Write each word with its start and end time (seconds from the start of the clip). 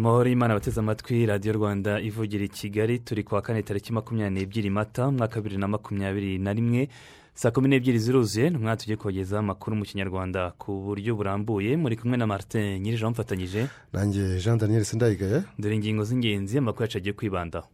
Amahoro 0.00 0.28
y'imana 0.28 0.54
abateze 0.54 0.80
amatwi 0.80 1.26
radiyo 1.26 1.52
rwanda 1.52 2.00
ivugira 2.00 2.44
i 2.44 2.48
kigali 2.48 2.98
turi 2.98 3.22
kuwa 3.24 3.42
kane 3.42 3.62
tariki 3.62 3.92
makumyabiri 3.92 4.34
n'ebyiri 4.34 4.70
mata 4.70 5.08
umwaka 5.08 5.36
wa 5.36 5.42
bibiri 5.42 5.60
na 5.60 5.68
makumyabiri 5.68 6.38
na 6.38 6.52
rimwe 6.52 6.88
saa 7.34 7.50
kumi 7.50 7.68
n'ebyiri 7.68 7.98
ziruzuye 7.98 8.50
ni 8.50 8.56
umwanya 8.56 8.76
tugiye 8.76 8.96
kubagezaho 8.96 9.40
amakuru 9.44 9.76
mu 9.76 9.84
kinyarwanda 9.84 10.40
ku 10.58 10.70
buryo 10.84 11.12
burambuye. 11.16 11.76
Muri 11.76 11.96
kumwe 11.96 12.16
na 12.16 12.26
martin 12.26 12.80
nyirije 12.82 13.04
wamufatanyije 13.04 13.66
nanjye 13.92 14.40
jean 14.40 14.58
daniel 14.58 14.84
sindayigaya 14.84 15.44
dore 15.58 15.74
ingingo 15.76 16.04
z'ingenzi 16.04 16.58
amakuru 16.58 16.82
yacu 16.84 16.98
agiye 16.98 17.12
kwibandaho. 17.12 17.68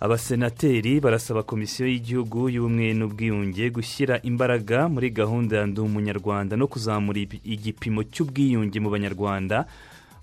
Abasenateri 0.00 1.00
barasaba 1.00 1.42
komisiyo 1.44 1.84
y'igihugu 1.88 2.48
y'ubumwe 2.48 2.94
n'ubwiyunge 2.96 3.68
gushyira 3.70 4.14
imbaraga 4.24 4.88
muri 4.88 5.10
gahunda 5.12 5.56
ya 5.60 5.66
ndi 5.68 5.80
umunyarwanda 5.80 6.56
no 6.56 6.66
kuzamura 6.72 7.20
igipimo 7.44 8.00
cy'ubwiyunge 8.12 8.80
mu 8.80 8.88
banyarwanda 8.90 9.56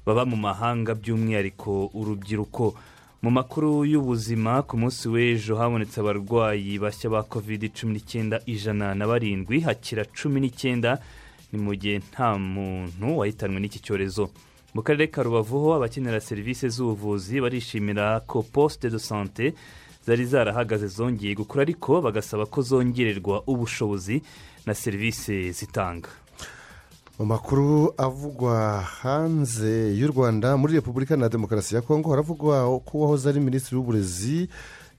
baba 0.05 0.25
mu 0.25 0.35
mahanga 0.35 0.91
by'umwihariko 0.97 1.93
urubyiruko. 1.93 2.73
Mu 3.21 3.29
makuru 3.29 3.85
y'ubuzima 3.85 4.61
ku 4.65 4.77
munsi 4.81 5.05
w'ejo 5.13 5.53
habonetse 5.61 5.97
abarwayi 6.01 6.79
bashya 6.81 7.09
ba 7.13 7.21
kovide 7.23 7.69
cumi 7.69 7.93
n'icyenda 8.01 8.41
ijana 8.49 8.95
na 8.97 9.05
barindwi 9.05 9.61
hakira 9.61 10.05
cumi 10.09 10.41
n'icyenda 10.41 10.97
ni 11.53 11.57
mu 11.61 11.73
gihe 11.77 12.01
nta 12.01 12.33
muntu 12.33 13.17
wahitanwe 13.21 13.59
n'iki 13.61 13.77
cyorezo. 13.85 14.29
Mu 14.73 14.81
karere 14.83 15.07
ka 15.07 15.23
rubavu 15.23 15.73
abakenera 15.73 16.19
serivisi 16.21 16.69
z'ubuvuzi 16.69 17.41
barishimira 17.41 18.19
ko 18.27 18.43
posite 18.43 18.89
de 18.89 18.99
sante 18.99 19.53
zari 20.05 20.25
zarahagaze 20.25 20.87
zongeye 20.87 21.35
gukora 21.35 21.61
ariko 21.61 22.01
bagasaba 22.01 22.45
ko 22.45 22.61
zongererwa 22.61 23.43
ubushobozi 23.47 24.21
na 24.65 24.73
serivisi 24.73 25.51
zitanga. 25.51 26.09
Mu 27.19 27.25
makuru 27.25 27.93
avugwa 27.97 28.81
hanze 29.01 29.97
y'u 29.97 30.07
rwanda 30.13 30.57
muri 30.57 30.73
repubulika 30.73 31.17
na 31.17 31.29
demokarasi 31.29 31.75
ya 31.75 31.81
kongo 31.81 32.09
haravugwa 32.09 32.79
ko 32.85 32.97
uwahoze 32.97 33.29
ari 33.29 33.39
minisitiri 33.39 33.75
w'uburezi 33.77 34.49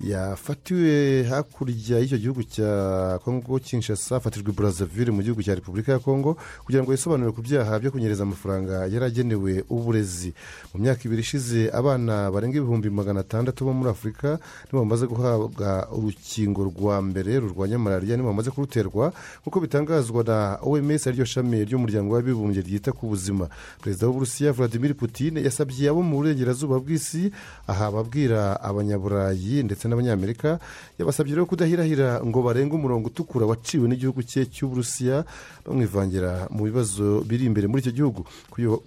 yafatiwe 0.00 1.22
hakurya 1.24 1.98
y'icyo 1.98 2.18
gihugu 2.18 2.42
cya 2.44 3.18
kongo 3.24 3.58
kinshasa 3.58 4.16
afatirwa 4.16 4.52
burazavire 4.52 5.10
mu 5.12 5.22
gihugu 5.22 5.42
cya 5.42 5.54
repubulika 5.54 5.92
ya 5.92 5.98
kongo 5.98 6.36
kugira 6.64 6.82
ngo 6.82 6.92
yisobanure 6.92 7.32
ku 7.32 7.42
byaha 7.42 7.78
byo 7.82 7.90
kunyereza 7.90 8.22
amafaranga 8.22 8.86
yari 8.86 9.04
agenewe 9.04 9.64
uburezi. 9.68 10.34
Mu 10.74 10.80
myaka 10.86 11.02
ibiri 11.04 11.20
ishize 11.26 11.70
abana 11.74 12.30
barenga 12.30 12.58
ibihumbi 12.62 12.90
magana 12.90 13.20
atandatu 13.20 13.64
bo 13.66 13.72
muri 13.74 13.90
afurika 13.90 14.38
nibo 14.70 14.84
bamaze 14.86 15.06
guhabwa 15.06 15.88
urukingo 15.90 16.64
rwa 16.70 17.02
mbere 17.02 17.40
rurwanya 17.42 17.78
malariya 17.78 18.16
nibo 18.16 18.28
bamaze 18.30 18.50
kuruterwa 18.54 19.10
nk'uko 19.42 19.60
bitangazwa 19.60 20.22
na 20.24 20.58
oms 20.62 21.06
ari 21.06 21.16
ryo 21.18 21.24
shami 21.26 21.64
ry'umuryango 21.66 22.14
w'abibumbye 22.14 22.62
ryita 22.62 22.92
ku 22.94 23.10
buzima. 23.10 23.48
Perezida 23.82 24.06
w'uburusiya 24.06 24.52
vladimir 24.54 24.94
putin 24.94 25.42
yasabye 25.42 25.90
abo 25.90 26.02
mu 26.06 26.22
burengerazuba 26.22 26.78
bw'isi 26.78 27.32
aha 27.66 27.86
ababwira 27.90 28.62
abanyaburayi 28.62 29.62
ndetse 29.66 29.87
n'abanyamerika 29.88 30.58
yabasabye 30.98 31.34
rero 31.34 31.46
kudahirahira 31.46 32.20
ngo 32.24 32.42
barenge 32.42 32.74
umurongo 32.74 33.08
utukura 33.08 33.46
waciwe 33.46 33.88
n'igihugu 33.88 34.22
cye 34.22 34.46
cy'uburusiya 34.46 35.24
bamwivangira 35.66 36.48
mu 36.50 36.64
bibazo 36.64 37.20
biri 37.28 37.44
imbere 37.48 37.66
muri 37.66 37.80
icyo 37.82 37.92
gihugu. 37.92 38.24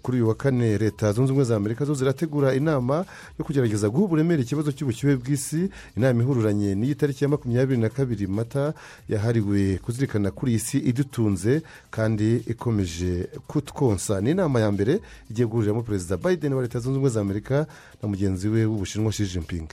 Kuri 0.01 0.15
uyu 0.17 0.27
wa 0.27 0.35
kane 0.35 0.77
leta 0.77 1.13
zunze 1.13 1.31
ubumwe 1.31 1.45
za 1.45 1.55
amerika 1.55 1.85
zo 1.85 1.93
zirategura 1.93 2.53
inama 2.55 3.05
yo 3.39 3.45
kugerageza 3.45 3.89
guha 3.89 4.03
uburemere 4.05 4.41
ikibazo 4.41 4.71
cy'ubushyuhe 4.71 5.15
bw'isi. 5.17 5.69
Inama 5.97 6.21
ihururanye 6.23 6.75
n'iyi 6.75 6.95
tariki 6.95 7.23
ya 7.23 7.29
makumyabiri 7.29 7.81
na 7.81 7.89
kabiri 7.89 8.27
mata 8.27 8.73
yahariwe 9.09 9.77
kuzirikana 9.83 10.31
kuri 10.31 10.51
iyi 10.51 10.59
si 10.59 10.77
idutunze 10.77 11.61
kandi 11.89 12.35
ikomeje 12.47 13.27
kutwonsa. 13.47 14.21
Ni 14.21 14.31
inama 14.31 14.59
ya 14.59 14.71
mbere 14.71 14.99
igiye 15.29 15.47
guhuriramo 15.47 15.81
perezida 15.83 16.17
biden 16.17 16.53
wa 16.53 16.61
leta 16.61 16.79
zunze 16.79 16.97
ubumwe 16.97 17.09
za 17.09 17.21
amerika 17.21 17.65
na 18.01 18.07
mugenzi 18.09 18.47
we 18.47 18.65
w'ubushinwa 18.65 19.11
Xi 19.11 19.25
Jinping. 19.25 19.67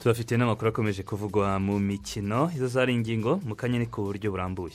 Tubafitiye 0.00 0.38
n'amakuru 0.38 0.68
akomeje 0.68 1.02
kuvugwa 1.02 1.58
mu 1.60 1.78
mikino 1.78 2.50
izo 2.56 2.68
zari 2.68 2.92
ingingo 2.96 3.40
mu 3.48 3.54
kanya 3.54 3.78
ni 3.78 3.86
ku 3.86 4.00
buryo 4.02 4.30
burambuye. 4.32 4.72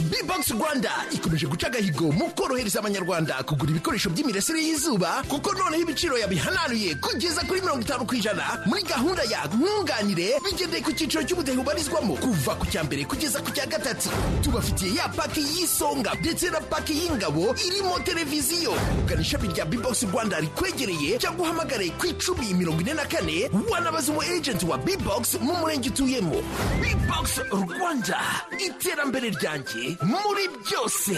Bibogisi 0.00 0.52
rwanda. 0.52 0.90
Ikomeje 1.10 1.46
guca 1.46 1.66
agahigo 1.66 2.12
mu 2.12 2.30
korohereza 2.34 2.78
abanyarwanda 2.80 3.42
kugura 3.42 3.70
ibikoresho 3.70 4.10
by'imirasire 4.10 4.60
y'izuba 4.60 5.22
kuko 5.28 5.52
noneho 5.52 5.82
ibiciro 5.82 6.18
yabihananuye 6.18 6.94
kugeza 7.00 7.40
kuri 7.48 7.60
mirongo 7.60 7.80
itanu 7.82 8.04
ku 8.06 8.14
ijana. 8.14 8.60
Muri 8.66 8.82
gahunda 8.82 9.22
ya 9.24 9.46
nkunganire 9.48 10.36
bigendeye 10.44 10.82
ku 10.84 10.92
cyiciro 10.92 11.22
cy'ubudehe 11.24 11.58
ubarizwamo 11.58 12.14
kuva 12.20 12.54
ku 12.60 12.66
cya 12.68 12.84
mbere 12.84 13.04
kugeza 13.08 13.40
ku 13.40 13.50
cya 13.50 13.66
gatatu. 13.66 14.08
Tubafitiye 14.44 14.94
ya 15.00 15.08
paki 15.08 15.40
y'isonga 15.40 16.12
ndetse 16.20 16.50
na 16.52 16.60
paki 16.60 16.92
y'ingabo 16.92 17.54
irimo 17.66 17.98
televiziyo. 18.04 18.72
Ugana 19.04 19.20
ishami 19.24 19.48
rya 19.48 19.64
bibogisi 19.64 20.06
rwanda 20.12 20.40
rikwegereye 20.40 21.18
cyangwa 21.18 21.46
uhamagare 21.48 21.88
ku 21.96 22.06
icumi 22.06 22.54
mirongo 22.54 22.80
ine 22.84 22.94
na 22.94 23.04
kane 23.08 23.48
wanabaza 23.70 24.12
umu 24.12 24.22
ejenti 24.22 24.66
wa 24.66 24.78
bibogisi 24.78 25.38
mu 25.40 25.54
murenge 25.56 25.88
utuyemo. 25.88 26.36
Bibogisi 26.84 27.40
rwanda. 27.50 28.20
Iterambere 28.60 29.30
ryanjye. 29.30 29.85
Muri 30.02 30.44
byose. 30.64 31.16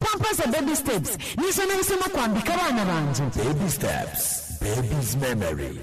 Pampasi 0.00 0.44
bebi 0.52 0.76
sitepusi 0.76 1.16
nizo 1.40 1.62
nahisemo 1.66 2.06
kwambika 2.14 2.54
abana 2.54 2.84
banjye 2.84 3.22
bebi 3.36 3.70
sitepusi 3.70 4.36
bebizi 4.62 5.16
memori 5.16 5.80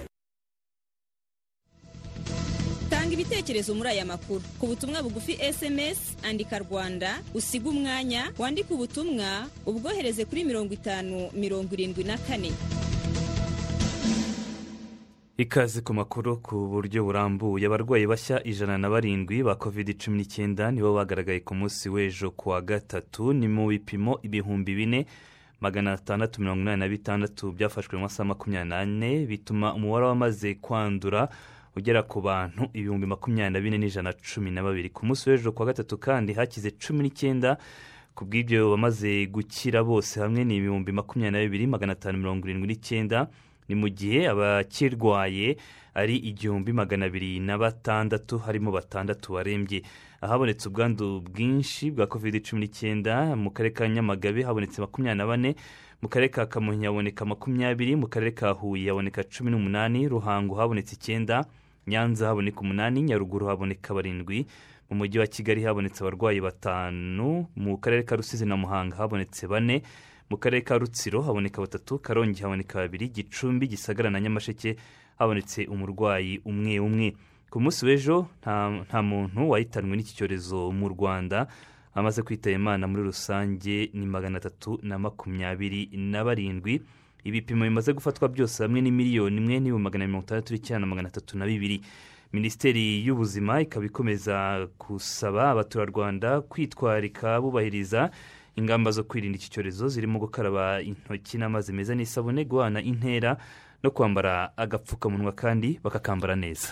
tanga 2.89 3.13
ibitekerezo 3.13 3.73
muri 3.75 3.89
aya 3.89 4.05
makuru. 4.05 4.41
Ku 4.59 4.67
butumwa 4.67 5.03
bugufi 5.03 5.33
esemesi 5.41 6.13
andika 6.23 6.59
rwanda 6.59 7.19
usiga 7.33 7.69
umwanya 7.69 8.31
wandike 8.37 8.73
ubutumwa 8.73 9.49
ubwohereze 9.65 10.25
kuri 10.25 10.43
mirongo 10.45 10.73
itanu 10.73 11.29
mirongo 11.33 11.73
irindwi 11.73 12.03
na 12.03 12.17
kane. 12.17 12.51
Ikaze 15.37 15.81
ku 15.81 15.93
makuru 15.93 16.37
ku 16.41 16.55
buryo 16.71 17.03
burambuye. 17.03 17.65
Abarwayi 17.67 18.07
bashya 18.07 18.43
ijana 18.43 18.77
na 18.77 18.89
barindwi 18.89 19.43
ba 19.43 19.55
kovide 19.55 19.93
cumi 19.97 20.17
n'icyenda 20.17 20.71
nibo 20.71 20.93
bagaragaye 20.93 21.39
ku 21.41 21.55
munsi 21.55 21.89
w'ejo 21.89 22.31
ku 22.31 22.49
wa 22.49 22.61
gatatu. 22.61 23.33
Ni 23.33 23.47
mu 23.47 23.67
bipimo 23.67 24.19
ibihumbi 24.23 24.75
bine 24.75 25.05
magana 25.59 25.93
atandatu 25.93 26.41
mirongo 26.41 26.61
inani 26.61 26.79
na 26.79 26.87
bitandatu 26.87 27.51
byafashwe 27.51 27.97
mu 27.97 28.03
masaha 28.05 28.27
makumyabiri 28.29 28.69
n'ane 28.69 29.25
bituma 29.25 29.73
umubare 29.73 30.05
w'amaze 30.05 30.55
kwandura 30.61 31.29
ugera 31.75 32.03
ku 32.03 32.21
bantu 32.21 32.69
ibihumbi 32.73 33.05
makumyabiri 33.07 33.53
na 33.53 33.59
bine 33.59 33.77
n'ijana 33.77 34.13
cumi 34.13 34.51
na 34.51 34.61
babiri. 34.61 34.89
Ku 34.93 35.05
munsi 35.05 35.29
w'ejo 35.29 35.51
ku 35.51 35.61
wa 35.65 35.73
gatatu 35.73 35.97
kandi 35.97 36.33
hakize 36.37 36.69
cumi 36.77 37.03
n'icyenda 37.09 37.57
ku 38.13 38.25
bw'ibyo 38.29 38.69
bamaze 38.69 39.25
gukira 39.33 39.81
bose. 39.81 40.21
Hamwe 40.21 40.45
ni 40.45 40.61
ibihumbi 40.61 40.91
makumyabiri 40.93 41.33
na 41.33 41.41
bibiri 41.41 41.65
magana 41.67 41.93
atanu 41.97 42.21
mirongo 42.21 42.45
irindwi 42.45 42.67
n'icyenda. 42.69 43.27
Ni 43.69 43.75
mu 43.75 43.89
gihe 43.89 44.27
abakirwaye 44.29 45.57
ari 45.93 46.15
igihumbi 46.17 46.73
magana 46.73 47.05
abiri 47.05 47.39
na 47.39 47.57
batandatu 47.57 48.37
harimo 48.39 48.71
batandatu 48.71 49.33
barembye. 49.33 49.81
Ahabonetse 50.21 50.67
ubwandu 50.69 51.21
bwinshi 51.21 51.91
bwa 51.91 52.07
kovide 52.07 52.39
cumi 52.39 52.61
n'icyenda 52.65 53.35
mu 53.35 53.51
karere 53.51 53.73
ka 53.75 53.87
nyamagabe 53.87 54.43
habonetse 54.43 54.81
makumyabiri 54.81 55.17
na 55.17 55.25
bane 55.27 55.55
mu 56.01 56.07
karere 56.09 56.31
ka 56.31 56.45
kamonyi 56.47 56.85
haboneka 56.87 57.25
makumyabiri 57.25 57.95
mu 57.95 58.07
karere 58.07 58.31
ka 58.31 58.51
huye 58.55 58.87
haboneka 58.89 59.23
cumi 59.27 59.51
n'umunani 59.51 60.07
ruhango 60.07 60.55
habonetse 60.55 60.95
icyenda 60.95 61.43
nyanza 61.87 62.27
haboneka 62.31 62.59
umunani 62.63 63.01
nyaruguru 63.03 63.47
haboneka 63.51 63.93
barindwi 63.93 64.47
mu 64.89 64.95
mujyi 64.95 65.19
wa 65.19 65.27
kigali 65.27 65.63
habonetse 65.67 65.99
abarwayi 66.03 66.39
batanu 66.41 67.45
mu 67.55 67.77
karere 67.77 68.03
ka 68.07 68.15
rusizi 68.15 68.45
na 68.47 68.55
muhanga 68.55 68.95
habonetse 68.95 69.47
bane 69.47 69.83
mu 70.33 70.37
karere 70.41 70.61
ka 70.65 70.77
rutsiro 70.77 71.21
haboneka 71.21 71.61
batatu 71.61 71.99
karongi 71.99 72.41
haboneka 72.41 72.79
babiri 72.79 73.09
gicumbi 73.09 73.67
gisagara 73.67 74.09
na 74.09 74.19
nyamasheke 74.19 74.75
habonetse 75.19 75.65
umurwayi 75.69 76.41
umwe 76.45 76.79
umwe. 76.79 77.13
Ku 77.53 77.61
munsi 77.61 77.85
w'ejo 77.85 78.25
nta 78.41 79.01
muntu 79.05 79.49
wahitanwe 79.49 79.93
n'iki 79.97 80.15
cyorezo 80.17 80.71
mu 80.73 80.89
rwanda. 80.89 81.45
Amaze 81.93 82.21
kwitaba 82.25 82.55
imana 82.55 82.87
muri 82.89 83.03
rusange 83.03 83.93
ni 83.93 84.05
magana 84.09 84.37
atatu 84.41 84.79
na 84.81 84.97
makumyabiri 84.97 85.93
na 85.93 86.25
barindwi. 86.25 86.81
Ibipimo 87.23 87.63
bimaze 87.69 87.93
gufatwa 87.93 88.25
byose 88.27 88.63
hamwe 88.65 88.81
ni 88.81 88.89
miliyoni 88.91 89.37
imwe 89.37 89.59
n'ibihumbi 89.61 89.83
magana 89.85 90.07
mirongo 90.09 90.25
itandatu 90.25 90.53
n'icyenda 90.53 90.79
na 90.81 90.89
magana 90.89 91.07
atatu 91.13 91.37
na 91.37 91.45
bibiri. 91.45 91.77
Minisiteri 92.33 93.05
y'ubuzima 93.05 93.61
ikaba 93.61 93.85
ikomeza 93.85 94.65
gusaba 94.81 95.49
abaturarwanda 95.53 96.41
kwitwarika 96.41 97.37
bubahiriza 97.41 98.09
ingamba 98.55 98.91
zo 98.91 99.03
kwirinda 99.03 99.37
iki 99.37 99.49
cyorezo 99.49 99.87
zirimo 99.89 100.19
gukaraba 100.19 100.81
intoki 100.81 101.37
n'amazi 101.37 101.73
meza 101.73 101.95
n'isabune 101.95 102.45
guhana 102.45 102.81
intera 102.81 103.37
no 103.83 103.91
kwambara 103.91 104.51
agapfukamunwa 104.57 105.31
kandi 105.31 105.79
bakakambara 105.83 106.35
neza. 106.35 106.67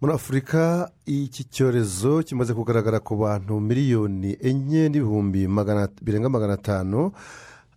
Muri 0.00 0.12
afurika 0.14 0.90
iki 1.06 1.44
cyorezo 1.44 2.22
kimaze 2.22 2.54
kugaragara 2.54 3.00
ku 3.00 3.16
bantu 3.16 3.60
miliyoni 3.60 4.36
enye 4.40 4.88
n'ibihumbi 4.88 5.46
birenga 6.02 6.28
magana 6.28 6.52
atanu. 6.52 7.12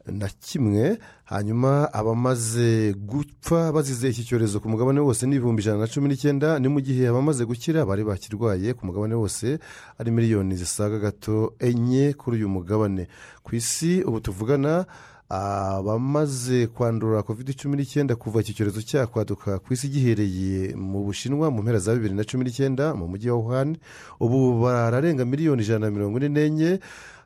Na 0.08 0.28
kimwe 0.30 0.98
hanyuma 1.26 1.94
abamaze 1.94 2.94
gupfa 2.94 3.72
bazize 3.72 4.10
iki 4.10 4.24
cyorezo 4.24 4.60
ku 4.60 4.70
mugabane 4.70 5.00
wose 5.00 5.26
ni 5.28 5.36
ibihumbi 5.36 5.62
ijana 5.62 5.78
na 5.80 5.88
cumi 5.88 6.08
n'icyenda 6.10 6.60
ni 6.60 6.68
mu 6.68 6.80
gihe 6.82 7.08
abamaze 7.08 7.46
gukira 7.46 7.86
bari 7.86 8.04
bakirwaye 8.04 8.74
ku 8.74 8.86
mugabane 8.86 9.16
wose 9.16 9.60
ari 10.00 10.12
miliyoni 10.12 10.56
zisaga 10.56 11.00
gato 11.00 11.54
enye 11.60 12.14
kuri 12.14 12.38
uyu 12.38 12.50
mugabane. 12.50 13.08
Ku 13.44 13.56
isi 13.56 14.04
ubu 14.04 14.20
tuvugana 14.20 14.86
abamaze 15.30 16.68
kwandura 16.68 17.24
covid 17.24 17.56
cumi 17.56 17.78
n'icyenda 17.78 18.16
kuva 18.16 18.42
iki 18.42 18.54
cyorezo 18.54 18.82
cyakwaduka 18.82 19.60
ku 19.60 19.74
isi 19.74 19.88
gihereye 19.90 20.76
mu 20.76 21.04
bushinwa 21.08 21.52
mu 21.52 21.62
mpera 21.64 21.80
za 21.80 21.96
bibiri 21.96 22.14
na 22.14 22.24
cumi 22.24 22.44
n'icyenda 22.44 22.94
mu 22.94 23.08
mujyi 23.08 23.30
wa 23.30 23.38
wuhan 23.38 23.78
ubu 24.20 24.62
bararenga 24.62 25.26
miliyoni 25.26 25.62
ijana 25.64 25.86
na 25.88 25.92
mirongo 25.92 26.18
ine 26.20 26.30
n'enye 26.30 26.80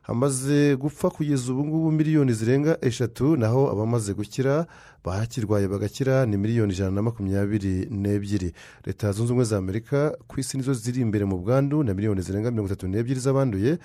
hamaze 0.08 0.76
gupfa 0.76 1.10
kugeza 1.10 1.52
ubu 1.52 1.64
ngubu 1.66 1.92
miliyoni 1.92 2.32
zirenga 2.32 2.78
eshatu 2.80 3.36
naho 3.36 3.70
abamaze 3.70 4.14
gukira 4.14 4.66
bakirwaye 5.04 5.68
bagakira 5.68 6.26
ni 6.26 6.36
miliyoni 6.36 6.72
ijana 6.72 6.90
na 6.90 7.02
makumyabiri 7.02 7.86
n'ebyiri. 7.90 8.52
Leta 8.86 9.12
zunze 9.12 9.32
ubumwe 9.32 9.44
za 9.44 9.58
amerika 9.58 10.16
ku 10.26 10.40
isi 10.40 10.56
nizo 10.56 10.72
ziri 10.74 11.00
imbere 11.00 11.24
mu 11.24 11.38
bwandu 11.38 11.82
na 11.84 11.94
miliyoni 11.94 12.22
zirenga 12.22 12.50
mirongo 12.50 12.66
itatu 12.72 12.88
n'ebyiri 12.88 13.20
z'abanduye 13.20 13.78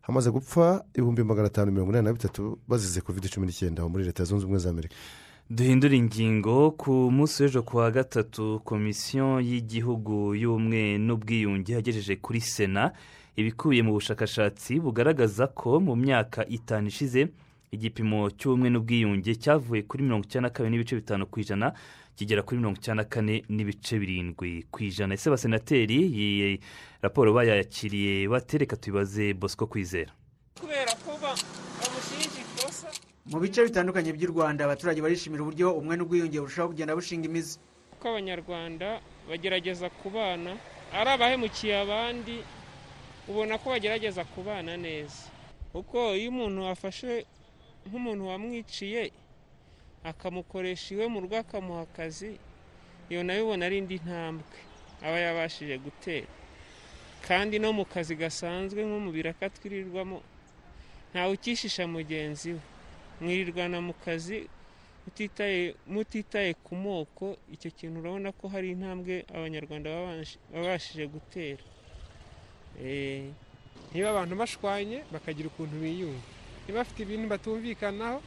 hamaze 0.00 0.30
gupfa 0.30 0.84
ibihumbi 0.94 1.24
magana 1.24 1.46
atanu 1.46 1.72
mirongo 1.72 1.90
inani 1.92 2.04
na 2.06 2.12
bitatu 2.12 2.58
bazize 2.68 3.00
covid 3.00 3.28
cumi 3.32 3.46
n'icyenda 3.46 3.88
muri 3.88 4.04
leta 4.04 4.24
zunze 4.24 4.44
ubumwe 4.44 4.58
za 4.60 4.70
amerika. 4.70 4.94
Duhindura 5.50 5.94
ingingo 5.96 6.70
ku 6.70 6.92
munsi 7.10 7.42
w'ejo 7.42 7.62
ku 7.62 7.76
wa 7.76 7.90
gatatu 7.90 8.60
komisiyo 8.64 9.40
y'igihugu 9.40 10.34
y'ubumwe 10.34 10.98
n'ubwiyunge 10.98 11.72
yagejeje 11.72 12.16
kuri 12.16 12.40
sena 12.40 12.92
ibikubiye 13.36 13.82
mu 13.82 13.92
bushakashatsi 13.92 14.80
bugaragaza 14.80 15.46
ko 15.46 15.80
mu 15.80 15.96
myaka 15.96 16.46
itanu 16.48 16.88
ishize 16.88 17.28
igipimo 17.70 18.30
cy'ubumwe 18.34 18.68
n'ubwiyunge 18.70 19.34
cyavuye 19.38 19.82
kuri 19.86 20.02
mirongo 20.02 20.24
icyenda 20.26 20.48
na 20.48 20.54
kabiri 20.54 20.70
n'ibice 20.74 20.94
bitanu 20.98 21.26
ku 21.30 21.40
ijana 21.40 21.72
kigera 22.18 22.42
kuri 22.42 22.58
mirongo 22.58 22.78
icyenda 22.82 23.02
na 23.02 23.08
kane 23.08 23.44
n'ibice 23.48 23.94
birindwi 23.98 24.66
ku 24.70 24.78
ijana. 24.82 25.14
Ese 25.14 25.28
abasenateri 25.30 25.98
iyi 26.22 26.60
raporo 27.02 27.30
bayakiriye 27.32 28.26
batereka 28.28 28.76
tubibaze 28.76 29.34
bosco 29.34 29.66
kwizera. 29.70 30.10
Kubera 30.60 30.92
ko 31.06 31.14
ikosa 31.14 32.88
mu 33.30 33.38
bice 33.40 33.62
bitandukanye 33.64 34.12
by'u 34.12 34.30
rwanda 34.34 34.64
abaturage 34.66 35.00
barishimira 35.02 35.42
uburyo 35.42 35.70
ubumwe 35.78 35.96
n'ubwiyunge 35.96 36.40
burushaho 36.40 36.68
kugenda 36.74 36.96
bushinga 36.98 37.26
imizi. 37.30 37.58
Ko 38.02 38.08
abanyarwanda 38.10 39.00
bagerageza 39.30 39.86
kubana 40.02 40.56
ari 40.98 41.10
abahemukiye 41.14 41.74
abandi 41.86 42.42
ubona 43.30 43.54
ko 43.58 43.66
bagerageza 43.70 44.22
kubana 44.32 44.72
neza. 44.76 45.22
Kuko 45.72 45.98
iyo 46.18 46.28
umuntu 46.34 46.60
afashe 46.74 47.12
nk'umuntu 47.86 48.22
wamwiciye 48.30 49.02
akamukoresha 50.10 50.86
iwe 50.94 51.06
mu 51.12 51.18
rugo 51.22 51.36
akamuha 51.42 51.82
akazi 51.86 52.30
iyo 53.10 53.20
na 53.26 53.32
yo 53.36 53.42
ubona 53.46 53.62
ari 53.66 53.76
indi 53.78 53.96
ntambwe 54.04 54.56
aba 55.04 55.16
yabashije 55.24 55.74
gutera. 55.84 56.28
Kandi 57.26 57.54
no 57.62 57.70
mu 57.78 57.84
kazi 57.84 58.14
gasanzwe 58.22 58.80
nko 58.86 58.96
mu 59.04 59.10
biraka 59.16 59.44
twirirwamo 59.56 60.18
ntawe 61.12 61.30
ukishisha 61.36 61.84
mugenzi 61.86 62.50
we. 62.56 62.62
Mwirirwana 63.20 63.78
mu 63.86 63.92
kazi 64.04 64.48
mutitaye 65.92 66.50
ku 66.64 66.72
moko 66.74 67.36
icyo 67.54 67.70
kintu 67.76 68.00
urabona 68.00 68.28
ko 68.32 68.44
hari 68.52 68.68
intambwe 68.74 69.14
abanyarwanda 69.36 69.88
babashije 70.52 71.04
gutera. 71.14 71.62
Niba 73.92 74.08
abantu 74.10 74.34
bashwanye 74.40 74.98
bakagira 75.12 75.46
ukuntu 75.48 75.74
biyunga 75.82 76.22
niba 76.66 76.78
bafite 76.80 76.98
ibintu 77.02 77.26
batumvikanaho 77.28 78.18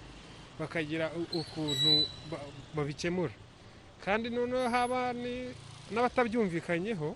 bakagira 0.60 1.06
ukuntu 1.40 1.92
babikemura 2.76 3.34
kandi 4.06 4.30
noneho 4.30 4.70
haba 4.70 5.14
n'abatabyumvikanyeho 5.94 7.16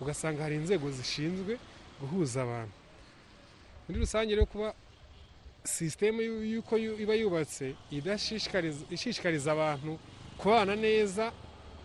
ugasanga 0.00 0.42
hari 0.42 0.56
inzego 0.56 0.90
zishinzwe 0.90 1.58
guhuza 2.00 2.42
abantu. 2.42 2.74
Muri 3.86 3.98
rusange 4.00 4.34
rero 4.34 4.46
kuba 4.46 4.74
sisiteme 5.64 6.22
y'uko 6.24 6.74
iba 6.78 7.14
yubatse 7.14 7.74
ishishikariza 8.90 9.52
abantu 9.52 9.98
kubana 10.38 10.74
neza 10.76 11.32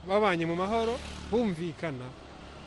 babanye 0.08 0.46
mu 0.50 0.56
mahoro 0.56 0.98
bumvikana. 1.32 2.08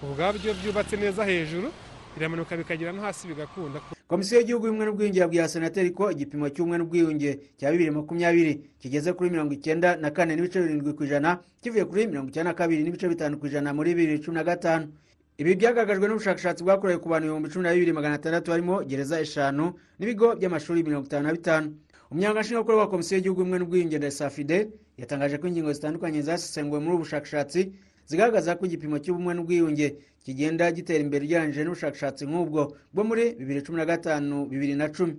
Ubwabyo 0.03 0.55
byubatse 0.55 0.97
neza 0.97 1.25
hejuru 1.25 1.69
biramanuka 2.17 2.57
bikagera 2.57 2.93
no 2.93 3.03
hasi 3.03 3.29
bigakunda. 3.29 3.81
Komisiyo 4.09 4.41
y'igihugu 4.41 4.67
y'ubumwe 4.67 4.87
n'ubwiyunge 4.87 5.21
yabwiye 5.21 5.49
senateri 5.49 5.91
ko 5.95 6.11
igipimo 6.11 6.49
cy'ubumwe 6.51 6.79
n'ubwiyunge 6.79 7.39
cya 7.59 7.71
bibiri 7.71 7.91
makumyabiri 7.91 8.61
kigeze 8.83 9.13
kuri 9.13 9.31
mirongo 9.31 9.53
icyenda 9.55 9.97
na 9.97 10.11
kane 10.11 10.35
n'ibice 10.37 10.59
birindwi 10.61 10.93
ku 10.99 11.05
ijana 11.05 11.39
kivuye 11.63 11.85
kuri 11.85 12.07
mirongo 12.11 12.29
icyenda 12.35 12.51
na 12.51 12.57
kabiri 12.59 12.83
n'ibice 12.83 13.09
bitanu 13.09 13.39
ku 13.39 13.47
ijana 13.47 13.71
muri 13.75 13.95
bibiri 13.95 14.19
cumi 14.21 14.35
na 14.37 14.45
gatanu. 14.45 14.91
Ibi 15.39 15.55
byagaragajwe 15.57 16.09
n'ubushakashatsi 16.09 16.63
bwakorewe 16.67 16.99
ku 17.01 17.09
bantu 17.09 17.25
ibihumbi 17.31 17.49
cumi 17.49 17.65
na 17.65 17.73
bibiri 17.73 17.93
magana 17.93 18.15
atandatu 18.19 18.51
harimo 18.51 18.83
gereza 18.85 19.21
eshanu 19.23 19.73
n'ibigo 19.99 20.35
by'amashuri 20.35 20.83
mirongo 20.83 21.07
itanu 21.07 21.27
na 21.27 21.33
bitanu. 21.33 21.67
Umunyanga 22.11 22.41
nshingwabikorwa 22.43 22.81
wa 22.83 22.91
komisiyo 22.91 23.17
y'igihugu 23.17 23.41
y'ubumwe 23.41 23.59
n'ubwiyunge 23.63 23.99
ndasafide 23.99 24.69
yatangaje 24.99 25.39
ko 25.39 25.47
ingingo 25.47 25.73
zitandukanye 25.73 26.23
zasesenguwe 26.27 26.81
muri 26.83 26.95
ubu 26.99 27.03
bushakashatsi 27.07 27.71
zigaragaza 28.11 28.59
ko 28.59 28.67
igipimo 28.67 28.99
cy'ubumwe 28.99 29.33
n'ubwiyunge 29.39 29.87
kigenda 30.27 30.67
gitera 30.75 30.99
imbere 31.07 31.23
ugereranyije 31.25 31.63
n'ubushakashatsi 31.65 32.23
nk'ubwo 32.27 32.61
bwo 32.93 33.03
muri 33.09 33.25
bibiri 33.39 33.63
cumi 33.63 33.79
na 33.79 33.87
gatanu 33.87 34.37
bibiri 34.51 34.75
na 34.75 34.91
cumi. 34.91 35.15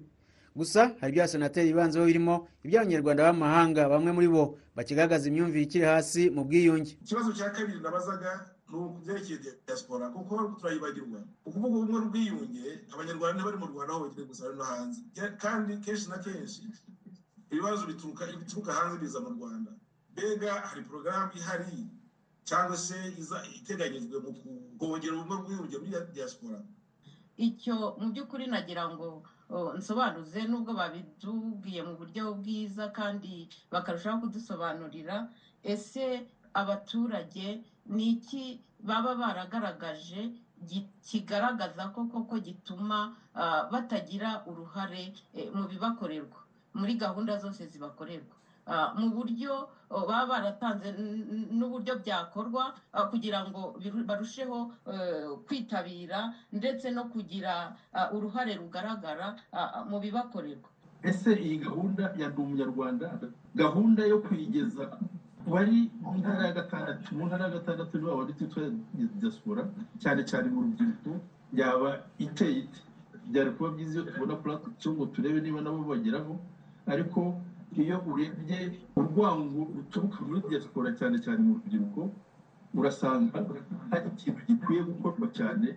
Gusa 0.59 0.81
hari 0.99 1.11
ibya 1.15 1.27
senateri 1.31 1.71
bibanzeho 1.71 2.03
birimo 2.05 2.35
iby'abanyarwanda 2.67 3.23
b'amahanga 3.23 3.81
bamwe 3.87 4.11
muri 4.11 4.27
bo 4.27 4.43
bakigaragaza 4.75 5.23
imyumvire 5.31 5.63
ikiri 5.63 5.85
hasi 5.87 6.21
mu 6.35 6.43
bwiyunge. 6.43 6.99
Ikibazo 7.03 7.31
cya 7.37 7.47
kabiri 7.55 7.79
nabazaga 7.79 8.31
ni 8.69 8.75
ukubyerekeye 8.75 9.37
diaspora 9.67 10.05
kuko 10.11 10.33
turayibagirwa. 10.59 11.19
Ukuvuga 11.47 11.75
ubumwe 11.79 11.97
n'ubwiyunge 12.03 12.63
abanyarwanda 12.93 13.35
ntibari 13.39 13.57
mu 13.63 13.67
rwanda 13.71 13.91
aho 13.95 13.99
bagiye 14.03 14.25
gusa 14.27 14.43
no 14.51 14.63
hanze. 14.67 14.99
Kandi 15.43 15.71
kenshi 15.83 16.05
na 16.11 16.17
kenshi 16.19 16.61
ibibazo 17.51 17.87
bituruka 17.87 18.71
hanze 18.75 18.95
biza 19.01 19.19
mu 19.23 19.29
rwanda. 19.39 19.71
Mbega 20.11 20.51
hari 20.67 20.81
porogaramu 20.83 21.31
ihari? 21.39 21.79
Cyangwa 22.47 22.75
se 22.77 22.97
iteganyijwe 23.59 24.17
mu 24.25 24.31
kongera 24.79 25.13
ubumwe 25.15 25.35
bw'ubwiyunge 25.37 25.77
muri 25.81 25.91
diaspora? 26.15 26.59
Icyo 27.37 27.75
mu 27.99 28.07
by'ukuri 28.13 28.45
nagira 28.53 28.83
ngo 28.93 29.07
nsobanuze 29.77 30.39
nubwo 30.49 30.71
babitubwiye 30.79 31.81
mu 31.87 31.93
buryo 31.99 32.23
bwiza 32.39 32.83
kandi 32.97 33.33
bakarushaho 33.73 34.17
kudusobanurira 34.23 35.15
ese 35.73 36.05
abaturage 36.61 37.47
ni 37.95 38.05
iki 38.15 38.43
baba 38.87 39.11
baragaragaje 39.21 40.21
kigaragaza 41.07 41.83
ko 41.93 42.05
koko 42.11 42.35
gituma 42.39 42.99
batagira 43.71 44.29
uruhare 44.49 45.03
mu 45.55 45.63
bibakorerwa 45.71 46.39
muri 46.79 46.93
gahunda 47.03 47.33
zose 47.43 47.61
zibakorerwa? 47.71 48.35
Mu 48.99 49.07
buryo 49.15 49.53
baba 49.91 50.25
baratanze 50.31 50.87
n'uburyo 51.57 51.93
byakorwa 52.03 52.63
kugira 53.11 53.39
ngo 53.49 53.61
barusheho 54.07 54.57
kwitabira 55.47 56.33
ndetse 56.51 56.91
no 56.91 57.03
kugira 57.11 57.75
uruhare 58.15 58.55
rugaragara 58.55 59.35
mu 59.89 59.99
bibakorerwa. 59.99 60.69
Ese 61.03 61.33
iyi 61.33 61.57
gahunda 61.57 62.13
ya 62.17 62.29
ndi 62.29 62.39
umunyarwanda 62.41 63.07
gahunda 63.55 64.05
yo 64.05 64.19
kuyigeza 64.21 64.85
bari 65.49 65.89
mu 66.01 66.13
ntara 66.21 66.45
ya 66.47 66.53
gatandatu 66.53 67.07
mu 67.17 67.25
ntara 67.25 67.43
ya 67.49 67.55
gatandatu 67.57 67.97
niba 67.97 68.15
wari 68.15 68.33
twitwa 68.37 68.61
diaspora? 69.19 69.63
Cyane 70.01 70.21
cyane 70.29 70.47
mu 70.53 70.61
rubyiruko 70.61 71.11
yaba 71.53 71.89
iteye 72.21 72.59
ite 72.69 72.79
byari 73.33 73.49
kuba 73.57 73.69
byiza 73.75 73.93
iyo 73.99 74.03
tubona 74.13 74.35
puratikiyo 74.37 74.89
ngo 74.93 75.05
turebe 75.09 75.41
niba 75.41 75.61
nabo 75.61 75.81
bageraho 75.89 76.33
ariko 76.87 77.19
iyo 77.77 77.97
urebye 78.11 78.59
urwango 78.95 79.67
ruturuka 79.75 80.19
muri 80.27 80.41
diaspora 80.49 80.89
cyane 80.99 81.17
cyane 81.23 81.39
mu 81.45 81.53
rubyiruko 81.59 82.01
urasanga 82.75 83.37
hari 83.91 84.07
ikintu 84.15 84.39
gikwiye 84.47 84.81
gukorwa 84.83 85.27
cyane 85.37 85.67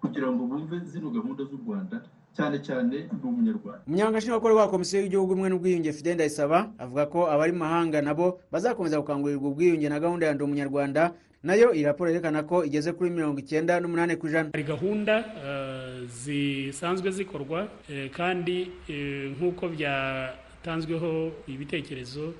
kugira 0.00 0.28
ngo 0.30 0.42
bumve 0.46 0.76
zino 0.90 1.10
gahunda 1.10 1.42
z'u 1.44 1.58
rwanda 1.66 1.96
cyane 2.36 2.56
cyane 2.66 2.96
ndi 3.14 3.24
umunyarwanda 3.26 3.82
umunyamabanga 3.86 4.18
nshingwabikorwa 4.18 4.60
wa 4.62 4.70
komisiyo 4.74 4.98
y'igihugu 5.02 5.32
umwe 5.34 5.48
n'ubwiyunge 5.48 5.92
fidel 5.92 6.14
ndayisaba 6.14 6.58
avuga 6.78 7.06
ko 7.06 7.20
abari 7.30 7.52
mu 7.52 7.58
mahanga 7.64 8.02
nabo 8.02 8.38
bazakomeza 8.52 8.98
gukangurirwa 9.00 9.48
ubwiyunge 9.48 9.88
na 9.88 10.00
gahunda 10.02 10.26
ya 10.26 10.34
ndi 10.34 10.42
umunyarwanda 10.44 11.14
na 11.44 11.54
yo 11.54 11.74
iyi 11.76 11.84
raporo 11.84 12.10
yerekana 12.10 12.42
ko 12.42 12.64
igeze 12.64 12.92
kuri 12.92 13.10
mirongo 13.10 13.38
icyenda 13.40 13.80
n'umunani 13.80 14.16
ku 14.16 14.26
ijana 14.26 14.48
hari 14.52 14.64
gahunda 14.64 15.14
zisanzwe 16.08 17.10
zikorwa 17.10 17.68
kandi 18.16 18.70
nk'uko 19.36 19.68
byatanzweho 20.68 21.44
ibitekerezo 21.46 22.32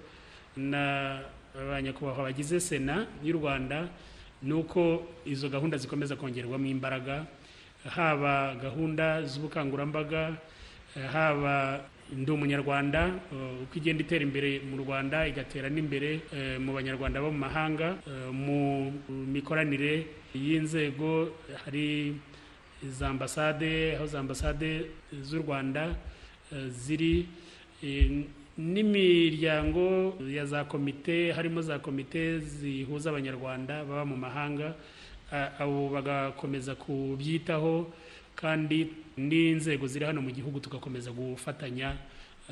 na 0.57 1.21
ba 1.53 1.77
nyakubahwa 1.83 2.25
bagize 2.33 2.57
sena 2.61 3.05
y'u 3.23 3.37
rwanda 3.37 3.89
ni 4.43 4.53
uko 4.57 5.05
izo 5.29 5.49
gahunda 5.53 5.77
zikomeza 5.77 6.17
kongerwamo 6.17 6.65
imbaraga 6.67 7.27
haba 7.85 8.57
gahunda 8.57 9.21
z'ubukangurambaga 9.29 10.33
haba 11.13 11.85
ndi 12.17 12.31
umunyarwanda 12.33 13.13
uko 13.69 13.77
igenda 13.77 14.01
itera 14.01 14.25
imbere 14.25 14.61
mu 14.65 14.81
rwanda 14.81 15.29
igatera 15.29 15.69
n'imbere 15.69 16.25
mu 16.65 16.73
banyarwanda 16.73 17.21
bo 17.21 17.29
mu 17.29 17.39
mahanga 17.45 18.01
mu 18.33 18.89
mikoranire 19.37 20.09
y'inzego 20.33 21.29
hari 21.65 22.17
za 22.89 23.09
ambasade 23.13 23.97
aho 24.01 24.07
za 24.09 24.19
ambasade 24.25 24.89
z'u 25.13 25.45
rwanda 25.45 25.93
ziri 26.73 27.29
n'imiryango 28.59 30.15
ya 30.31 30.47
za 30.47 30.65
komite 30.65 31.33
harimo 31.33 31.63
za 31.63 31.79
komite 31.79 32.39
zihuza 32.39 33.11
abanyarwanda 33.11 33.85
baba 33.85 34.05
mu 34.05 34.17
mahanga 34.17 34.75
abo 35.59 35.89
bagakomeza 35.91 36.75
kubyitaho 36.75 37.91
kandi 38.35 38.87
n'inzego 39.19 39.87
ziri 39.87 40.05
hano 40.05 40.23
mu 40.23 40.31
gihugu 40.31 40.61
tugakomeza 40.61 41.11
gufatanya 41.11 41.97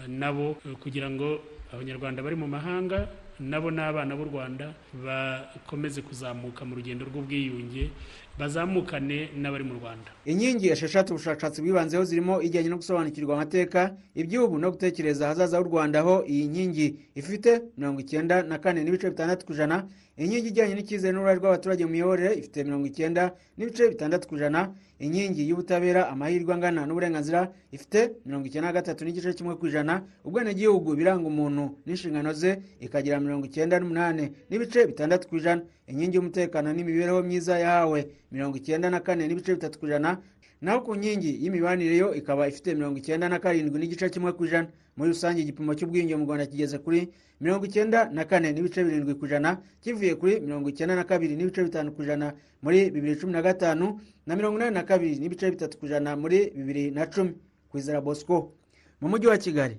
nabo 0.09 0.57
kugira 0.83 1.11
ngo 1.11 1.39
abanyarwanda 1.73 2.23
bari 2.23 2.37
mu 2.37 2.49
mahanga 2.49 3.07
nabo 3.41 3.71
n'abana 3.71 4.17
b'u 4.17 4.25
rwanda 4.31 4.75
bakomeze 5.05 6.03
kuzamuka 6.03 6.65
mu 6.65 6.75
rugendo 6.75 7.05
rw'ubwiyunge 7.07 7.91
bazamukane 8.39 9.29
n'abari 9.37 9.65
mu 9.65 9.75
rwanda. 9.75 10.09
Inkingi 10.25 10.69
esheshatu 10.71 11.13
ubushakashatsi 11.15 11.63
bwibanzeho 11.63 12.05
zirimo 12.05 12.43
ijyanye 12.43 12.69
no 12.69 12.77
gusobanukirwa 12.77 13.35
amateka 13.35 13.95
iby'ubu 14.15 14.59
no 14.59 14.71
gutekereza 14.71 15.25
ahazaza 15.27 15.59
h'u 15.59 15.65
rwanda 15.69 15.99
aho 16.01 16.25
iyi 16.27 16.45
nkingi. 16.49 16.87
Ifite 17.15 17.63
mirongo 17.79 18.01
icyenda 18.01 18.43
na 18.43 18.59
kane 18.59 18.85
n'ibice 18.85 19.11
bitandatu 19.11 19.47
ku 19.47 19.53
ijana. 19.53 19.87
Inkingi 20.17 20.49
ijyanye 20.49 20.75
n'icyizere 20.75 21.13
n'uruhare 21.13 21.39
rw'abaturage 21.41 21.85
mu 21.85 21.93
miyoborere 21.93 22.35
ifite 22.41 22.65
mirongo 22.65 22.87
icyenda 22.87 23.33
n'ibice 23.57 23.89
bitandatu 23.89 24.29
ku 24.29 24.35
ijana. 24.37 24.73
Inkingi 25.03 25.43
y'ubutabera 25.49 26.09
amahirwe 26.13 26.55
angana 26.55 26.87
n'uburenganzira 26.87 27.51
ifite 27.73 28.13
mirongo 28.27 28.47
icyenda 28.47 28.69
na 28.69 28.73
gatatu 28.79 29.05
n'igice 29.05 29.33
kimwe 29.35 29.55
ku 29.57 29.67
ijana. 29.67 30.03
Ubwenegihugu 30.25 30.95
biranga 30.97 31.27
umuntu 31.29 31.65
n'inshingano 31.87 32.33
ze 32.33 32.61
ikagira 32.81 33.21
mirongo 33.21 33.45
icyenda 33.47 33.81
n'umunani 33.81 34.33
n'ibice 34.51 34.87
bitandatu 34.87 35.29
ku 35.29 35.37
ijana. 35.37 35.63
Inkingi 35.87 36.17
y'umutekano 36.17 36.73
n'imibereho 36.73 37.23
myiza 37.23 37.59
yahawe 37.59 38.07
mirongo 38.33 38.57
icyenda 38.57 38.91
na 38.91 39.01
kane 39.01 39.27
n'ibice 39.29 39.55
bitatu 39.55 39.79
ku 39.79 39.87
ijana. 39.87 40.19
Naho 40.61 40.81
ku 40.81 40.95
nkingi 40.97 41.43
y'imibanire 41.43 41.97
yo 41.97 42.15
ikaba 42.15 42.49
ifite 42.49 42.75
mirongo 42.75 42.99
icyenda 42.99 43.29
na 43.29 43.39
karindwi 43.39 43.79
n'igice 43.81 44.11
kimwe 44.11 44.33
ku 44.33 44.45
ijana. 44.47 44.69
Muri 44.97 45.11
rusange 45.11 45.41
igipimo 45.43 45.75
cy'ubwiyunge 45.75 46.17
mu 46.17 46.25
rwanda 46.29 46.47
kigeze 46.47 46.79
kuri 46.79 47.09
mirongo 47.41 47.65
icyenda 47.67 48.11
na 48.13 48.25
kane 48.25 48.53
n'ibice 48.53 48.85
birindwi 48.85 49.15
ku 49.19 49.27
ijana 49.27 49.59
kivuye 49.83 50.15
kuri 50.15 50.41
mirongo 50.41 50.69
icyenda 50.69 50.95
na 50.97 51.05
kabiri 51.05 51.35
n'ibice 51.37 51.65
bitanu 51.65 51.93
ku 51.93 52.03
ijana 52.03 52.33
muri 52.63 52.91
bibiri 52.91 53.17
cumi 53.17 53.33
na 53.33 53.43
gatanu 53.43 53.99
na 54.27 54.37
mirongo 54.37 54.57
inani 54.59 54.75
na 54.75 54.83
kabiri 54.85 55.17
n'ibice 55.19 55.51
bitatu 55.51 55.79
ku 55.79 55.87
ijana 55.87 56.17
muri 56.17 56.53
bibiri 56.55 56.91
na 56.91 57.07
cumi. 57.11 57.35
Ku 57.73 57.79
izara 57.79 58.01
bosco 58.01 58.53
mu 59.01 59.09
mujyi 59.09 59.27
wa 59.27 59.39
kigali. 59.39 59.77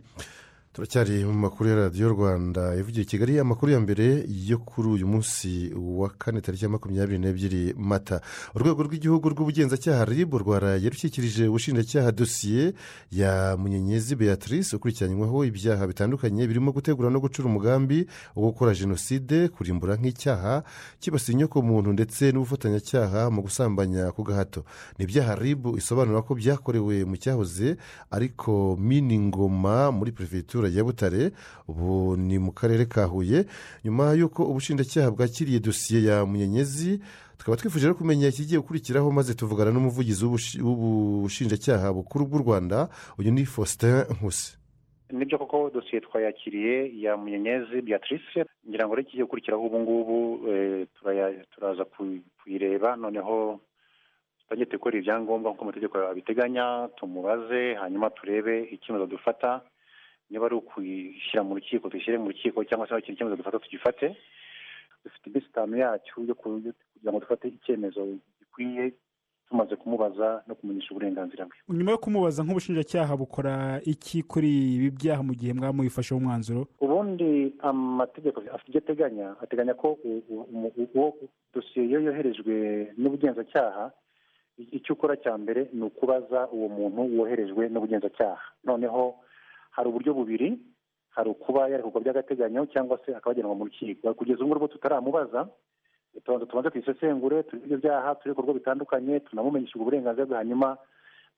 Turacyari 0.74 1.26
mu 1.26 1.34
makuru 1.34 1.70
ya 1.70 1.76
radiyo 1.76 2.10
rwanda 2.10 2.76
ivugiye 2.76 3.06
kigali 3.06 3.40
amakuru 3.40 3.72
ya 3.72 3.80
mbere 3.80 4.26
yo 4.46 4.58
kuri 4.58 4.88
uyu 4.90 5.08
munsi 5.08 5.72
wa 5.76 6.10
kane 6.10 6.42
tariki 6.42 6.64
ya 6.66 6.70
makumyabiri 6.70 7.20
n'ebyiri 7.20 7.74
mata. 7.78 8.22
Urwego 8.56 8.84
rw'igihugu 8.84 9.30
rw'ubugenzacyaha 9.30 10.06
rib 10.06 10.34
rwaraye 10.34 10.90
rushyikirije 10.90 11.48
ubushinjacyaha 11.48 12.12
dosiye 12.12 12.74
ya 13.12 13.54
munyenyezi 13.60 14.16
beatrice 14.16 14.76
ukurikiranyweho 14.76 15.46
ibyaha 15.46 15.88
bitandukanye 15.88 16.48
birimo 16.50 16.72
gutegura 16.74 17.10
no 17.14 17.20
gucura 17.22 17.46
umugambi 17.48 18.08
wo 18.36 18.50
gukora 18.50 18.74
jenoside 18.74 19.48
kurimbura 19.54 19.94
nk'icyaha 20.02 20.64
kibasiye 21.00 21.34
inyokomuntu 21.38 21.94
ndetse 21.94 22.32
n'ubufatanyacyaha 22.34 23.30
mu 23.30 23.46
gusambanya 23.46 24.10
ku 24.12 24.26
gahato. 24.26 24.66
Ni 24.98 25.06
ibyaha 25.06 25.36
rib 25.38 25.78
isobanura 25.78 26.26
ko 26.26 26.34
byakorewe 26.34 27.06
mu 27.06 27.14
cyahoze 27.22 27.78
ariko 28.10 28.74
mini 28.82 29.20
ngoma 29.30 29.94
muri 29.94 30.10
perefegitura 30.12 30.63
ya 30.70 30.84
butare 30.84 31.32
ubu 31.68 32.18
ni 32.18 32.40
mu 32.40 32.52
karere 32.52 32.86
ka 32.86 33.06
huye 33.06 33.46
nyuma 33.84 34.14
y'uko 34.14 34.44
ubushinjacyaha 34.46 35.12
bwakiriye 35.12 35.60
dosiye 35.60 36.04
ya 36.04 36.26
munyenyezi 36.26 37.00
tukaba 37.38 37.58
twifuje 37.58 37.88
no 37.88 37.96
kumenya 37.96 38.28
ikigiye 38.28 38.60
gukurikiraho 38.60 39.12
maze 39.12 39.34
tuvugana 39.34 39.72
n'umuvugizi 39.72 40.26
w'ubushinjacyaha 40.64 41.94
bukuru 41.94 42.26
bw'u 42.26 42.40
rwanda 42.44 42.90
uyu 43.20 43.32
ni 43.32 43.46
faustin 43.46 44.04
nkusi. 44.16 44.58
Nibyo 45.12 45.38
koko 45.38 45.70
dosiye 45.70 46.02
twayakiriye 46.02 47.02
ya 47.02 47.18
munyenyezi 47.18 47.82
beatrice 47.82 48.46
ngira 48.70 48.86
ngo 48.88 48.96
rero 48.96 49.02
ikigiye 49.08 49.24
gukurikiraho 49.24 49.64
ubu 49.66 49.80
ngubu 49.80 50.18
turaza 51.54 51.86
kuyireba 52.44 52.96
noneho 52.96 53.60
tujye 54.50 54.66
dukora 54.66 54.98
ibyangombwa 54.98 55.52
nk'uko 55.52 55.64
amategeko 55.64 55.98
abiteganya 55.98 56.90
tumubaze 56.98 57.74
hanyuma 57.82 58.10
turebe 58.10 58.64
icyemezo 58.72 59.06
dufata. 59.06 59.62
Niba 60.34 60.46
ari 60.50 60.56
ukuyishyira 60.58 61.44
mu 61.46 61.56
rukiko 61.62 61.90
tuyishyire 61.90 62.18
mu 62.18 62.34
rukiko 62.34 62.64
cyangwa 62.66 62.88
se 62.90 62.98
ikindi 62.98 63.18
cyemezo 63.22 63.38
dufata 63.38 63.60
tugifate. 63.62 64.18
Dufite 65.06 65.30
iminsi 65.30 65.48
itanu 65.54 65.78
yacyo 65.78 66.14
yo 66.28 66.34
kugira 66.36 66.74
ngo 67.12 67.20
dufate 67.20 67.48
icyemezo 67.48 68.02
gikwiye 68.40 68.94
tumaze 69.50 69.76
kumubaza 69.76 70.44
no 70.48 70.56
kumenyesha 70.56 70.92
uburenganzira 70.92 71.46
bwe. 71.46 71.58
Nyuma 71.78 71.92
yo 71.92 71.98
kumubaza 71.98 72.44
nk'ubushinjacyaha 72.44 73.14
bukora 73.18 73.82
iki 73.86 74.24
kuri 74.24 74.50
ibi 74.76 74.90
byaha 74.98 75.22
mu 75.24 75.34
gihe 75.36 75.54
mwamubifasheho 75.54 76.18
umwanzuro 76.18 76.66
ubundi 76.82 77.54
amategeko 77.60 78.40
afite 78.56 78.68
ibyo 78.72 78.80
ateganya 78.82 79.28
ateganya 79.44 79.74
ko 79.78 79.98
uwo 80.96 81.14
dosiye 81.54 81.86
iyo 81.86 82.00
yoherejwe 82.02 82.56
n'ubugenzacyaha 82.98 83.92
icyo 84.58 84.94
ukora 84.96 85.18
cya 85.18 85.38
mbere 85.38 85.68
ni 85.74 85.84
ukubaza 85.84 86.48
uwo 86.56 86.68
muntu 86.70 87.20
woherejwe 87.20 87.70
n'ubugenzacyaha. 87.70 88.42
Noneho 88.64 89.16
hari 89.76 89.90
uburyo 89.90 90.14
bubiri 90.14 90.50
hari 91.16 91.30
ukuba 91.30 91.70
yarekurwa 91.70 92.02
by'agateganyo 92.02 92.66
cyangwa 92.74 92.98
se 93.06 93.12
akaba 93.16 93.32
yajyanwa 93.34 93.56
mu 93.58 93.66
rukiko. 93.70 94.14
Kugeza 94.14 94.42
ubu 94.46 94.54
ngubu 94.56 94.68
tutaramubaza 94.68 95.48
tubanza 96.26 96.46
tubanze 96.46 96.70
tuyisesengure 96.70 97.44
turi 97.44 97.62
ibyo 97.66 97.78
byaha 97.78 98.16
turi 98.16 98.30
ibikorwa 98.34 98.54
bitandukanye 98.54 99.20
tunamumenyesha 99.20 99.78
uburenganzira 99.80 100.26
bwe. 100.26 100.38
Hanyuma 100.38 100.78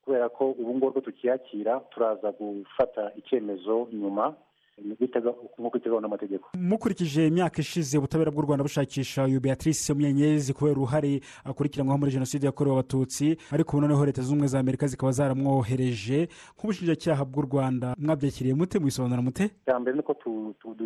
kubera 0.04 0.30
ko 0.30 0.52
ubu 0.52 0.76
ngubu 0.76 1.02
tukiyakira 1.02 1.80
turaza 1.92 2.32
gufata 2.32 3.12
icyemezo 3.20 3.88
nyuma 3.94 4.36
nk'uko 4.78 5.78
iteganywa 5.78 6.02
n'amategeko 6.02 6.50
mukurikije 6.58 7.28
imyaka 7.28 7.62
ishize 7.62 7.98
ubutabera 7.98 8.32
bw'u 8.32 8.42
rwanda 8.46 8.64
bushakisha 8.68 9.24
uyu 9.24 9.40
beatrice 9.40 9.94
munyenyezi 9.94 10.54
kubera 10.54 10.76
uruhare 10.76 11.22
akurikiranwaho 11.44 11.98
muri 12.00 12.12
jenoside 12.12 12.46
yakorewe 12.46 12.76
abatutsi 12.76 13.38
ariko 13.56 13.70
ubu 13.78 13.82
noneho 13.88 14.06
leta 14.06 14.22
zunze 14.22 14.32
ubumwe 14.34 14.48
za 14.48 14.60
amerika 14.60 14.88
zikaba 14.88 15.12
zaramwohereje 15.12 16.28
nk'ubushinjacyaha 16.58 17.24
bw'u 17.26 17.42
rwanda. 17.48 17.96
Mwabyakiriye 17.98 18.54
mute 18.56 18.80
mubisobanura 18.80 19.22
mute? 19.22 19.46
Icya 19.64 19.80
mbere 19.80 19.96
ni 19.96 20.02
uko 20.04 20.14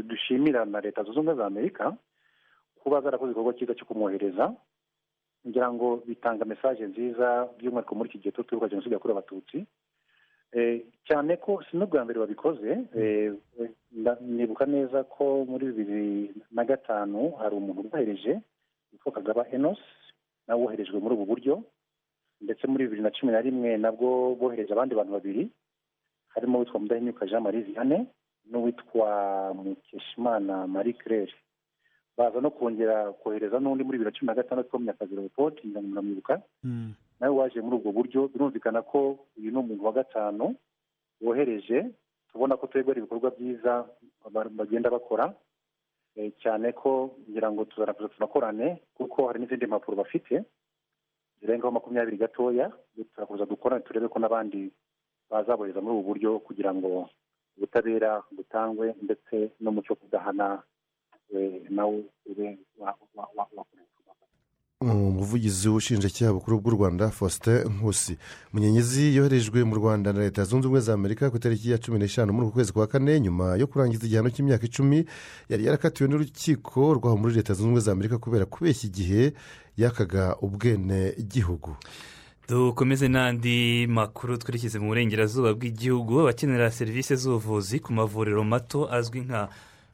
dushimira 0.10 0.66
na 0.66 0.80
leta 0.82 1.04
zunze 1.04 1.20
ubumwe 1.20 1.36
za 1.36 1.46
amerika 1.46 1.94
kuba 2.84 3.02
zarakoze 3.02 3.32
igikorwa 3.32 3.54
cyiza 3.58 3.74
cyo 3.76 3.86
kumwohereza 3.86 4.54
ngira 5.48 5.74
ngo 5.74 6.04
bitanga 6.08 6.46
mesaje 6.46 6.84
nziza 6.88 7.48
by'umwihariko 7.58 7.96
muri 7.96 8.10
iki 8.10 8.18
gihe 8.22 8.32
turi 8.32 8.48
twibuka 8.48 8.70
jenoside 8.70 8.94
yakorewe 8.94 9.18
abatutsi. 9.20 9.66
Cyane 11.08 11.38
ko 11.38 11.62
si 11.70 11.78
n'ubwa 11.78 12.04
mbere 12.06 12.20
babikoze 12.20 12.70
nibuka 14.22 14.66
neza 14.66 15.04
ko 15.04 15.46
muri 15.50 15.66
bibiri 15.72 16.34
na 16.52 16.66
gatanu 16.66 17.32
hari 17.40 17.56
umuntu 17.56 17.82
ubohereje 17.82 18.40
witwa 18.92 19.12
kagaba 19.12 19.46
enos 19.52 19.80
nawe 20.48 20.62
woherejwe 20.62 20.98
muri 21.00 21.14
ubu 21.16 21.26
buryo 21.26 21.54
ndetse 22.42 22.68
muri 22.68 22.84
bibiri 22.86 23.02
na 23.02 23.12
cumi 23.12 23.32
na 23.32 23.42
rimwe 23.42 23.78
nabwo 23.78 24.36
bohereje 24.36 24.74
abandi 24.74 24.96
bantu 24.96 25.12
babiri 25.14 25.44
harimo 26.34 26.58
uwitwa 26.58 26.80
mudahinyuka 26.80 27.26
jean 27.30 27.44
marie 27.44 27.62
vianney 27.62 28.06
n'uwitwa 28.50 29.54
mukeshimana 29.54 30.68
marie 30.68 30.94
claire. 30.94 31.34
Baza 32.18 32.42
no 32.42 32.50
kongera 32.52 33.14
kohereza 33.22 33.60
n'undi 33.60 33.84
muri 33.84 33.98
bibiri 33.98 34.12
na 34.12 34.18
cumi 34.18 34.28
na 34.28 34.36
gatandatu 34.36 34.70
wo 34.74 34.80
munyakazi 34.80 35.16
leopold 35.16 35.56
muramwibuka 35.66 36.42
nawe 37.20 37.34
waje 37.36 37.62
muri 37.62 37.76
ubwo 37.78 37.92
buryo 37.92 38.28
birumvikana 38.32 38.82
ko 38.82 39.28
uyu 39.38 39.52
ni 39.52 39.58
umuntu 39.58 39.86
wa 39.86 39.92
gatanu 39.92 40.56
wohereje. 41.22 41.92
Tubona 42.32 42.58
ko 42.58 42.68
ari 42.92 43.00
ibikorwa 43.02 43.32
byiza 43.36 43.86
bagenda 44.56 44.90
bakora 44.90 45.34
cyane 46.44 46.72
ko 46.76 47.16
ngira 47.30 47.52
ngo 47.52 47.66
tuzanakuza 47.66 48.10
tunakorane 48.14 48.82
kuko 48.98 49.28
hari 49.28 49.40
n'izindi 49.40 49.66
mpapuro 49.66 49.98
bafite 49.98 50.44
zirengaho 51.42 51.72
makumyabiri 51.72 52.18
gatoya 52.18 52.72
turakuza 53.16 53.46
dukorane 53.46 53.82
turebe 53.84 54.08
ko 54.08 54.20
n'abandi 54.20 54.70
bazabohereza 55.30 55.82
muri 55.82 55.96
ubu 55.96 56.08
buryo 56.12 56.40
kugira 56.44 56.74
ngo 56.76 57.10
ubutabera 57.58 58.24
butangwe 58.32 58.96
ndetse 59.02 59.52
n'umuco 59.60 59.96
kudahana 59.96 60.62
eh, 61.34 61.66
nawo 61.70 62.04
ube 62.30 62.58
wa- 62.78 62.98
wa- 63.16 63.32
wa- 63.36 63.50
wakoreshwa 63.56 63.89
umuvugizi 64.90 65.68
w'ubushinjacyaha 65.68 66.34
bukuru 66.34 66.60
bw'u 66.62 66.72
rwanda 66.72 67.10
faustin 67.12 67.68
nkusi. 67.68 68.18
Munyenyezi 68.54 69.16
yoherejwe 69.16 69.64
mu 69.64 69.76
rwanda 69.76 70.14
na 70.14 70.20
leta 70.20 70.44
zunze 70.44 70.68
ubumwe 70.68 70.82
za 70.82 70.94
amerika 70.94 71.30
ku 71.30 71.36
itariki 71.38 71.72
ya 71.72 71.78
cumi 71.78 72.00
n'eshanu 72.00 72.34
muri 72.34 72.46
uku 72.48 72.54
kwezi 72.54 72.74
kwa 72.74 72.88
kane 72.88 73.20
nyuma 73.20 73.56
yo 73.60 73.68
kurangiza 73.68 74.06
igihano 74.08 74.30
cy'imyaka 74.32 74.64
icumi 74.66 75.04
yari 75.50 75.66
yarakatiwe 75.68 76.08
n'urukiko 76.10 76.94
rwaho 76.96 77.18
muri 77.18 77.36
leta 77.36 77.54
zunze 77.54 77.64
ubumwe 77.68 77.82
za 77.82 77.92
amerika 77.92 78.18
kubera 78.18 78.46
kubeshya 78.46 78.88
igihe 78.88 79.34
yakaga 79.78 80.36
ubwene 80.42 81.12
gihugu 81.28 81.76
dukomeze 82.48 83.08
n'andi 83.12 83.84
makuru 83.88 84.38
twerekeze 84.40 84.80
mu 84.80 84.88
burengerazuba 84.96 85.54
bw'igihugu. 85.60 86.22
Abakenera 86.24 86.72
serivisi 86.72 87.16
z'ubuvuzi 87.20 87.80
ku 87.84 87.92
mavuriro 87.94 88.44
mato 88.48 88.88
azwi 88.88 89.22
nka 89.28 89.50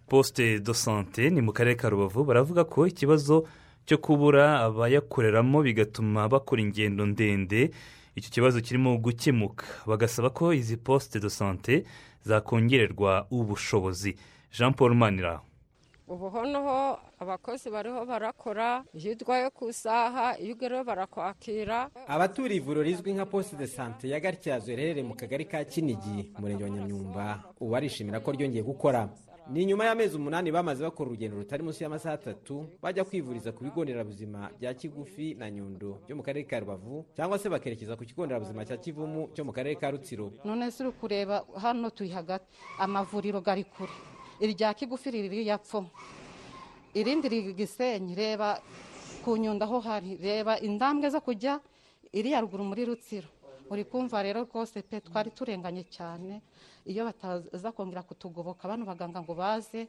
posite 0.07 0.59
do 0.61 0.73
sante 0.77 1.29
ni 1.33 1.41
mu 1.41 1.51
karere 1.57 1.73
ka 1.75 1.89
rubavu 1.89 2.21
baravuga 2.23 2.63
ko 2.69 2.85
ikibazo 2.87 3.43
cyo 3.85 3.97
kubura 3.97 4.59
abayakoreramo 4.65 5.61
bigatuma 5.61 6.27
bakora 6.29 6.61
ingendo 6.61 7.05
ndende. 7.05 7.71
Icyo 8.15 8.29
kibazo 8.31 8.61
kirimo 8.61 8.97
gukemuka. 8.97 9.65
Bagasaba 9.85 10.29
ko 10.29 10.53
izi 10.53 10.77
posite 10.77 11.19
do 11.19 11.29
sante 11.29 11.83
zakongererwa 12.23 13.27
ubushobozi. 13.31 14.15
Jean 14.51 14.73
paul 14.73 14.95
manira. 14.95 15.41
Ubu 16.07 16.29
noneho 16.29 16.99
abakozi 17.19 17.69
bariho 17.69 18.05
barakora. 18.05 18.83
Iyo 18.93 19.15
urwaye 19.21 19.49
ku 19.49 19.69
isaha 19.69 20.37
iyo 20.39 20.53
ugerewe 20.55 20.83
barakwakira. 20.83 21.89
Abaturiye 22.07 22.61
ivuriro 22.61 22.83
rizwi 22.83 23.13
nka 23.13 23.25
poste 23.25 23.55
de 23.57 23.67
sante 23.67 24.09
ya 24.09 24.19
gatyazo 24.19 24.71
riherereye 24.75 25.03
mu 25.03 25.15
kagari 25.15 25.45
ka 25.45 25.63
kinigi 25.65 26.29
umurenge 26.37 26.63
wa 26.63 26.69
nyamyumba. 26.69 27.43
Ubu 27.59 27.71
barishimira 27.71 28.19
ko 28.19 28.31
ryongeye 28.31 28.63
gukora. 28.63 29.09
Ni 29.49 29.65
nyuma 29.65 29.85
y'amezi 29.85 30.15
umunani 30.17 30.51
bamaze 30.51 30.83
bakora 30.83 31.09
urugendo 31.09 31.37
rutari 31.37 31.63
munsi 31.63 31.83
y'amasaha 31.83 32.15
atatu 32.15 32.65
bajya 32.81 33.03
kwivuriza 33.05 33.51
ku 33.51 33.63
bigo 33.63 33.83
nderabuzima 33.83 34.49
bya 34.59 34.73
kigufi 34.73 35.33
na 35.37 35.51
nyundo 35.51 36.01
byo 36.07 36.15
mu 36.15 36.23
karere 36.23 36.45
ka 36.49 36.59
rubavu 36.59 37.05
cyangwa 37.15 37.37
se 37.39 37.49
bakerekeza 37.49 37.95
ku 37.95 38.03
kigo 38.05 38.25
nderabuzima 38.25 38.65
cya 38.65 38.77
kivumu 38.77 39.29
cyo 39.37 39.45
mu 39.45 39.53
karere 39.53 39.75
ka 39.77 39.91
rutsiro. 39.91 40.31
None 40.43 40.71
se 40.71 40.83
uri 40.83 40.91
kureba 40.97 41.45
hano 41.61 41.89
turi 41.89 42.09
hagati. 42.09 42.49
Amavuriro 42.79 43.41
gari 43.41 43.63
kure. 43.63 43.93
Irya 44.41 44.73
kigufi 44.73 45.11
riri 45.11 45.45
yapfo 45.47 45.85
irindi 46.93 47.29
riri 47.29 47.53
gisenyi 47.53 48.15
reba 48.15 48.57
ku 49.23 49.37
nyundo 49.37 49.65
aho 49.65 49.79
hari 49.79 50.17
reba 50.17 50.57
indambwe 50.59 51.09
zo 51.09 51.21
kujya 51.21 51.61
iri 52.11 52.33
haruguru 52.33 52.63
muri 52.65 52.85
rutsiro. 52.85 53.27
Uri 53.69 53.85
kumva 53.85 54.21
rero 54.25 54.41
rwose 54.49 54.81
pe 54.81 55.01
twari 55.05 55.29
turenganye 55.31 55.83
cyane. 55.85 56.41
Iyo 56.85 57.05
bataza 57.05 57.71
kongera 57.71 58.03
kutugoboka 58.03 58.67
bano 58.67 58.85
baganga 58.85 59.21
ngo 59.21 59.33
baze 59.35 59.87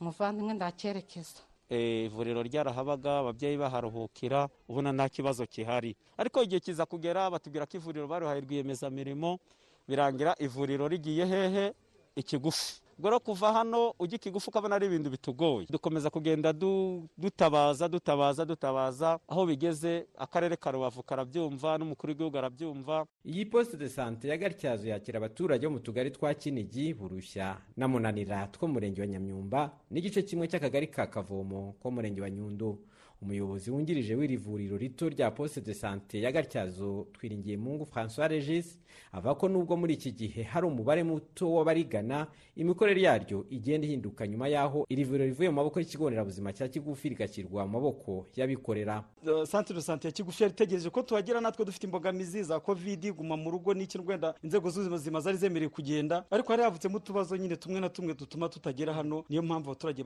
muvandimwe 0.00 0.54
ndacyerekeza 0.54 1.40
ivuriro 1.70 2.42
ryarahabaga 2.42 3.18
ababyeyi 3.22 3.56
baharuhukira 3.56 4.48
ubona 4.68 4.90
nta 4.92 5.06
kibazo 5.08 5.46
gihari 5.46 5.94
ariko 6.18 6.42
igihe 6.42 6.60
kiza 6.60 6.82
kugera 6.86 7.30
batubwira 7.30 7.66
ko 7.66 7.76
ivuriro 7.78 8.06
baruhaye 8.10 8.40
rwiyemezamirimo 8.42 9.38
birangira 9.88 10.34
ivuriro 10.38 10.88
rigiye 10.88 11.26
hehe 11.26 11.64
ikigufi. 12.16 12.82
Ubwo 13.00 13.08
rero 13.10 13.20
kuva 13.20 13.52
hano 13.52 13.94
ujya 13.98 14.16
ikigufi 14.16 14.48
ukabona 14.50 14.76
ari 14.76 14.86
ibintu 14.86 15.10
bitugoye. 15.10 15.66
Dukomeza 15.70 16.10
kugenda 16.10 16.52
dutabaza 17.18 17.88
dutabaza 17.88 18.44
dutabaza. 18.44 19.18
Aho 19.28 19.46
bigeze 19.46 20.04
akarere 20.18 20.56
ka 20.56 20.70
rubavu 20.70 21.02
karabyumva 21.02 21.78
n'umukuru 21.78 22.10
w'igihugu 22.12 22.36
arabyumva. 22.38 23.06
Iyi 23.24 23.46
poste 23.46 23.76
de 23.76 23.88
sante 23.88 24.28
ya 24.28 24.36
gatyazo 24.36 24.88
yakira 24.88 25.16
abaturage 25.16 25.64
bo 25.66 25.72
mu 25.72 25.80
tugari 25.80 26.10
twa 26.12 26.34
kinigi 26.34 26.92
burushya 26.94 27.56
na 27.76 27.88
munanira 27.88 28.46
two 28.52 28.68
mu 28.68 28.74
murenge 28.76 29.00
wa 29.00 29.06
nyamyumba 29.06 29.70
n'igice 29.90 30.20
kimwe 30.22 30.44
cy'akagari 30.48 30.86
ka 30.92 31.06
kavomo 31.08 31.80
ko 31.80 31.88
mu 31.90 31.94
murenge 32.04 32.20
wa 32.20 32.28
nyundo. 32.30 32.78
Umuyobozi 33.22 33.70
wungirije 33.70 34.14
w'iri 34.14 34.36
vuriro 34.36 34.76
rito 34.76 35.08
rya 35.08 35.30
poste 35.30 35.60
de 35.60 35.74
sante 35.74 36.20
ya 36.20 36.32
gatyazo 36.32 37.06
twiringiye 37.12 37.56
mungu 37.56 37.86
francois 37.86 38.28
regis 38.30 38.78
avuga 39.12 39.34
ko 39.34 39.48
nubwo 39.48 39.76
muri 39.76 39.94
iki 39.94 40.12
gihe 40.12 40.42
hari 40.42 40.66
umubare 40.66 41.02
muto 41.04 41.52
w'abarigana 41.54 42.26
imikorere 42.56 43.02
yaryo 43.02 43.46
igenda 43.50 43.86
ihinduka 43.86 44.26
nyuma 44.26 44.48
y'aho 44.48 44.86
iri 44.88 45.04
vuriro 45.04 45.24
rivuye 45.24 45.48
mu 45.50 45.56
maboko 45.56 45.80
y'ikigo 45.80 46.10
nderabuzima 46.10 46.52
cya 46.52 46.68
kigufi 46.68 47.08
rigashyirwa 47.08 47.66
mu 47.66 47.72
maboko 47.72 48.26
y'abikorera 48.36 49.04
santire 49.46 49.76
de 49.78 49.82
sante 49.82 50.08
ya 50.08 50.12
kigufi 50.12 50.42
yari 50.42 50.52
itegereje 50.54 50.90
ko 50.90 51.02
tuhagera 51.02 51.40
natwe 51.40 51.64
dufite 51.64 51.84
imbogamizi 51.86 52.42
za 52.42 52.60
kovidi 52.60 53.12
guma 53.12 53.36
mu 53.36 53.50
rugo 53.50 53.74
n'iki 53.74 53.98
wenda 54.06 54.34
inzego 54.42 54.70
z'ubuzima 54.70 55.20
zari 55.20 55.36
zemerewe 55.38 55.68
kugenda 55.70 56.24
ariko 56.30 56.52
hari 56.52 56.62
havutsemo 56.62 56.96
utubazo 56.96 57.36
nyine 57.36 57.56
tumwe 57.56 57.80
na 57.80 57.88
tumwe 57.88 58.14
dutuma 58.14 58.48
tutagera 58.48 58.92
hano 58.94 59.24
niyo 59.28 59.42
mpamvu 59.42 59.70
abaturage 59.70 60.02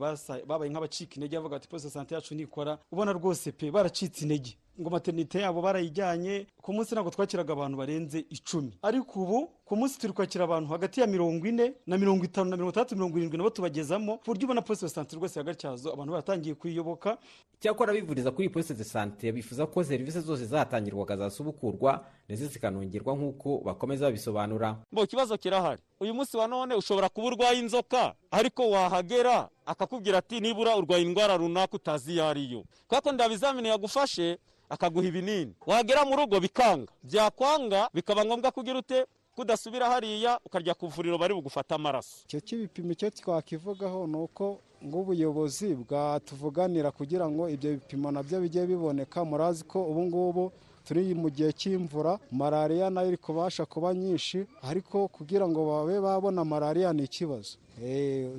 babaye 0.47 0.71
nk'abacika 0.71 1.15
intege 1.15 1.35
bavuga 1.37 1.55
ati 1.55 1.67
poste 1.67 1.89
sante 1.89 2.15
yacu 2.15 2.35
nikora 2.35 2.77
ubona 3.05 3.19
rwose 3.19 3.51
pe 3.51 3.71
baracitse 3.71 4.23
intege. 4.23 4.57
Ngo 4.81 4.89
materinite 4.89 5.39
yabo 5.41 5.61
barayijyanye 5.61 6.47
ku 6.61 6.73
munsi 6.73 6.93
ntabwo 6.95 7.11
twakiraga 7.11 7.53
abantu 7.53 7.77
barenze 7.77 8.19
icumi. 8.29 8.77
Ariko 8.81 9.19
ubu 9.23 9.49
ku 9.65 9.75
munsi 9.75 9.99
turi 9.99 10.13
kwakira 10.13 10.43
abantu 10.43 10.69
hagati 10.69 10.99
ya 11.01 11.07
mirongo 11.07 11.47
ine 11.47 11.73
na 11.87 11.97
mirongo 11.97 12.25
itanu 12.25 12.49
na 12.49 12.55
mirongo 12.57 12.71
itandatu 12.71 12.95
mirongo 12.95 13.17
irindwi 13.17 13.37
nabo 13.37 13.49
tubagezamo 13.49 14.17
ku 14.17 14.23
buryo 14.25 14.45
ubona 14.45 14.61
posite 14.61 14.85
de 14.85 14.89
sante 14.93 15.15
rwose 15.15 15.39
ya 15.39 15.43
gatyazo 15.45 15.93
abantu 15.93 16.11
baratangiye 16.11 16.55
kuyiyoboka. 16.55 17.17
Cyakora 17.59 17.93
bivuriza 17.93 18.31
kuri 18.31 18.47
iyi 18.47 18.53
posite 18.53 18.73
de 18.77 18.83
sante 18.83 19.31
bifuza 19.31 19.65
ko 19.65 19.83
serivisi 19.83 20.19
zose 20.21 20.45
zahatangirwaga 20.45 21.17
zasubukurwa 21.17 22.05
ndetse 22.27 22.47
zikanongerwa 22.47 23.15
nk'uko 23.15 23.61
bakomeza 23.65 24.05
babisobanura. 24.05 24.77
Ngo 24.93 25.03
ikibazo 25.03 25.37
kirahari. 25.37 25.81
Uyu 25.99 26.13
munsi 26.13 26.37
wa 26.37 26.47
none 26.47 26.75
ushobora 26.75 27.09
kuba 27.09 27.27
urwaye 27.27 27.59
inzoka 27.59 28.13
ariko 28.31 28.69
wahagera 28.69 29.49
akakubwira 29.65 30.17
ati 30.17 30.39
nibura 30.39 30.75
urwaye 30.77 31.03
indwara 31.03 31.37
runaka 31.37 31.75
utazi 31.75 32.13
iyo 32.13 32.27
ariyo 32.27 32.63
kubera 32.87 33.01
ko 33.01 33.11
ndabizamini 33.11 33.67
yagufashe 33.69 34.37
akaguha 34.69 35.07
ibinini 35.07 35.53
wagera 35.65 36.05
mu 36.05 36.15
rugo 36.15 36.39
bikanga. 36.39 36.91
Byakwanga 37.03 37.89
bikaba 37.93 38.25
ngombwa 38.25 38.51
kugira 38.51 38.79
ute? 38.79 39.05
Kudasubira 39.35 39.89
hariya 39.91 40.39
ukarya 40.45 40.73
ku 40.73 40.85
ivuriro 40.87 41.17
bari 41.17 41.33
bugufate 41.35 41.75
amaraso. 41.75 42.23
Icyo 42.23 42.39
cy'ibipimo 42.39 42.91
icyo 42.95 43.09
twakivugaho 43.11 44.07
ni 44.07 44.15
uko 44.17 44.59
ng'ubuyobozi 44.79 45.75
bwatuvuganira 45.75 46.91
kugira 46.91 47.27
ngo 47.29 47.49
ibyo 47.49 47.71
bipimo 47.75 48.11
na 48.11 48.23
byo 48.23 48.39
bijye 48.39 48.63
biboneka. 48.65 49.25
Murazi 49.27 49.63
ko 49.67 49.83
ubu 49.83 50.01
ngubu 50.07 50.43
turi 50.87 51.11
mu 51.17 51.27
gihe 51.29 51.51
cy'imvura 51.51 52.15
malariya 52.31 52.87
na 52.89 53.01
yo 53.03 53.07
iri 53.11 53.17
kubasha 53.19 53.65
kuba 53.67 53.91
nyinshi 53.93 54.47
ariko 54.63 55.07
kugira 55.11 55.43
ngo 55.47 55.65
babe 55.67 55.99
babona 55.99 56.45
malariya 56.47 56.93
ni 56.95 57.03
ikibazo. 57.03 57.57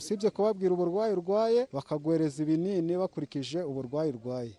Usibye 0.00 0.30
kubabwira 0.32 0.72
uburwayi 0.72 1.12
urwaye 1.12 1.68
bakaguhereza 1.72 2.40
ibinini 2.42 2.96
bakurikije 2.96 3.60
uburwayi 3.68 4.16
urwaye. 4.16 4.54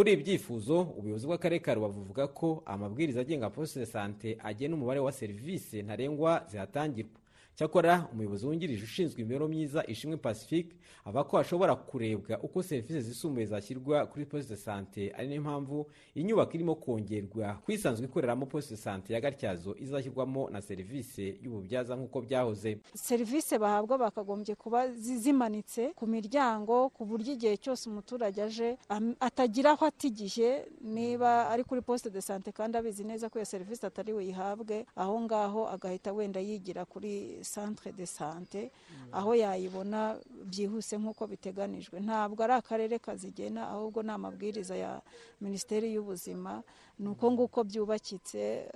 Kuri 0.00 0.12
ibi 0.12 0.22
byifuzo 0.22 0.80
ubuyobozi 0.96 1.26
bw'akarere 1.26 1.60
ka 1.60 1.74
rubavu 1.76 2.00
buvuga 2.00 2.24
ko 2.32 2.62
amabwiriza 2.66 3.20
agenga 3.20 3.50
posite 3.52 3.80
de 3.80 3.86
sante 3.86 4.28
agena 4.40 4.74
umubare 4.74 5.00
wa 5.00 5.12
serivisi 5.12 5.82
ntarengwa 5.82 6.46
zihatangirwa. 6.48 7.20
Cyakora 7.64 8.08
umuyobozi 8.12 8.46
wungirije 8.46 8.84
ushinzwe 8.84 9.20
imibereho 9.20 9.48
myiza 9.48 9.84
ishimwe 9.86 10.16
pacifique 10.16 10.72
avuga 11.04 11.24
ko 11.24 11.36
hashobora 11.36 11.76
kurebwa 11.76 12.38
uko 12.42 12.62
serivisi 12.62 13.00
zisumbuye 13.02 13.46
zashyirwa 13.46 14.06
kuri 14.06 14.24
posite 14.26 14.54
de 14.54 14.56
sante. 14.56 15.12
Ari 15.16 15.28
na 15.28 15.34
yo 15.34 15.40
mpamvu 15.42 15.86
inyubako 16.14 16.52
irimo 16.56 16.74
kongerwa 16.74 17.60
ku 17.64 17.72
isanzwe 17.72 18.06
ikoreramo 18.06 18.46
posite 18.46 18.74
de 18.74 18.80
sante 18.80 19.12
ya 19.12 19.20
gatyazo 19.20 19.76
izashyirwamo 19.76 20.48
na 20.50 20.62
serivisi 20.62 21.36
y'ububyaza 21.42 21.96
nk'uko 21.96 22.20
byahoze. 22.24 22.78
Serivisi 22.94 23.58
bahabwa 23.58 23.98
bakagombye 23.98 24.54
kuba 24.56 24.88
zimanitse 24.96 25.92
ku 25.96 26.06
miryango 26.08 26.88
ku 26.88 27.04
buryo 27.04 27.32
igihe 27.36 27.56
cyose 27.60 27.88
umuturage 27.92 28.40
aje 28.42 28.78
atagira 29.20 29.70
aho 29.76 29.84
ata 29.86 30.06
igihe 30.08 30.64
niba 30.80 31.48
ari 31.52 31.64
kuri 31.64 31.80
posite 31.84 32.08
de 32.10 32.20
sante 32.24 32.52
kandi 32.52 32.76
abizi 32.80 33.04
neza 33.04 33.28
ko 33.28 33.36
iyo 33.38 33.44
serivisi 33.44 33.84
atari 33.86 34.12
buyihabwe 34.16 34.86
aho 34.96 35.20
ngaho 35.20 35.68
agahita 35.68 36.12
wenda 36.12 36.40
yigira 36.40 36.84
kuri 36.88 37.44
centre 37.54 37.90
de 37.92 38.06
sante 38.06 38.70
aho 39.12 39.34
yayibona 39.34 40.16
byihuse 40.50 40.94
nk'uko 40.98 41.26
biteganijwe. 41.26 41.98
Ntabwo 42.00 42.38
ari 42.46 42.54
akarere 42.54 42.98
kazigena 43.02 43.66
ahubwo 43.74 44.02
ni 44.02 44.10
amabwiriza 44.14 44.76
ya 44.76 45.02
minisiteri 45.40 45.90
y'ubuzima 45.94 46.62
ni 46.98 47.08
uko 47.10 47.24
nguko 47.32 47.58
byubakitse 47.64 48.70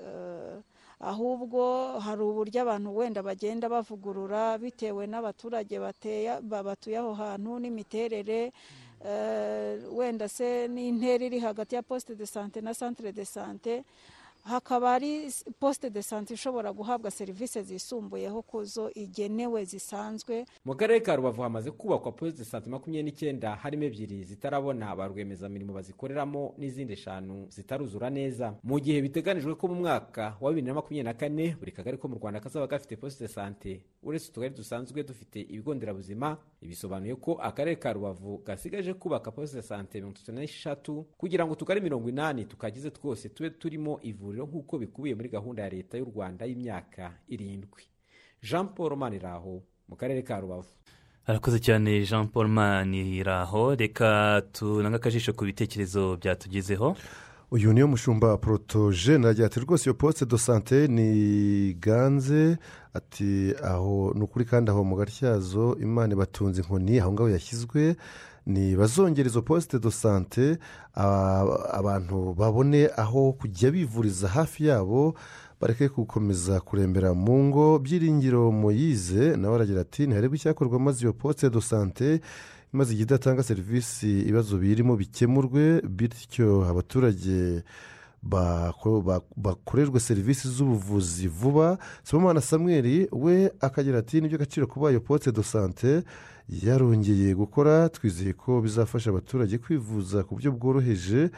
ahubwo 1.00 1.60
hari 2.00 2.22
uburyo 2.22 2.58
abantu 2.62 2.88
wenda 2.96 3.20
bagenda 3.22 3.68
bavugurura 3.68 4.58
bitewe 4.58 5.06
n'abaturage 5.06 5.76
batuye 5.78 6.96
aho 6.98 7.12
hantu 7.14 7.58
n'imiterere 7.60 8.52
wenda 9.92 10.28
se 10.28 10.68
n'intera 10.68 11.24
iri 11.24 11.38
hagati 11.40 11.74
ya 11.74 11.82
posite 11.82 12.14
de 12.16 12.26
sante 12.26 12.60
na 12.60 12.72
centre 12.74 13.12
de 13.12 13.24
sante 13.24 13.84
hakaba 14.44 14.90
hari 14.90 15.30
posite 15.60 15.90
de 15.90 16.02
sante 16.02 16.34
ishobora 16.34 16.72
guhabwa 16.72 17.10
serivisi 17.10 17.62
zisumbuyeho 17.62 18.42
ku 18.42 18.64
zo 18.64 18.90
igenewe 18.94 19.64
zisanzwe. 19.64 20.44
Mu 20.64 20.74
karere 20.76 21.00
ka 21.00 21.16
rubavu 21.16 21.42
hamaze 21.42 21.70
kubakwa 21.70 22.12
posite 22.12 22.38
de 22.38 22.44
sante 22.44 22.70
makumyabiri 22.70 23.02
n'icyenda 23.10 23.56
harimo 23.56 23.84
ebyiri 23.84 24.24
zitarabona 24.24 24.96
ba 24.96 25.06
rwiyemezamirimo 25.08 25.72
bazikoreramo 25.72 26.54
n'izindi 26.58 26.92
eshanu 26.92 27.46
zitaruzura 27.50 28.10
neza. 28.10 28.54
Mu 28.62 28.80
gihe 28.80 29.00
biteganijwe 29.02 29.54
ko 29.56 29.68
mu 29.68 29.74
mwaka 29.74 30.36
wa 30.40 30.50
bibiri 30.52 30.66
na 30.66 30.74
makumyabiri 30.74 31.04
na 31.08 31.14
kane 31.14 31.56
buri 31.58 31.72
kagari 31.72 31.96
ko 31.98 32.08
mu 32.08 32.16
rwanda 32.20 32.40
kazaba 32.40 32.66
gafite 32.66 32.96
posite 32.96 33.24
de 33.24 33.28
sante 33.28 33.80
uretse 34.02 34.28
utugari 34.30 34.54
dusanzwe 34.54 35.02
dufite 35.02 35.40
ibigo 35.40 35.74
nderabuzima 35.74 36.36
bisobanuye 36.68 37.14
ko 37.16 37.32
akarere 37.42 37.76
ka 37.76 37.92
rubavu 37.92 38.42
gasigaje 38.46 38.94
kubaka 38.94 39.30
posite 39.30 39.62
sante 39.62 39.94
mirongo 39.98 40.16
itatu 40.16 40.32
n'eshatu 40.32 41.06
kugira 41.18 41.44
ngo 41.44 41.52
utugari 41.52 41.80
mirongo 41.80 42.08
inani 42.08 42.44
tukagize 42.44 42.90
twose 42.90 43.28
tube 43.28 43.50
turimo 43.50 43.98
ivuriro 44.02 44.46
nk'uko 44.46 44.78
bikubiye 44.78 45.14
muri 45.14 45.28
gahunda 45.28 45.62
ya 45.62 45.68
leta 45.68 45.98
y'u 45.98 46.04
rwanda 46.14 46.44
y'imyaka 46.46 47.12
irindwi. 47.28 47.82
Jean 48.42 48.68
paul 48.74 48.96
maniraho 48.96 49.62
mu 49.88 49.96
karere 49.96 50.22
ka 50.22 50.40
rubavu. 50.40 50.68
Arakoze 51.26 51.58
cyane 51.60 52.04
jean 52.04 52.28
paul 52.28 52.48
maniraho. 52.48 53.74
Reka 53.74 54.42
tunange 54.52 54.96
akajisho 54.96 55.32
ku 55.32 55.44
bitekerezo 55.44 56.16
byatugezeho. 56.16 56.96
Uyu 57.54 57.72
niyo 57.72 57.86
mushumba 57.88 58.36
porotoje 58.36 59.18
nagira 59.18 59.46
ati 59.46 59.60
rwose 59.60 59.84
iyo 59.86 59.94
posite 59.94 60.26
do 60.26 60.38
sante 60.38 60.88
ni 60.88 61.74
ganze. 61.74 62.58
Ati 62.94 63.54
aho 63.62 64.12
ni 64.14 64.22
ukuri 64.22 64.44
kandi 64.44 64.70
aho 64.70 64.84
mu 64.84 64.96
gatyazo 64.96 65.76
imana 65.80 66.12
ibatunze 66.14 66.62
inkoni 66.62 66.98
aho 67.00 67.12
ngaho 67.12 67.28
yashyizwe. 67.30 67.96
Ni 68.46 68.76
bazongera 68.76 69.28
izo 69.28 69.42
posite 69.42 69.78
do 69.78 69.90
sante 69.90 70.58
abantu 70.94 72.34
babone 72.34 72.90
aho 72.96 73.32
kujya 73.32 73.70
bivuriza 73.70 74.28
hafi 74.28 74.66
yabo 74.66 75.14
bareke 75.60 75.88
gukomeza 75.88 76.60
kurembera 76.60 77.14
mu 77.14 77.44
ngo. 77.44 77.78
Byiringiro 77.78 78.52
muyize 78.52 79.36
nawe 79.36 79.54
aragira 79.54 79.80
ati 79.80 80.06
ntiharebwe 80.06 80.36
icyakorwa 80.36 80.78
maze 80.78 81.02
iyo 81.04 81.12
posite 81.12 81.50
do 81.50 81.60
sante 81.60 82.20
maze 82.74 82.92
igihe 82.92 83.04
idatanga 83.06 83.42
serivisi 83.42 84.20
ibibazo 84.20 84.58
birimo 84.58 84.96
bikemurwe 84.96 85.80
bityo 85.88 86.66
abaturage 86.70 87.62
bakorerwe 89.36 90.00
serivisi 90.00 90.48
z'ubuvuzi 90.48 91.28
vuba 91.28 91.78
sibomana 92.02 92.40
samweri 92.40 93.08
we 93.12 93.52
akagira 93.60 93.98
ati 93.98 94.20
ni 94.20 94.28
byo 94.28 94.38
gaciro 94.38 94.66
kuba 94.66 94.90
iyo 94.90 95.00
posite 95.00 95.32
do 95.32 95.42
sante 95.42 96.02
yarongeye 96.48 97.34
gukora 97.34 97.88
twizeye 97.88 98.32
ko 98.32 98.60
bizafasha 98.60 99.10
abaturage 99.10 99.58
kwivuza 99.58 100.24
ku 100.24 100.34
buryo 100.34 100.52
bworoheje 100.52 101.30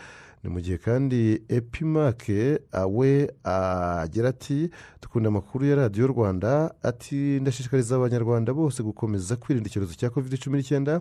ni 0.45 0.51
mu 0.51 0.61
gihe 0.61 0.79
kandi 0.79 1.43
epimake 1.49 2.59
we 2.89 3.31
agira 3.45 4.29
ati 4.29 4.71
dukunda 5.03 5.29
amakuru 5.29 5.67
ya 5.67 5.77
radiyo 5.77 6.07
rwanda 6.07 6.75
ati 6.83 7.41
ndashishikariza 7.41 7.97
abanyarwanda 7.97 8.55
bose 8.55 8.83
gukomeza 8.83 9.37
kwirinda 9.37 9.69
icyorezo 9.69 9.95
cya 9.95 10.11
covid 10.11 10.39
cumi 10.39 10.57
n'icyenda. 10.59 11.01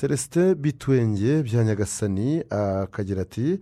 Celestin 0.00 0.54
bitwenge 0.54 1.42
bya 1.42 1.64
nyagasani 1.64 2.42
akagira 2.50 3.22
ati 3.22 3.60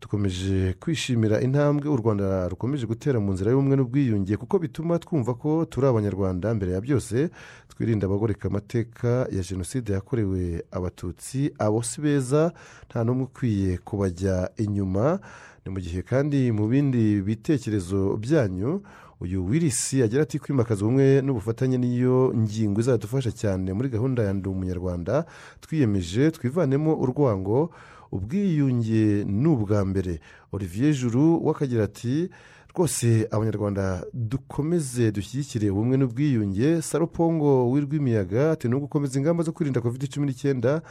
dukomeje 0.00 0.74
kwishimira 0.80 1.40
intambwe 1.40 1.88
u 1.88 1.96
rwanda 1.96 2.48
rukomeje 2.48 2.86
gutera 2.86 3.20
mu 3.20 3.32
nzira 3.32 3.50
y'ubumwe 3.50 3.76
n'ubwiyunge 3.76 4.36
kuko 4.36 4.58
bituma 4.58 4.98
twumva 4.98 5.34
ko 5.34 5.64
turi 5.64 5.86
abanyarwanda 5.86 6.54
mbere 6.54 6.72
ya 6.72 6.80
byose 6.80 7.30
twirinda 7.68 8.06
abagoreka 8.06 8.48
amateka 8.48 9.26
ya 9.32 9.42
jenoside 9.42 9.92
yakorewe 9.92 10.64
abatutsi 10.70 11.50
abo 11.58 11.82
si 11.82 12.00
beza 12.00 12.52
nta 12.90 13.04
n'umwe 13.04 13.24
ukwiye 13.24 13.78
kubajya 13.78 14.50
inyuma. 14.56 15.18
Ni 15.64 15.72
mu 15.72 15.80
gihe 15.80 16.02
kandi 16.02 16.52
mu 16.52 16.68
bindi 16.68 17.20
bitekerezo 17.22 18.16
byanyu 18.16 18.82
uyu 19.20 19.46
wirisi 19.48 20.02
agira 20.02 20.22
ati 20.22 20.38
kwimakaza 20.38 20.84
ubumwe 20.84 21.22
n'ubufatanye 21.24 21.78
niyo 21.78 22.32
ngingo 22.36 22.80
izadufasha 22.80 23.32
cyane 23.32 23.72
muri 23.72 23.88
gahunda 23.88 24.22
ya 24.22 24.32
ndi 24.32 24.48
umunyarwanda. 24.48 25.24
Twiyemeje 25.60 26.30
twivanemo 26.30 26.92
urwango 27.02 27.70
ubwiyunge 28.12 29.24
ni 29.24 29.48
ubwa 29.48 29.84
mbere. 29.84 30.20
Olivier 30.52 30.92
juru 30.94 31.46
w'akagira 31.46 31.84
ati 31.84 32.28
rwose 32.74 33.28
abanyarwanda 33.30 34.04
dukomeze 34.14 35.12
dushyigikire 35.12 35.70
ubumwe 35.70 35.96
n'ubwiyunge. 35.96 36.82
Sarupongo 36.82 37.70
w'irwimiyaga 37.70 38.50
ati 38.52 38.68
no 38.68 38.80
gukomeza 38.80 39.18
ingamba 39.18 39.42
zo 39.44 39.52
kwirinda 39.52 39.80
covid 39.80 40.08
cumi 40.12 40.26
n'icyenda 40.26 40.82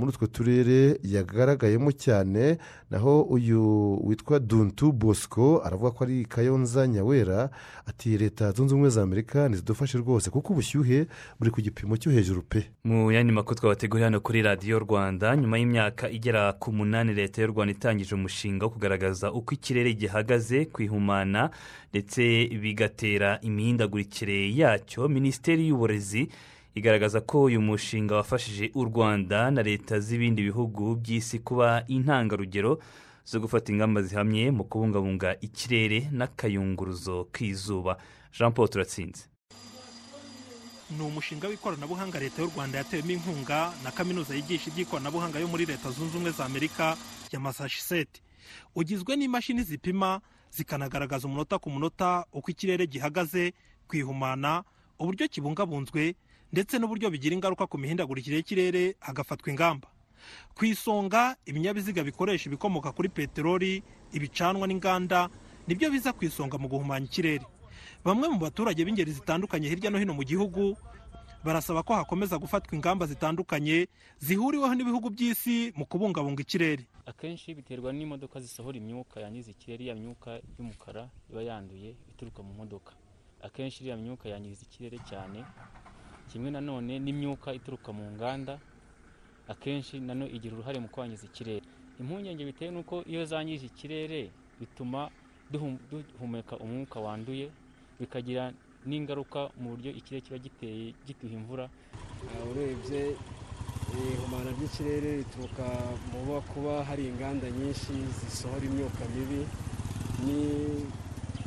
muri 0.00 0.12
utwo 0.16 0.26
turere 0.26 0.96
yagaragayemo 1.04 1.92
cyane 1.92 2.56
naho 2.90 3.22
uyu 3.22 3.60
witwa 4.08 4.38
duntu 4.40 4.92
bosco 4.92 5.60
aravuga 5.64 5.90
ko 5.90 6.04
ari 6.04 6.24
kayonza 6.24 6.86
nyawera 6.88 7.50
ati 7.86 8.18
leta 8.18 8.52
zunze 8.52 8.74
ubumwe 8.74 8.90
za 8.90 9.02
amerika 9.02 9.48
ntizidufashe 9.48 9.98
rwose 9.98 10.30
kuko 10.30 10.52
ubushyuhe 10.52 11.06
buri 11.38 11.50
ku 11.50 11.60
gipimo 11.60 11.96
cyo 11.96 12.10
hejuru 12.12 12.42
pe. 12.42 12.70
Mu 12.84 13.12
yandi 13.12 13.32
makuru 13.32 13.56
twabateguriye 13.60 14.04
hano 14.04 14.20
kuri 14.20 14.42
radiyo 14.42 14.78
rwanda 14.78 15.36
nyuma 15.36 15.58
y'imyaka 15.58 16.08
igera 16.10 16.52
ku 16.52 16.72
munani 16.72 17.14
leta 17.14 17.42
y'u 17.42 17.52
rwanda 17.52 17.72
itangije 17.76 18.14
umushinga 18.14 18.64
wo 18.66 18.70
kugaragaza 18.72 19.32
uko 19.32 19.54
ikirere 19.54 19.92
gihagaze 19.94 20.64
kwihumana 20.64 21.50
ndetse 21.92 22.48
bigatera 22.62 23.38
imihindagurikire 23.42 24.54
yacyo. 24.56 25.08
Minisiteri 25.08 25.68
y'uburezi 25.68 26.28
igaragaza 26.74 27.20
ko 27.20 27.42
uyu 27.42 27.60
mushinga 27.60 28.14
wafashije 28.16 28.70
u 28.74 28.84
rwanda 28.84 29.50
na 29.50 29.62
leta 29.62 30.00
z'ibindi 30.00 30.42
bihugu 30.42 30.96
by'isi 30.96 31.38
kuba 31.38 31.84
intangarugero 31.88 32.78
zo 33.24 33.40
gufata 33.40 33.72
ingamba 33.72 34.02
zihamye 34.02 34.50
mu 34.50 34.64
kubungabunga 34.64 35.36
ikirere 35.40 36.08
n'akayunguruzo 36.12 37.28
k'izuba. 37.32 37.96
Jean 38.32 38.52
paul 38.52 38.68
turatsinze. 38.68 39.26
Ni 40.90 41.02
umushinga 41.02 41.48
w'ikoranabuhanga 41.48 42.18
leta 42.18 42.42
y'u 42.42 42.50
rwanda 42.56 42.78
yatewemo 42.78 43.10
inkunga 43.12 43.72
na 43.84 43.90
kaminuza 43.90 44.34
yigisha 44.34 44.70
iby'ikoranabuhanga 44.70 45.38
yo 45.38 45.48
muri 45.48 45.66
leta 45.66 45.90
zunze 45.90 46.10
ubumwe 46.16 46.30
za 46.30 46.44
amerika 46.44 46.96
ya 47.32 47.40
massachusetts. 47.40 48.22
Ugizwe 48.74 49.16
n'imashini 49.16 49.62
zipima 49.62 50.20
zikanagaragaza 50.50 51.26
umunota 51.28 51.58
ku 51.58 51.70
munota 51.70 52.26
uko 52.32 52.50
ikirere 52.50 52.86
gihagaze 52.86 53.52
kwihumana 53.88 54.64
uburyo 54.98 55.28
kibungabunzwe 55.28 56.14
ndetse 56.52 56.78
n'uburyo 56.78 57.10
bigira 57.10 57.34
ingaruka 57.34 57.66
ku 57.66 57.78
mihindagurikire 57.78 58.36
y'ikirere 58.36 58.94
hagafatwa 59.00 59.50
ingamba. 59.50 59.88
Ku 60.54 60.64
isonga 60.64 61.36
ibinyabiziga 61.46 62.04
bikoresha 62.04 62.46
ibikomoka 62.50 62.92
kuri 62.92 63.08
peteroli 63.08 63.82
ibicanwa 64.12 64.66
n'inganda 64.66 65.28
ni 65.66 65.74
byo 65.74 65.90
biza 65.90 66.12
ku 66.12 66.24
isonga 66.24 66.58
mu 66.58 66.68
guhumanya 66.68 67.06
ikirere. 67.06 67.46
Bamwe 68.04 68.28
mu 68.28 68.38
baturage 68.38 68.84
b'ingeri 68.84 69.12
zitandukanye 69.12 69.68
hirya 69.68 69.90
no 69.90 69.98
hino 69.98 70.12
mu 70.14 70.24
gihugu 70.24 70.76
barasaba 71.44 71.80
ko 71.82 71.94
hakomeza 71.96 72.36
gufatwa 72.38 72.74
ingamba 72.76 73.06
zitandukanye 73.08 73.88
zihuriweho 74.20 74.74
n'ibihugu 74.76 75.08
by'isi 75.10 75.72
mu 75.76 75.86
kubungabunga 75.88 76.42
ikirere. 76.44 76.84
Akenshi 77.06 77.54
biterwa 77.56 77.92
n'imodoka 77.92 78.40
zisohora 78.40 78.76
imyuka 78.76 79.20
yangiza 79.24 79.50
ikirere 79.56 79.84
ya 79.88 79.94
myuka 79.96 80.40
y'umukara 80.58 81.08
iba 81.32 81.42
yanduye 81.42 81.96
ituruka 82.12 82.42
mu 82.44 82.52
modoka. 82.54 82.92
Akenshi 83.40 83.80
iriya 83.80 83.96
myuka 83.96 84.28
yangiza 84.28 84.62
ikirere 84.68 84.98
cyane 85.08 85.40
kimwe 86.30 86.48
nanone 86.50 86.98
n'imyuka 87.04 87.48
ituruka 87.58 87.90
mu 87.92 88.04
nganda 88.14 88.54
akenshi 89.52 90.00
nano 90.00 90.24
igira 90.36 90.54
uruhare 90.54 90.78
mu 90.78 90.88
kwangiza 90.88 91.26
ikirere. 91.26 91.62
Impungenge 92.00 92.42
bitewe 92.48 92.70
n'uko 92.74 93.02
iyo 93.10 93.22
zangije 93.30 93.66
ikirere 93.66 94.30
bituma 94.60 95.10
duhumeka 95.50 96.54
umwuka 96.64 96.96
wanduye 97.00 97.46
bikagira 98.00 98.52
n'ingaruka 98.88 99.40
mu 99.60 99.66
buryo 99.74 99.90
ikirere 99.98 100.22
kiba 100.24 100.38
giteye 100.38 100.94
giduha 101.06 101.34
imvura. 101.38 101.64
Urebye 102.50 103.02
ihumana 104.14 104.50
ry'ikirere 104.56 105.10
rituruka 105.20 105.66
mu 106.12 106.38
kuba 106.50 106.84
hari 106.88 107.02
inganda 107.10 107.46
nyinshi 107.50 107.92
zisohora 108.18 108.64
imyuka 108.70 109.02
mibi 109.14 109.42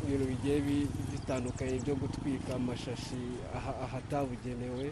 n'ibintu 0.03 0.25
bigiye 0.31 0.57
bitandukanye 1.11 1.79
byo 1.83 1.95
gutwika 1.95 2.55
amashashi 2.55 3.21
ahatabugenewe 3.85 4.91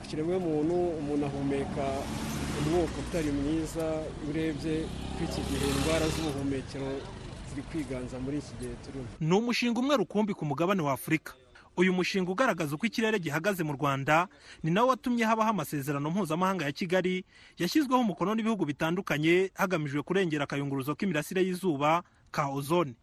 ku 0.00 0.04
kiremwamuntu 0.08 0.74
umuntu 1.00 1.26
ahumeka 1.26 1.86
umwuka 2.60 2.96
utari 3.02 3.30
mwiza 3.32 3.86
urebye 4.30 4.74
ko 5.16 5.20
iki 5.26 5.40
gihe 5.48 5.66
indwara 5.74 6.06
z'ubuhumekero 6.08 6.90
ziri 7.48 7.62
kwiganza 7.68 8.18
muri 8.20 8.38
iki 8.38 8.54
gihe 8.60 8.74
turimo. 8.84 9.06
Ni 9.20 9.34
umushinga 9.36 9.80
umwe 9.80 9.96
rukumbi 9.96 10.34
ku 10.34 10.44
mugabane 10.44 10.82
wa 10.82 10.92
afurika. 10.92 11.32
Uyu 11.76 11.92
mushinga 11.92 12.30
ugaragaza 12.30 12.74
uko 12.74 12.86
ikirere 12.86 13.18
gihagaze 13.18 13.62
mu 13.66 13.72
rwanda 13.74 14.28
ni 14.62 14.70
nawo 14.70 14.88
watumye 14.94 15.24
habaho 15.24 15.50
amasezerano 15.50 16.10
mpuzamahanga 16.10 16.64
ya 16.64 16.72
kigali 16.72 17.24
yashyizweho 17.58 18.00
umukono 18.00 18.34
n'ibihugu 18.34 18.64
bitandukanye 18.64 19.50
hagamijwe 19.54 20.02
kurengera 20.02 20.44
akayunguruzo 20.46 20.94
k'imirasire 20.94 21.42
y'izuba 21.42 22.02
ka 22.30 22.46
ozone. 22.46 22.94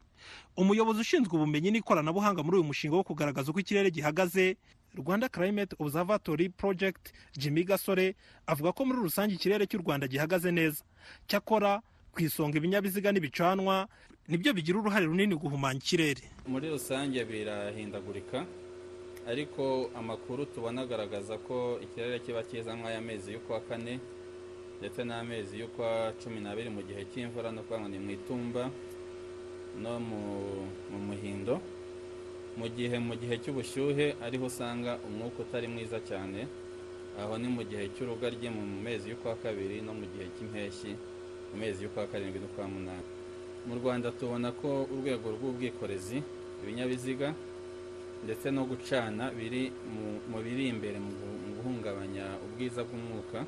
Umuyobozi 0.58 1.02
ushinzwe 1.02 1.34
ubumenyi 1.36 1.72
n'ikoranabuhanga 1.72 2.44
muri 2.44 2.58
uyu 2.58 2.68
mushinga 2.70 2.96
wo 2.96 3.04
kugaragaza 3.04 3.52
uko 3.52 3.60
ikirere 3.60 3.92
gihagaze 3.92 4.58
rwanda 4.98 5.30
climate 5.30 5.76
observatory 5.80 6.50
project 6.50 7.14
jimmy 7.38 7.64
gasore 7.64 8.16
avuga 8.48 8.72
ko 8.76 8.86
muri 8.86 9.00
rusange 9.00 9.34
ikirere 9.36 9.64
cy'u 9.68 9.80
rwanda 9.80 10.08
gihagaze 10.08 10.52
neza. 10.52 10.84
Cyakora 11.28 11.82
ku 12.12 12.20
isonga 12.22 12.58
ibinyabiziga 12.60 13.12
n'ibicanwa 13.12 13.88
ni 14.28 14.38
byo 14.38 14.52
bigira 14.54 14.80
uruhare 14.84 15.06
runini 15.08 15.36
guhumanya 15.36 15.80
ikirere. 15.80 16.22
Muri 16.48 16.68
rusange 16.70 17.24
birahindagurika 17.26 18.44
ariko 19.28 19.90
amakuru 19.96 20.46
tubona 20.46 20.82
agaragaza 20.82 21.38
ko 21.38 21.80
ikirere 21.84 22.20
kiba 22.20 22.44
cyiza 22.44 22.76
nk'aya 22.76 23.02
mezi 23.02 23.32
y'ukwa 23.32 23.62
kane 23.70 24.00
ndetse 24.82 25.04
n'amezi 25.06 25.60
y'ukwa 25.62 26.12
cumi 26.20 26.42
n'abiri 26.42 26.70
mu 26.74 26.82
gihe 26.84 27.06
cy'imvura 27.14 27.52
no 27.54 27.62
kuvuga 27.62 27.80
ngo 27.80 27.88
ni 27.88 28.00
mu 28.02 28.12
itumba. 28.12 28.68
No 29.80 30.00
mu 30.00 30.20
muhindo. 31.08 31.62
Mu 32.58 32.68
gihe 32.68 33.00
mu 33.00 33.16
gihe 33.16 33.36
cy'ubushyuhe 33.40 34.16
ariho 34.26 34.46
usanga 34.52 35.00
umwuka 35.08 35.38
utari 35.44 35.68
mwiza 35.68 36.00
cyane. 36.04 36.48
Aho 37.20 37.38
ni 37.38 37.48
mu 37.48 37.64
gihe 37.64 37.88
cy'urugaryi 37.96 38.50
mu 38.52 38.64
mezi 38.84 39.10
y'ukwa 39.12 39.36
kabiri 39.44 39.80
no 39.82 39.94
mu 39.94 40.06
gihe 40.12 40.28
cy'impeshyi 40.36 40.92
mu 41.52 41.56
mezi 41.60 41.84
y'ukwa 41.84 42.08
karindwi 42.12 42.40
n'ukwa 42.44 42.68
munani. 42.68 43.08
Mu 43.68 43.74
rwanda 43.80 44.12
tubona 44.12 44.52
ko 44.52 44.88
urwego 44.92 45.28
rw'ubwikorezi 45.36 46.18
ibinyabiziga 46.64 47.34
ndetse 48.24 48.52
no 48.52 48.64
gucana 48.70 49.32
biri 49.32 49.72
mu 50.32 50.40
biri 50.46 50.68
imbere 50.74 50.98
mu 51.00 51.12
guhungabanya 51.58 52.26
ubwiza 52.46 52.82
bw'umwuka 52.88 53.40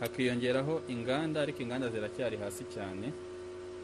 hakiyongeraho 0.00 0.82
inganda 0.88 1.40
ariko 1.44 1.62
inganda 1.62 1.88
ziracyari 1.88 2.36
hasi 2.36 2.64
cyane. 2.74 3.12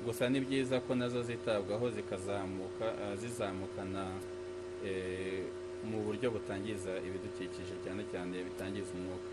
Gusa 0.07 0.29
ni 0.31 0.40
byiza 0.40 0.81
ko 0.81 0.95
na 0.95 1.09
zo 1.09 1.23
zitabwaho 1.23 1.90
zikazamuka 1.90 2.87
zizamukana 3.21 4.07
mu 5.90 5.99
buryo 6.07 6.31
butangiza 6.31 6.92
ibidukikije 7.07 7.75
cyane 7.85 8.03
cyane 8.12 8.35
bitangiza 8.45 8.90
umwuka. 8.95 9.29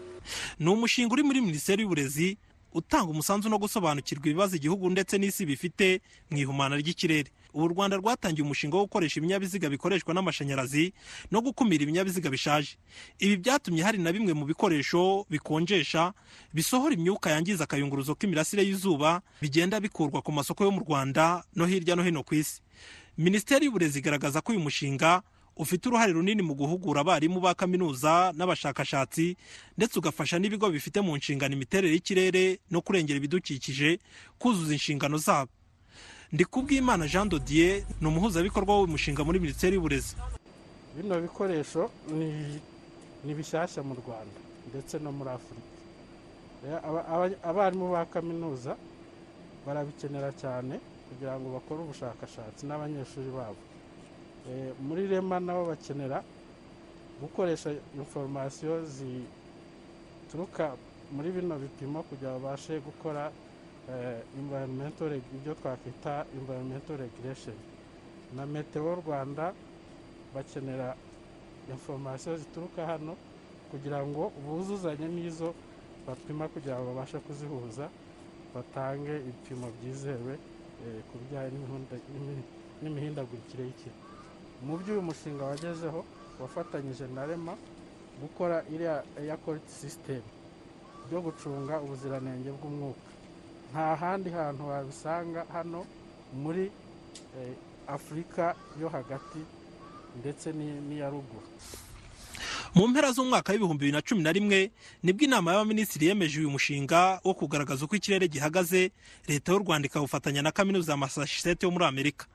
Ni 0.59 0.69
umushinga 0.69 1.13
uri 1.13 1.23
muri 1.23 1.41
minisiteri 1.41 1.81
y'uburezi 1.81 2.37
utanga 2.73 3.09
umusanzu 3.11 3.49
no 3.49 3.57
gusobanukirwa 3.57 4.25
ibibazo 4.25 4.55
igihugu 4.57 4.89
ndetse 4.89 5.17
n'isi 5.17 5.45
bifite 5.45 6.01
mu 6.29 6.37
ihumana 6.37 6.75
ry'ikirere. 6.81 7.29
Ubu 7.53 7.65
u 7.65 7.67
rwanda 7.67 7.97
rwatangiye 7.97 8.43
umushinga 8.45 8.77
wo 8.77 8.83
gukoresha 8.85 9.19
ibinyabiziga 9.19 9.69
bikoreshwa 9.69 10.13
n'amashanyarazi 10.13 10.93
no 11.31 11.41
gukumira 11.41 11.83
ibinyabiziga 11.83 12.29
bishaje. 12.29 12.77
Ibi 13.19 13.37
byatumye 13.37 13.83
hari 13.83 13.97
na 13.97 14.11
bimwe 14.11 14.33
mu 14.33 14.45
bikoresho 14.45 15.25
bikonjesha 15.29 16.13
bisohora 16.53 16.93
imyuka 16.95 17.29
yangiza 17.31 17.63
akayunguruzo 17.63 18.15
k'imirasire 18.15 18.63
y'izuba 18.65 19.21
bigenda 19.41 19.79
bikurwa 19.79 20.21
ku 20.21 20.31
masoko 20.31 20.63
yo 20.63 20.71
mu 20.71 20.81
rwanda 20.81 21.43
no 21.55 21.65
hirya 21.65 21.95
no 21.95 22.03
hino 22.03 22.23
ku 22.23 22.35
isi. 22.35 22.61
Minisiteri 23.17 23.65
y'uburezi 23.65 23.99
igaragaza 23.99 24.41
ko 24.41 24.51
uyu 24.51 24.59
mushinga 24.61 25.21
ufite 25.55 25.85
uruhare 25.85 26.13
runini 26.17 26.41
mu 26.41 26.55
guhugura 26.57 27.01
abarimu 27.05 27.37
ba 27.39 27.53
kaminuza 27.53 28.33
n'abashakashatsi 28.33 29.37
ndetse 29.77 29.99
ugafasha 30.01 30.39
n'ibigo 30.41 30.65
bifite 30.73 30.97
mu 31.05 31.13
nshingano 31.17 31.53
imiterere 31.53 31.93
y'ikirere 31.93 32.57
no 32.73 32.81
kurengera 32.81 33.17
ibidukikije 33.21 33.99
kuzuza 34.41 34.73
inshingano 34.73 35.17
zabo. 35.21 35.51
Ndi 36.33 36.45
kubw'imana 36.45 37.07
jean 37.07 37.29
dodier 37.29 37.83
ni 38.01 38.07
umuhuzabikorwa 38.07 38.73
w'umushinga 38.79 39.23
muri 39.23 39.39
minisiteri 39.39 39.75
y'uburezi. 39.75 40.15
Bino 40.97 41.15
bikoresho 41.21 41.89
ni 43.25 43.33
bishyashya 43.37 43.81
mu 43.83 43.93
rwanda 44.01 44.39
ndetse 44.69 44.99
no 44.99 45.11
muri 45.11 45.29
afurika. 45.29 45.69
Abarimu 47.49 47.91
ba 47.93 48.05
kaminuza 48.05 48.75
barabikenera 49.65 50.31
cyane 50.41 50.79
kugira 51.09 51.33
ngo 51.39 51.47
bakore 51.53 51.79
ubushakashatsi 51.85 52.65
n'abanyeshuri 52.65 53.29
babo. 53.37 53.61
Muri 54.81 55.07
rema 55.07 55.39
nabo 55.39 55.65
bakenera 55.71 56.23
gukoresha 57.21 57.69
inforomasiyo 57.95 58.75
zituruka 58.93 60.73
muri 61.13 61.29
bino 61.31 61.55
bipimo 61.61 62.01
kugira 62.09 62.31
ngo 62.33 62.39
babashe 62.41 62.79
gukora 62.81 63.29
ibyo 65.35 65.53
twakwita 65.59 66.25
environmental 66.39 66.97
regulation 66.97 67.55
na 68.35 68.45
meteo 68.45 68.95
rwanda 68.95 69.53
bakenera 70.35 70.95
inforomasiyo 71.69 72.37
zituruka 72.37 72.85
hano 72.85 73.15
kugira 73.71 73.99
ngo 74.07 74.31
buzuzanye 74.45 75.07
n'izo 75.07 75.53
bapima 76.07 76.47
kugira 76.47 76.75
ngo 76.79 76.85
babashe 76.93 77.17
kuzihuza 77.19 77.89
batange 78.55 79.13
ibipimo 79.19 79.67
byizewe 79.77 80.33
ku 81.07 81.13
bijyanye 81.19 81.57
n'imihindagurikire 82.81 83.63
y'ikirere 83.67 83.99
mu 84.65 84.73
byo 84.79 84.93
uyu 84.95 85.01
mushinga 85.09 85.43
wagezeho 85.51 85.99
wafatanyije 86.41 87.05
na 87.15 87.25
rema 87.25 87.53
gukora 88.21 88.63
iriya 88.73 89.03
eya 89.19 89.35
koriti 89.37 89.71
sisitemu 89.71 90.29
byo 91.07 91.19
gucunga 91.25 91.81
ubuziranenge 91.83 92.49
bw'umwuka. 92.57 93.11
Nta 93.73 93.95
handi 93.95 94.29
hantu 94.29 94.67
wabisanga 94.67 95.45
hano 95.53 95.85
muri 96.33 96.71
afurika 97.87 98.55
yo 98.81 98.89
hagati 98.89 99.39
ndetse 100.19 100.53
n'iya 100.53 101.09
ruguru. 101.09 101.41
Mu 102.75 102.87
mpera 102.87 103.11
z'umwaka 103.11 103.51
w'ibihumbi 103.53 103.79
bibiri 103.85 103.91
na 103.97 104.01
cumi 104.01 104.21
na 104.23 104.31
rimwe 104.31 104.71
ni 105.03 105.13
bwo 105.13 105.25
inama 105.25 105.51
y'abaminisitiri 105.51 106.05
yemeje 106.07 106.39
uyu 106.39 106.49
mushinga 106.49 107.21
wo 107.23 107.33
kugaragaza 107.33 107.85
uko 107.85 107.95
ikirere 107.95 108.27
gihagaze 108.27 108.91
leta 109.27 109.51
y'u 109.51 109.59
rwanda 109.59 109.85
ikawufatanya 109.87 110.41
na 110.41 110.51
kaminuza 110.51 110.91
ya 110.93 110.97
massachusetts 110.97 111.63
yo 111.63 111.71
muri 111.71 111.85
amerika. 111.85 112.25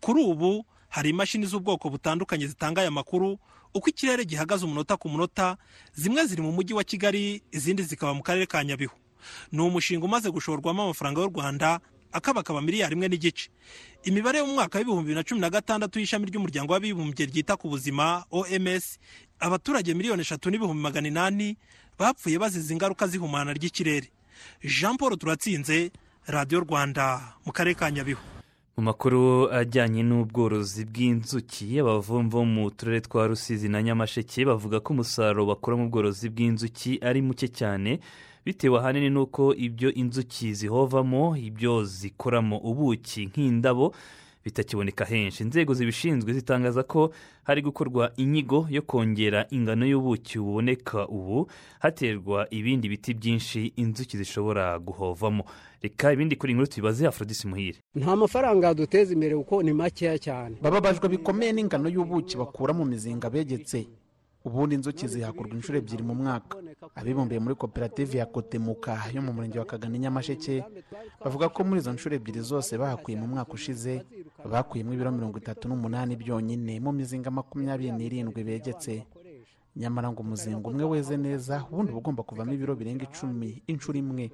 Kuri 0.00 0.22
ubu 0.22 0.64
hari 0.88 1.10
imashini 1.10 1.46
z'ubwoko 1.46 1.90
butandukanye 1.90 2.46
zitanga 2.46 2.80
aya 2.80 2.90
makuru 2.90 3.38
uko 3.74 3.90
ikirere 3.90 4.24
gihagaze 4.24 4.64
umunota 4.64 4.96
ku 4.96 5.08
munota 5.08 5.56
zimwe 5.94 6.26
ziri 6.26 6.42
mu 6.42 6.52
mujyi 6.52 6.74
wa 6.74 6.84
kigali 6.84 7.42
izindi 7.52 7.82
zikaba 7.82 8.14
mu 8.14 8.22
karere 8.22 8.46
ka 8.46 8.64
nyabihu. 8.64 8.94
Ni 9.52 9.60
umushinga 9.62 10.04
umaze 10.04 10.30
gushorwamo 10.30 10.82
amafaranga 10.82 11.20
y'u 11.20 11.28
rwanda 11.30 11.80
akabakaba 12.12 12.60
miliyari 12.62 12.94
imwe 12.94 13.08
n'igice. 13.08 13.50
Imibare 14.04 14.38
yo 14.38 14.46
mu 14.46 14.54
mwaka 14.54 14.78
w'ibihumbi 14.78 15.02
bibiri 15.12 15.14
na 15.20 15.24
cumi 15.24 15.40
na 15.40 15.50
gatandatu 15.50 16.00
y'ishami 16.00 16.26
ry'umuryango 16.26 16.72
w'abibumbye 16.72 17.26
ryita 17.26 17.56
ku 17.56 17.68
buzima 17.68 18.24
oms 18.30 18.98
abaturage 19.40 19.94
miliyoni 19.94 20.22
eshatu 20.22 20.50
n'ibihumbi 20.50 20.82
magana 20.82 21.08
inani 21.08 21.56
bapfuye 21.98 22.38
bazize 22.38 22.72
ingaruka 22.72 23.06
z'ihumana 23.06 23.52
ry'ikirere. 23.52 24.08
Jean 24.64 24.96
paul 24.96 25.16
turatsinze 25.18 25.90
radiyo 26.26 26.60
rwanda 26.60 27.34
mu 27.44 27.52
karere 27.52 27.74
ka 27.74 27.90
nyabihu. 27.90 28.20
Mu 28.78 28.84
makuru 28.84 29.50
ajyanye 29.52 30.02
n'ubworozi 30.06 30.84
bw'inzuki 30.86 31.80
abavumvu 31.82 32.44
mu 32.46 32.70
turere 32.70 33.00
twa 33.00 33.26
rusizi 33.26 33.68
na 33.68 33.82
nyamasheke 33.82 34.46
bavuga 34.46 34.80
ko 34.80 34.92
umusaruro 34.94 35.46
bakora 35.50 35.76
mu 35.76 35.90
bworozi 35.90 36.30
bw'inzuki 36.30 37.02
ari 37.02 37.18
muke 37.22 37.48
cyane. 37.50 37.98
Bitewe 38.46 38.78
ahanini 38.78 39.10
n'uko 39.10 39.54
ibyo 39.54 39.92
inzuki 39.92 40.54
zihovamo 40.54 41.36
ibyo 41.36 41.84
zikoramo 41.84 42.58
ubuki 42.58 43.26
nk'indabo 43.26 43.94
bitakiboneka 44.44 45.04
henshi. 45.04 45.42
Inzego 45.42 45.74
zibishinzwe 45.74 46.32
zitangaza 46.32 46.82
ko 46.82 47.10
hari 47.44 47.62
gukorwa 47.62 48.12
inyigo 48.16 48.66
yo 48.70 48.82
kongera 48.82 49.46
ingano 49.50 49.86
y'ubuki 49.86 50.38
buboneka 50.38 51.08
ubu 51.08 51.50
haterwa 51.78 52.46
ibindi 52.50 52.88
biti 52.88 53.14
byinshi 53.14 53.72
inzuki 53.76 54.16
zishobora 54.16 54.78
guhovamo. 54.78 55.44
Reka 55.82 56.12
ibindi 56.12 56.36
kuri 56.36 56.52
inkuru 56.52 56.66
tubibaze 56.66 57.06
afrodisi 57.06 57.46
muhire. 57.48 57.78
Nta 57.94 58.16
mafaranga 58.16 58.74
duteza 58.74 59.12
imbere 59.12 59.36
kuko 59.36 59.62
ni 59.62 59.72
makeya 59.72 60.18
cyane. 60.18 60.56
Bababajwe 60.62 61.08
bikomeye 61.08 61.52
n'ingano 61.52 61.88
y'ubuki 61.88 62.36
bakura 62.36 62.72
mu 62.74 62.84
mizinga 62.84 63.30
begetse. 63.30 63.86
Ubundi 64.48 64.74
inzuki 64.74 65.04
zihakurwa 65.08 65.54
inshuro 65.54 65.78
ebyiri 65.78 66.02
mu 66.02 66.14
mwaka. 66.14 66.56
Abibumbiye 66.98 67.40
muri 67.40 67.54
koperative 67.54 68.18
ya 68.18 68.26
kotemuka 68.26 68.92
yo 69.14 69.20
mu 69.22 69.32
murenge 69.32 69.58
wa 69.58 69.64
kagana 69.68 69.98
nyamasheke 69.98 70.64
bavuga 71.24 71.48
ko 71.52 71.64
muri 71.64 71.80
izo 71.80 71.92
nshuro 71.92 72.14
ebyiri 72.16 72.40
zose 72.40 72.72
bahakuye 72.80 73.16
mu 73.20 73.26
mwaka 73.28 73.52
ushize 73.52 74.02
bakuyemo 74.52 74.92
ibiro 74.94 75.10
mirongo 75.12 75.36
itatu 75.38 75.68
n'umunani 75.68 76.16
byonyine 76.16 76.80
mu 76.80 76.90
mizinga 76.92 77.30
makumyabiri 77.30 77.92
n'irindwi 77.92 78.40
begetse. 78.44 79.04
Nyamara 79.76 80.10
ngo 80.10 80.20
umuzinga 80.26 80.64
umwe 80.68 80.84
weze 80.84 81.14
neza 81.16 81.62
ubundi 81.70 81.92
uba 81.92 82.00
ugomba 82.02 82.22
kuvamo 82.26 82.50
ibiro 82.56 82.74
birenga 82.74 83.04
icumi 83.06 83.62
inshuro 83.70 83.98
imwe. 83.98 84.30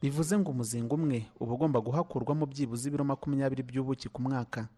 Bivuze 0.00 0.38
ngo 0.38 0.50
umuzinga 0.54 0.92
umwe 0.94 1.18
uba 1.40 1.52
ugomba 1.54 1.80
guhakurwamo 1.80 2.46
byibuze 2.46 2.88
ibiro 2.88 3.04
makumyabiri 3.04 3.62
by'ubuki 3.62 4.08
ku 4.08 4.22
mwaka. 4.22 4.68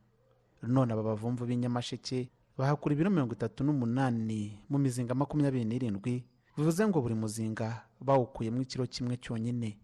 None 0.63 0.91
aba 0.93 1.03
bavumvu 1.15 1.47
b'inyamasheke 1.47 2.31
bahakura 2.59 2.93
ibiro 2.95 3.11
mirongo 3.11 3.33
itatu 3.35 3.65
n'umunani 3.65 4.59
mu 4.71 4.79
mizinga 4.79 5.15
makumyabiri 5.15 5.65
n'irindwi 5.65 6.25
bivuze 6.57 6.83
ngo 6.87 6.99
buri 7.01 7.15
muzinga 7.15 7.83
bawukuyemo 8.01 8.63
ikiro 8.63 8.87
kimwe 8.87 9.17
cyonyine. 9.17 9.79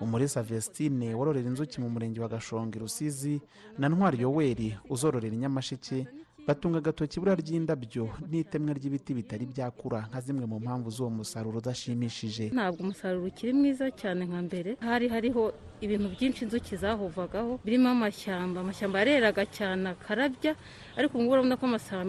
Umuresa 0.00 0.42
vestine 0.42 1.14
wororera 1.14 1.48
inzuki 1.48 1.80
mu 1.80 1.88
murenge 1.90 2.20
wa 2.20 2.28
gashonga 2.28 2.78
rusizi 2.78 3.40
na 3.78 3.88
ntwari 3.88 4.20
yoweri 4.22 4.76
uzororera 4.90 5.34
inyamasheke 5.34 6.06
batunga 6.46 6.78
agatoki 6.78 7.16
ibura 7.18 7.34
ry'indabyo 7.34 8.04
n'itemwa 8.30 8.72
ry'ibiti 8.78 9.10
bitari 9.18 9.44
byakura 9.52 10.06
nka 10.08 10.20
zimwe 10.24 10.44
mu 10.46 10.56
mpamvu 10.64 10.88
z'uwo 10.94 11.10
musaruro 11.10 11.58
udashimishije. 11.58 12.44
Ntabwo 12.54 12.80
umusaruro 12.86 13.26
ukiri 13.26 13.52
mwiza 13.52 13.90
cyane 14.00 14.22
nka 14.28 14.40
mbere. 14.46 14.70
Hari 14.88 15.06
hariho 15.14 15.42
ibintu 15.84 16.06
byinshi 16.14 16.40
inzuki 16.46 16.76
zahovagaho 16.82 17.52
birimo 17.64 17.88
amashyamba. 17.90 18.60
Amashyamba 18.62 18.98
yareraga 19.02 19.42
cyane 19.56 19.84
akarabya 19.94 20.52
ariko 20.98 21.12
ubu 21.18 21.22
ngubu 21.22 21.32
urabona 21.34 21.56
ko 21.60 21.64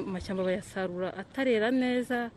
amashyamba 0.06 0.42
bayasarura 0.48 1.10
atarera 1.22 1.68
neza. 1.72 2.30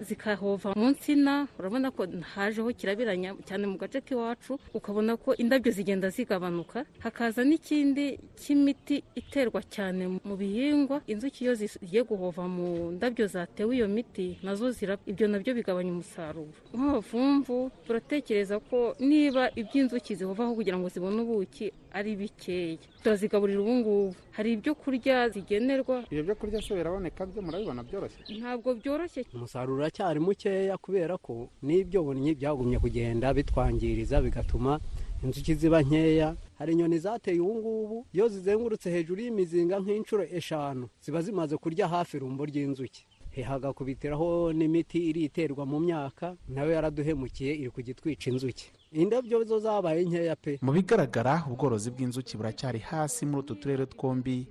Zikahova 0.00 0.72
mu 0.76 0.90
nsina 0.90 1.46
urabona 1.58 1.90
ko 1.90 2.06
hajeho 2.34 2.70
kirabiranya 2.72 3.34
cyane 3.48 3.66
mu 3.66 3.76
gace 3.78 4.00
k'iwacu 4.00 4.58
ukabona 4.74 5.16
ko 5.16 5.34
indabyo 5.36 5.72
zigenda 5.72 6.08
zigabanuka 6.10 6.84
hakaza 6.98 7.44
n'ikindi 7.44 8.18
cy'imiti 8.40 9.02
iterwa 9.20 9.62
cyane 9.74 10.08
mu 10.24 10.34
bihingwa 10.36 11.00
inzuki 11.06 11.44
iyo 11.44 11.54
zigiye 11.54 12.02
guhova 12.02 12.48
mu 12.48 12.92
ndabyo 12.96 13.26
zatewe 13.26 13.76
iyo 13.76 13.88
miti 13.88 14.38
na 14.42 14.54
zo 14.54 14.70
zirapfa 14.70 15.06
ibyo 15.10 15.26
na 15.28 15.38
byo 15.38 15.54
bigabanya 15.54 15.92
umusaruro. 15.92 16.52
Nk'abavumvu 16.74 17.70
turatekereza 17.86 18.58
ko 18.60 18.94
niba 19.00 19.50
iby'inzuki 19.60 20.14
zihovaho 20.18 20.54
kugira 20.54 20.78
ngo 20.78 20.88
zibone 20.88 21.20
ubuki 21.22 21.72
ari 21.92 22.16
bikeya 22.16 22.76
turazigaburira 23.02 23.60
ubu 23.60 23.74
ngubu 23.74 24.14
hari 24.36 24.52
ibyo 24.52 24.74
kurya 24.74 25.28
zigenerwa? 25.28 26.04
Ibyo 26.10 26.22
byo 26.24 26.34
kurya 26.34 26.62
se 26.62 26.74
biraboneka 26.74 27.26
byo 27.26 27.42
murabibona 27.42 27.82
byoroshye. 27.82 28.20
Ntabwo 28.38 28.74
byoroshye. 28.74 29.24
Umusaruro 29.34 29.76
uracyari 29.78 30.20
mukeya 30.20 30.76
kubera 30.78 31.14
ko 31.18 31.48
n'ibyo 31.62 32.02
bonye 32.02 32.34
byagumye 32.34 32.78
kugenda 32.78 33.34
bitwangiriza 33.34 34.20
bigatuma 34.20 34.80
inzuki 35.24 35.54
ziba 35.54 35.82
nkeya. 35.82 36.36
Hari 36.58 36.72
inyoni 36.72 36.98
zateye 36.98 37.40
ubu 37.40 37.54
ngubu 37.58 37.96
iyo 38.14 38.28
zizengurutse 38.28 38.90
hejuru 38.90 39.20
y'imizinga 39.22 39.78
nk'inshuro 39.80 40.24
eshanu 40.38 40.88
ziba 41.02 41.22
zimaze 41.22 41.54
kurya 41.56 41.88
hafi 41.88 42.16
irumbo 42.18 42.42
ry'inzuki. 42.44 43.06
Hagakubitiraho 43.38 44.52
n'imiti 44.52 44.98
iri 45.10 45.22
iterwa 45.30 45.62
mu 45.66 45.78
myaka 45.80 46.34
na 46.50 46.62
yo 46.66 46.70
yaraduhemukiye 46.76 47.52
iri 47.54 47.70
kugitwica 47.70 48.26
inzuki. 48.30 48.66
Indabyo 48.92 49.44
zo 49.44 49.58
zabaye 49.58 50.04
nkeya 50.04 50.36
pe. 50.36 50.58
Mu 50.62 50.72
bigaragara 50.72 51.44
ubworozi 51.50 51.90
bw'inzuki 51.90 52.36
buracyari 52.36 52.78
hasi 52.78 53.26
muri 53.26 53.40
utu 53.40 53.54
turere 53.54 53.86
twombi 53.86 54.46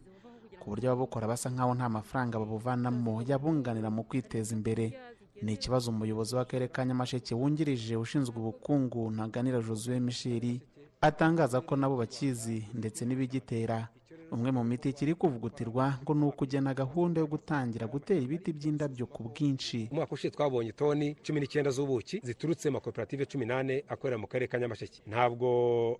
ku 0.60 0.70
buryo 0.70 0.92
ababukora 0.92 1.28
basa 1.28 1.50
nk'aho 1.50 1.74
nta 1.76 1.90
mafaranga 1.90 2.40
babuvanamo. 2.40 3.24
Yabunganira 3.28 3.90
mu 3.90 4.04
kwiteza 4.04 4.54
imbere. 4.56 4.94
Ni 5.42 5.54
ikibazo 5.54 5.92
umuyobozi 5.92 6.36
w'akarere 6.36 6.68
ka 6.68 6.86
nyamasheke 6.86 7.36
wungirije 7.36 7.96
ushinzwe 7.96 8.36
ubukungu 8.38 9.12
ntaganira 9.12 9.62
josue 9.62 10.00
misheri 10.00 10.62
atangaza 11.02 11.62
ko 11.62 11.76
nabo 11.76 11.98
bakizi 11.98 12.66
ndetse 12.74 13.06
n'ibigitera. 13.06 13.88
Umwe 14.32 14.52
mu 14.52 14.64
miti 14.64 14.94
kiri 14.94 15.14
kuvugutirwa 15.16 16.00
ngo 16.04 16.14
ni 16.14 16.26
ukugena 16.26 16.74
gahunda 16.74 17.22
yo 17.22 17.28
gutangira 17.28 17.88
gutera 17.88 18.20
ibiti 18.20 18.54
by'indabyo 18.54 19.06
ku 19.08 19.24
bwinshi. 19.24 19.88
Umwaka 19.92 20.14
ushize 20.14 20.32
twabonye 20.36 20.72
toni 20.72 21.16
cumi 21.24 21.40
n'icyenda 21.40 21.72
z'ubuki 21.72 22.20
ziturutse 22.24 22.70
mu 22.70 22.74
makoperative 22.78 23.26
cumi 23.26 23.46
n'ane 23.46 23.84
akorera 23.88 24.18
mu 24.18 24.28
karere 24.28 24.48
ka 24.52 24.60
nyamasheke. 24.60 25.00
Ntabwo 25.08 25.48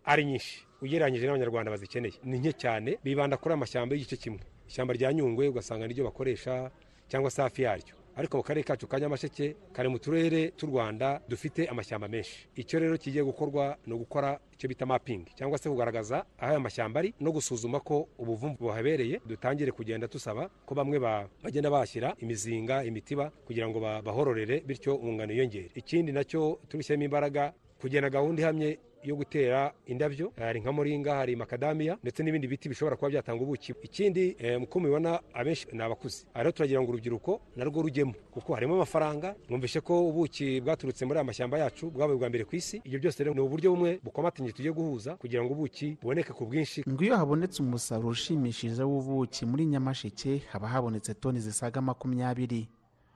ari 0.06 0.26
nyinshi. 0.26 0.66
Ugereranyije 0.82 1.26
n'abanyarwanda 1.26 1.72
bazikeneye. 1.72 2.20
Ni 2.24 2.40
nke 2.40 2.52
cyane 2.54 3.00
bibanda 3.04 3.38
kuri 3.38 3.54
amashyamba 3.54 3.96
y'igice 3.96 4.18
kimwe. 4.18 4.40
Ishyamba 4.68 4.94
rya 4.94 5.14
nyungwe 5.14 5.48
ugasanga 5.48 5.88
niryo 5.88 6.04
bakoresha 6.06 6.72
cyangwa 7.08 7.32
se 7.32 7.42
hafi 7.42 7.62
yaryo. 7.64 7.96
Ariko 8.18 8.38
mu 8.38 8.44
karere 8.44 8.64
kacu 8.66 8.88
ka 8.88 9.00
nyamasheke 9.00 9.56
kari 9.74 9.90
mu 9.90 10.00
turere 10.00 10.52
tw'u 10.58 10.68
rwanda 10.70 11.22
dufite 11.30 11.68
amashyamba 11.70 12.08
menshi. 12.08 12.50
Icyo 12.56 12.80
rero 12.80 12.98
kigiye 12.98 13.24
gukorwa 13.24 13.78
ni 13.86 13.94
ugukora 13.94 14.40
icyo 14.54 14.68
bita 14.70 14.86
mapingi 14.86 15.32
cyangwa 15.38 15.58
se 15.58 15.70
kugaragaza 15.70 16.26
aho 16.42 16.52
aya 16.52 16.60
mashyamba 16.60 17.00
ari 17.00 17.14
no 17.20 17.32
gusuzuma 17.32 17.80
ko 17.80 18.10
ubuvumvu 18.18 18.58
buhabereye 18.66 19.22
dutangire 19.26 19.72
kugenda 19.72 20.08
dusaba 20.08 20.50
ko 20.66 20.74
bamwe 20.76 21.00
ba- 21.00 21.30
bagenda 21.44 21.70
bashyira 21.70 22.16
imizinga 22.20 22.84
imitiba 22.84 23.30
kugira 23.46 23.70
ngo 23.70 23.80
ba- 23.80 24.02
bahororere 24.02 24.60
bityo 24.66 24.96
umungano 24.98 25.34
yiyongere. 25.34 25.70
Ikindi 25.78 26.12
na 26.12 26.24
cyo 26.26 26.60
tubishyiremo 26.68 27.06
imbaraga 27.06 27.54
kugena 27.78 28.10
gahunda 28.10 28.42
ihamye 28.42 28.80
yo 29.04 29.16
gutera 29.16 29.74
indabyo 29.86 30.32
hari 30.38 30.60
nka 30.62 30.72
moringa 30.72 31.16
hari 31.16 31.36
makadamiya 31.36 31.98
ndetse 32.04 32.24
n'ibindi 32.24 32.48
biti 32.48 32.70
bishobora 32.70 32.96
kuba 32.96 33.10
byatanga 33.10 33.44
ubuki. 33.44 33.74
Ikindi 33.84 34.36
eh, 34.40 34.62
uko 34.62 34.80
mubibona 34.80 35.20
abenshi 35.34 35.68
ni 35.74 35.82
abakuze. 35.84 36.26
Rero 36.36 36.52
turagira 36.52 36.82
ngo 36.82 36.92
urubyiruko 36.92 37.42
narwo 37.56 37.82
rujyemo 37.82 38.14
kuko 38.32 38.54
harimo 38.54 38.76
amafaranga. 38.76 39.36
Mwumvishe 39.50 39.82
ko 39.82 40.08
ubuki 40.10 40.62
bwaturutse 40.62 41.06
muri 41.06 41.18
aya 41.20 41.24
mashyamba 41.26 41.58
yacu 41.60 41.90
bwabaye 41.92 42.16
ubwa 42.16 42.30
mbere 42.30 42.44
ku 42.46 42.56
isi. 42.56 42.82
Ibyo 42.86 43.00
byose 43.00 43.24
rero 43.24 43.34
ni 43.36 43.42
uburyo 43.42 43.72
bumwe 43.72 44.00
bukomatanyije 44.04 44.54
tugiye 44.54 44.74
guhuza 44.74 45.16
kugira 45.16 45.44
ngo 45.44 45.54
ubuki 45.54 45.98
buboneke 46.02 46.34
ku 46.34 46.46
bwinshi. 46.46 46.84
Ngo 46.90 47.04
iyo 47.04 47.16
habonetse 47.18 47.62
umusaruro 47.64 48.10
ushimishije 48.10 48.84
w'ubuki 48.84 49.46
muri 49.46 49.66
nyamasheke 49.66 50.42
haba 50.52 50.68
habonetse 50.68 51.14
toni 51.14 51.40
zisaga 51.40 51.82
makumyabiri. 51.82 52.68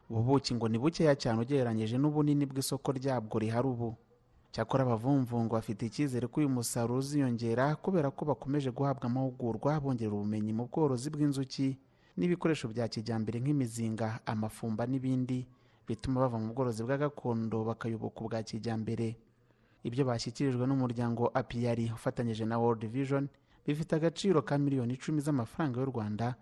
Ubu 0.10 0.24
buki 0.24 0.56
ngo 0.56 0.68
ni 0.70 0.78
bukeya 0.78 1.16
cyane 1.16 1.40
ugereranyije 1.42 1.98
n'ubunini 1.98 2.46
bw'isoko 2.46 2.92
ryabwo 2.92 3.40
rihari 3.40 3.68
ubu. 3.68 3.96
Cyakora 4.52 4.84
abavumvu 4.84 5.36
ngo 5.48 5.54
bafite 5.56 5.82
icyizere 5.88 6.28
ko 6.28 6.40
uyu 6.44 6.50
musaruro 6.50 7.00
uziyongera 7.00 7.76
kubera 7.80 8.12
ko 8.12 8.26
bakomeje 8.26 8.70
guhabwa 8.72 9.06
amahugurwa 9.08 9.80
bongerera 9.80 10.16
ubumenyi 10.16 10.52
mu 10.54 10.68
bworozi 10.68 11.08
bw'inzuki 11.10 11.78
n'ibikoresho 12.20 12.68
bya 12.68 12.88
kijyambere 12.92 13.40
nk'imizinga 13.40 14.20
amafumba 14.28 14.84
n'ibindi 14.92 15.48
bituma 15.88 16.20
bava 16.28 16.38
mu 16.40 16.52
bworozi 16.54 16.84
bwa 16.84 16.98
gakondo 17.00 17.64
bakayoboka 17.64 18.20
ubwa 18.22 18.44
kijyambere. 18.44 19.16
Ibyo 19.88 20.04
bashyikirijwe 20.06 20.68
n'umuryango 20.68 21.32
apiyari 21.34 21.88
ufatanyije 21.96 22.46
na 22.46 22.60
world 22.60 22.84
vision 22.92 23.28
bifite 23.66 23.96
agaciro 23.96 24.42
ka 24.44 24.58
miliyoni 24.60 24.94
icumi 25.00 25.22
z'amafaranga 25.26 25.80
y'u 25.80 25.90
rwanda. 25.90 26.36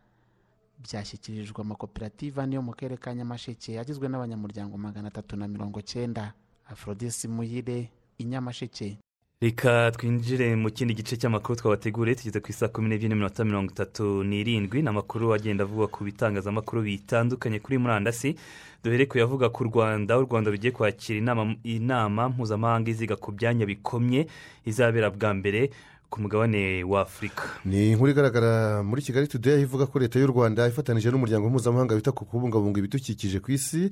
Byashyikirijwe 0.84 1.62
amakoperative 1.62 2.42
ane 2.42 2.56
yo 2.56 2.62
mu 2.66 2.74
karere 2.74 2.98
ka 2.98 3.14
nyamasheke 3.14 3.80
agizwe 3.80 4.10
n'abanyamuryango 4.10 4.78
magana 4.78 5.08
atatu 5.08 5.38
na 5.38 5.48
mirongo 5.48 5.80
cyenda 5.82 6.34
afrodisi 6.66 7.28
muhire. 7.28 7.92
I 8.20 8.24
nyamasheke 8.26 8.98
reka 9.42 9.92
twinjire 9.92 10.56
mu 10.56 10.70
kindi 10.70 10.94
gice 10.94 11.16
cy'amakuru 11.18 11.56
twabateguriye 11.56 12.16
tugeze 12.16 12.40
ku 12.44 12.52
isaa 12.52 12.68
kumi 12.68 12.90
n'ebyiri 12.90 13.08
n'iminota 13.10 13.46
mirongo 13.46 13.72
itatu 13.72 14.24
n'irindwi. 14.24 14.82
Ni 14.84 14.90
amakuru 14.90 15.32
agenda 15.34 15.64
avuga 15.64 15.88
ku 15.88 16.04
bitangazamakuru 16.04 16.82
bitandukanye 16.84 17.60
kuri 17.64 17.78
murandasi. 17.80 18.36
Duhere 18.84 19.06
ku 19.08 19.16
yavuga 19.18 19.48
ku 19.50 19.64
rwanda 19.64 20.20
u 20.20 20.28
rwanda 20.28 20.52
rugiye 20.52 20.72
kwakira 20.76 21.20
inama, 21.24 21.56
inama 21.64 22.30
mpuzamahanga 22.30 22.92
iziga 22.92 23.16
ku 23.16 23.32
byanya 23.32 23.64
bikomye 23.66 24.28
izabera 24.68 25.08
bwa 25.10 25.34
mbere 25.34 25.72
ku 26.10 26.20
mugabane 26.22 26.84
wa 26.84 27.02
afurika 27.02 27.44
ni 27.66 27.92
inkuru 27.92 28.12
igaragara 28.12 28.84
muri 28.84 29.02
kigali 29.02 29.28
today 29.28 29.62
ivuga 29.62 29.86
ko 29.88 30.00
leta 30.00 30.20
y'u 30.20 30.28
rwanda 30.28 30.68
ifatanije 30.68 31.12
n'umuryango 31.12 31.48
mpuzamahanga 31.50 31.96
wita 31.96 32.12
ku 32.12 32.26
kubungabunga 32.26 32.80
ibidukikije 32.80 33.40
ku 33.40 33.52
isi. 33.56 33.88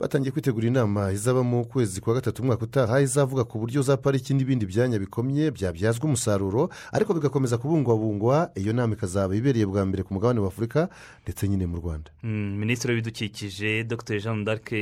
Batangiye 0.00 0.32
kwitegura 0.32 0.66
inama 0.66 1.12
izaba 1.12 1.42
mu 1.42 1.64
kwezi 1.64 2.00
kwa 2.00 2.14
gatatu 2.14 2.42
umwaka 2.42 2.64
utaha 2.64 3.00
izavuga 3.00 3.44
ku 3.44 3.58
buryo 3.58 3.82
za 3.82 3.96
pariki 3.96 4.34
n'ibindi 4.34 4.66
byanya 4.66 4.98
bikomye 4.98 5.50
byabyazwa 5.50 6.04
umusaruro 6.04 6.68
ariko 6.92 7.14
bigakomeza 7.14 7.58
kubungwabungwa. 7.58 8.50
Iyo 8.54 8.72
nama 8.72 8.94
ikazaba 8.94 9.36
ibereye 9.36 9.66
bwa 9.66 9.86
mbere 9.86 10.02
ku 10.02 10.14
mugabane 10.14 10.40
wa 10.40 10.48
afurika 10.48 10.88
ndetse 11.22 11.48
nyine 11.48 11.66
mu 11.66 11.76
rwanda. 11.78 12.10
Mm, 12.22 12.58
minisitiri 12.58 12.94
w'ibidukikije 12.94 13.84
dr. 13.84 14.18
Jean 14.20 14.44
d'arc 14.44 14.72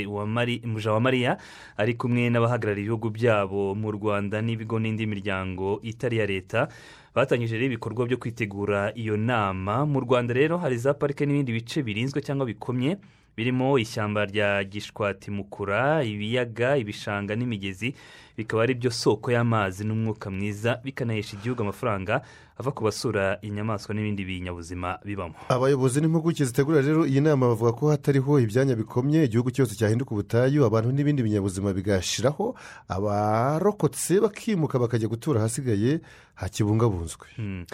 mujawamariya 0.64 1.36
ari 1.76 1.94
kumwe 1.94 2.30
n'abahagarariye 2.30 2.84
ibihugu 2.88 3.10
byabo 3.10 3.74
mu 3.74 3.90
rwanda 3.92 4.40
n'ibigo 4.42 4.78
n'indi 4.80 5.06
miryango 5.06 5.80
itari 5.82 6.16
iya 6.16 6.26
leta. 6.26 6.68
Batangije 7.14 7.54
rero 7.60 7.66
ibikorwa 7.66 8.06
byo 8.08 8.16
kwitegura 8.16 8.92
iyo 8.96 9.16
nama. 9.16 9.84
Mu 9.86 10.00
rwanda 10.00 10.32
rero 10.34 10.56
hari 10.58 10.78
za 10.80 10.94
parike 10.96 11.26
n'ibindi 11.26 11.52
bice 11.52 11.82
birinzwe 11.84 12.22
cyangwa 12.24 12.46
bikomye. 12.48 12.96
Birimo 13.36 13.78
ishyamba 13.78 14.24
rya 14.26 14.64
gishwatimukura 14.64 16.04
ibiyaga 16.04 16.76
ibishanga 16.76 17.36
n'imigezi 17.36 17.94
bikaba 18.36 18.62
ari 18.62 18.74
byo 18.74 18.90
soko 18.90 19.30
y'amazi 19.32 19.84
n'umwuka 19.84 20.30
mwiza 20.30 20.80
bikanahesha 20.84 21.36
igihugu 21.36 21.62
amafaranga 21.62 22.20
ava 22.60 22.70
ku 22.72 22.84
basura 22.84 23.38
inyamaswa 23.42 23.94
n'ibindi 23.94 24.24
binyabuzima 24.24 24.98
bibamo 25.04 25.34
abayobozi 25.48 26.00
n'impuguke 26.00 26.44
zitegura 26.44 26.80
rero 26.80 27.06
iyi 27.06 27.20
nama 27.20 27.48
bavuga 27.48 27.72
ko 27.72 27.90
hatariho 27.90 28.40
ibyanya 28.40 28.76
bikomye 28.76 29.24
igihugu 29.24 29.50
cyose 29.50 29.76
cyahinduka 29.76 30.12
ubutayu 30.12 30.64
abantu 30.64 30.92
n'ibindi 30.92 31.22
binyabuzima 31.22 31.72
bigashiraho 31.72 32.54
abarokotse 32.88 34.20
bakimuka 34.20 34.78
bakajya 34.78 35.08
gutura 35.08 35.40
ahasigaye 35.40 36.00
hakibungabunzwe 36.34 37.26
Mm. 37.38 37.64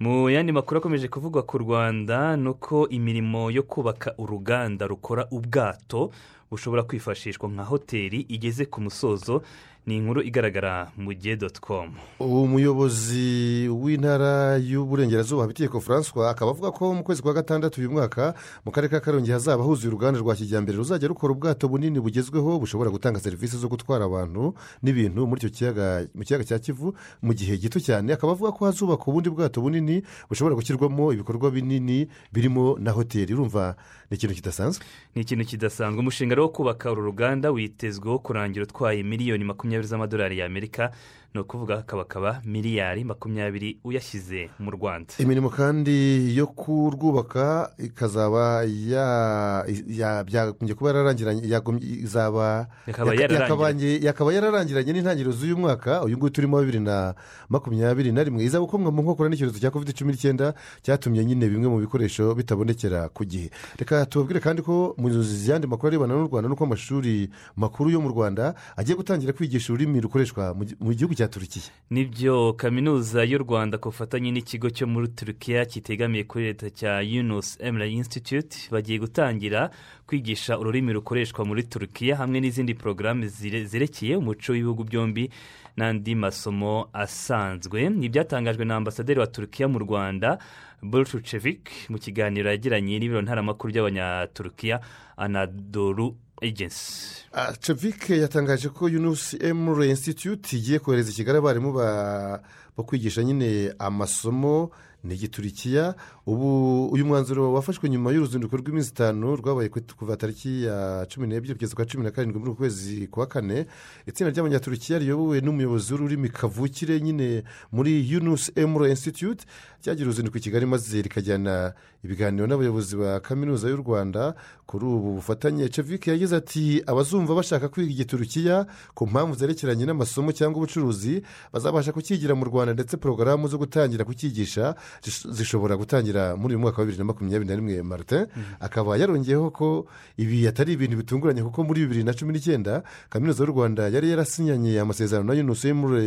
Mu 0.00 0.30
yandi 0.30 0.52
makuru 0.52 0.78
akomeje 0.78 1.08
kuvugwa 1.08 1.42
ku 1.42 1.58
rwanda 1.58 2.36
ni 2.36 2.48
uko 2.48 2.88
imirimo 2.88 3.50
yo 3.50 3.62
kubaka 3.62 4.14
uruganda 4.18 4.86
rukora 4.86 5.26
ubwato 5.30 6.10
bushobora 6.50 6.82
kwifashishwa 6.82 7.48
nka 7.48 7.64
hoteli 7.64 8.20
igeze 8.20 8.66
ku 8.66 8.80
musozo 8.80 9.42
ni 9.86 9.96
inkuru 9.96 10.22
igaragara 10.22 10.90
mu 10.96 11.12
gihe 11.12 11.36
doti 11.36 11.60
komu 11.60 11.92
umuyobozi 12.20 13.68
w'intara 13.68 14.56
y'uburengerazuba 14.56 15.42
habitegeko 15.42 15.80
francois 15.80 16.30
akaba 16.30 16.50
avuga 16.50 16.70
ko 16.70 16.94
mu 16.94 17.02
kwezi 17.04 17.22
kwa 17.22 17.32
gatandatu 17.34 17.80
uyu 17.80 17.90
mwaka 17.90 18.34
mu 18.64 18.72
karere 18.72 18.90
ka 18.90 19.00
karongi 19.00 19.30
hazaba 19.30 19.64
huzuye 19.64 19.88
uruganda 19.88 20.20
rwa 20.20 20.34
kijyambere 20.34 20.78
ruzajya 20.78 21.08
rukora 21.08 21.32
ubwato 21.32 21.68
bunini 21.68 22.00
bugezweho 22.00 22.58
bushobora 22.58 22.90
gutanga 22.90 23.20
serivisi 23.20 23.56
zo 23.56 23.68
gutwara 23.68 24.04
abantu 24.04 24.54
n'ibintu 24.82 25.26
muri 25.26 25.38
icyo 25.40 25.50
kiyaga 25.50 26.06
mu 26.14 26.24
kiyaga 26.24 26.44
cya 26.44 26.58
kivu 26.58 26.94
mu 27.22 27.32
gihe 27.34 27.56
gito 27.58 27.80
cyane. 27.80 28.12
Akaba 28.12 28.32
avuga 28.32 28.52
ko 28.52 28.64
hazubakwa 28.64 29.06
ubundi 29.12 29.30
bwato 29.30 29.60
bunini 29.60 30.02
bushobora 30.28 30.54
gushyirwamo 30.56 31.12
ibikorwa 31.12 31.50
binini 31.50 32.08
birimo 32.32 32.76
na 32.80 32.90
hoteli. 32.90 33.34
Urumva 33.34 33.76
ni 34.14 34.18
ikintu 34.18 34.34
kidasanzwe? 34.34 34.84
Ni 35.14 35.22
ikintu 35.22 35.44
kidasanzwe. 35.44 36.00
Umushinga 36.00 36.40
wo 36.40 36.48
kubaka 36.48 36.92
uru 36.92 37.02
ruganda 37.02 37.50
witezweho 37.50 38.18
kurangira 38.18 38.62
utwaye 38.62 39.02
miliyoni 39.02 39.44
makumyabiri 39.44 39.88
z'amadolari 39.88 40.38
y'amerika 40.38 40.90
ni 41.34 41.40
ukuvuga 41.40 41.78
akabakaba 41.78 42.40
miliyari 42.44 43.04
makumyabiri 43.04 43.78
uyashyize 43.84 44.50
mu 44.58 44.70
rwanda. 44.70 45.14
Imirimo 45.18 45.50
kandi 45.50 45.90
yo 46.36 46.46
kurwubaka 46.46 47.70
ikazaba 47.78 48.62
ya- 48.64 49.66
ya- 49.86 50.24
byagombye 50.24 50.74
kuba 50.74 50.90
yararangiranye 50.90 51.42
izaba 51.82 52.68
Yakaba 52.86 53.14
yaka- 53.14 54.32
yararangiranye. 54.32 54.92
n'intangiriro 54.92 55.32
z'uyu 55.34 55.56
mwaka 55.58 56.02
uyu 56.06 56.16
nguyu 56.16 56.30
turimo 56.30 56.60
bibiri 56.62 56.78
na 56.80 57.14
makumyabiri 57.50 58.12
na 58.14 58.22
rimwe. 58.22 58.44
Iza 58.46 58.60
gukomwa 58.62 58.92
mu 58.94 59.02
nkokora 59.02 59.26
n'icyorezo 59.28 59.58
cya 59.58 59.70
covid 59.74 59.90
cumi 59.90 60.12
n'icyenda 60.14 60.54
cyatumye 60.86 61.24
nyine 61.26 61.48
bimwe 61.50 61.66
mu 61.68 61.78
bikoresho 61.82 62.30
bitabonekera 62.38 63.08
ku 63.10 63.24
gihe. 63.26 63.50
Reka 63.78 64.06
tubabwire 64.06 64.38
kandi 64.38 64.62
ko 64.62 64.94
mu 65.02 65.10
yandi 65.10 65.66
makuru 65.66 65.88
arebana 65.98 66.14
n'u 66.14 66.30
rwanda 66.30 66.46
n'uko 66.48 66.62
amashuri 66.62 67.26
makuru 67.58 67.90
yo 67.90 67.98
mu 68.00 68.14
rwanda 68.14 68.54
agiye 68.78 68.94
gutangira 68.94 69.34
kwigisha 69.34 69.72
ururimi 69.74 69.98
rukoreshwa 69.98 70.54
mu 70.54 70.94
gihugu 70.94 71.14
cya 71.18 71.23
turukiya 71.28 71.64
ni 71.90 72.04
byo 72.04 72.52
kaminuza 72.52 73.24
y'u 73.24 73.38
rwanda 73.38 73.78
ku 73.78 73.88
bufatanye 73.88 74.30
n'ikigo 74.32 74.70
cyo 74.70 74.86
muri 74.86 75.08
turukiya 75.08 75.64
kitegamiye 75.64 76.24
kuri 76.24 76.44
leta 76.44 76.70
cya 76.70 77.00
yunus 77.00 77.56
emira 77.60 77.86
institute 77.86 78.56
bagiye 78.70 78.98
gutangira 78.98 79.70
kwigisha 80.06 80.58
ururimi 80.58 80.92
rukoreshwa 80.92 81.44
muri 81.44 81.62
turukiya 81.62 82.16
hamwe 82.16 82.40
n'izindi 82.40 82.74
porogaramu 82.74 83.26
zerekeye 83.64 84.16
umuco 84.16 84.52
w'ibihugu 84.52 84.84
byombi 84.84 85.30
n'andi 85.76 86.14
masomo 86.14 86.88
asanzwe. 86.92 87.90
Ni 87.90 88.06
ibyatangajwe 88.06 88.64
na 88.64 88.76
ambasaderi 88.76 89.20
wa 89.20 89.26
turukiya 89.26 89.68
mu 89.68 89.78
rwanda 89.78 90.38
bolshuchevik 90.82 91.70
mu 91.90 91.98
kiganiro 91.98 92.50
yagiranye 92.50 92.98
n'ibiro 92.98 93.22
ntaramakuru 93.22 93.72
by'abanyaturukiya 93.72 94.80
anadoru 95.16 96.14
agency. 96.44 97.24
Cevike 97.60 98.16
yatangaje 98.20 98.68
ko 98.68 98.88
yunusi 98.88 99.36
emure 99.40 99.88
institute 99.88 100.56
igiye 100.56 100.78
kohereza 100.78 101.10
i 101.10 101.14
kigali 101.14 101.38
abarimu 101.38 101.72
ba- 101.72 102.40
bo 102.76 102.84
kwigisha 102.84 103.22
nyine 103.24 103.72
amasomo 103.78 104.70
ni 105.04 105.14
igiturikiya 105.14 105.94
ubu 106.26 106.86
uyu 106.88 107.04
mwanzuro 107.06 107.52
wafashwe 107.52 107.88
nyuma 107.88 108.12
y'uruzinduko 108.12 108.56
rw'iminsi 108.56 108.90
itanu 108.90 109.36
rwabaye 109.36 109.68
ku- 109.68 109.80
kuva 109.96 110.16
tariki 110.16 110.64
ya 110.64 111.06
cumi 111.08 111.26
n'ebyiri 111.28 111.54
kugeza 111.54 111.74
kwa 111.76 111.84
cumi 111.84 112.04
na 112.04 112.10
karindwi 112.10 112.38
muri 112.40 112.50
uku 112.50 112.58
kwezi 112.64 113.06
kwa 113.12 113.26
kane 113.26 113.66
itsinda 114.08 114.32
ry'abanyaturukiya 114.32 114.98
riyobowe 115.04 115.40
n'umuyobozi 115.44 115.92
w'ururimi 115.92 116.28
kavukire 116.32 117.00
nyine 117.00 117.44
muri 117.72 118.08
yunusi 118.10 118.52
emure 118.56 118.88
institute 118.90 119.44
ryagira 119.84 120.06
uruzinduko 120.08 120.38
i 120.38 120.40
kigali 120.40 120.66
maze 120.66 121.02
rikajyana 121.02 121.74
ibiganiro 122.04 122.46
n'abayobozi 122.48 122.96
ba 122.96 123.20
kaminuza 123.20 123.68
y'u 123.68 123.76
rwanda. 123.84 124.34
Kuri 124.66 124.84
ubu 124.84 125.12
bufatanye 125.20 125.68
cevike 125.68 126.10
yagize 126.10 126.36
ati 126.36 126.82
abazumva 126.86 127.34
bashaka 127.36 127.68
kwiga 127.68 127.92
igiturukiya 127.92 128.66
ku 128.96 129.06
mpamvu 129.06 129.36
zerekeranye 129.36 129.84
n'amasomo 129.84 130.32
cyangwa 130.32 130.56
ubucuruzi 130.64 131.20
bazabasha 131.52 131.92
kukigira 131.92 132.32
mu 132.34 132.44
rwanda 132.48 132.72
ndetse 132.72 132.96
porogaramu 132.96 133.48
zo 133.48 133.58
gutangira 133.60 134.04
kucyigisha 134.08 134.74
zish- 135.04 135.28
zishobora 135.32 135.76
gutangira 135.76 136.13
muri 136.36 136.54
uyu 136.54 136.62
mwaka 136.62 136.78
wa 136.78 136.84
bibiri 136.84 136.98
na 136.98 137.04
makumyabiri 137.04 137.48
na 137.50 137.56
rimwe 137.56 137.82
martin 137.82 138.26
akaba 138.60 138.96
yarongeyeho 138.96 139.50
ko 139.50 139.86
ibi 140.16 140.48
atari 140.48 140.72
ibintu 140.72 140.96
bitunguranye 140.96 141.42
kuko 141.42 141.64
muri 141.64 141.80
bibiri 141.84 142.04
na 142.04 142.12
cumi 142.14 142.32
n'icyenda 142.32 142.82
kaminuza 143.10 143.44
y'u 143.44 143.50
rwanda 143.52 143.88
yari 143.88 144.10
yarasinyanye 144.10 144.80
amasezerano 144.80 145.26
na 145.34 145.34
emure 145.68 146.04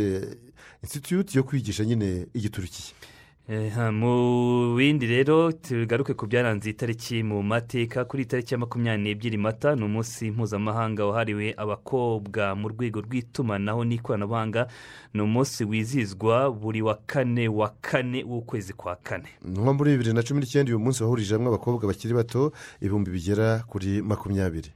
institute 0.82 1.34
yo 1.38 1.42
kwigisha 1.44 1.84
nyine 1.84 2.26
igiturukiya 2.34 2.94
ha, 2.94 3.06
mu 3.48 4.76
bindi 4.76 5.06
rero 5.06 5.52
tugaruke 5.52 6.14
ku 6.14 6.26
byaranze 6.26 6.68
iyi 6.68 6.76
tariki 6.76 7.22
mu 7.22 7.42
mateka 7.42 8.04
kuri 8.04 8.26
tariki 8.26 8.54
ya 8.54 8.58
makumyabiri 8.58 9.02
n'ebyiri 9.02 9.38
mata 9.38 9.74
ni 9.74 9.84
umunsi 9.84 10.30
mpuzamahanga 10.30 11.06
wahariwe 11.06 11.54
abakobwa 11.56 12.54
mu 12.54 12.68
rwego 12.68 13.00
rw'itumanaho 13.00 13.84
n'ikoranabuhanga. 13.84 14.68
Ni 15.14 15.22
umunsi 15.22 15.64
wizihizwa 15.64 16.50
buri 16.52 16.82
wa 16.82 16.98
kane 17.06 17.48
wa 17.48 17.72
kane 17.80 18.20
w'ukwezi 18.24 18.72
kwa 18.72 18.96
kane. 18.96 19.28
Nko 19.44 19.74
muri 19.74 19.90
bibiri 19.96 20.12
na 20.12 20.22
cumi 20.22 20.40
n'icyenda 20.40 20.68
uyu 20.70 20.78
munsi 20.84 21.02
wahurije 21.02 21.34
hamwe 21.34 21.48
abakobwa 21.48 21.86
bakiri 21.88 22.14
bato 22.14 22.52
ibihumbi 22.80 23.10
bigera 23.10 23.64
kuri 23.66 24.02
makumyabiri. 24.02 24.68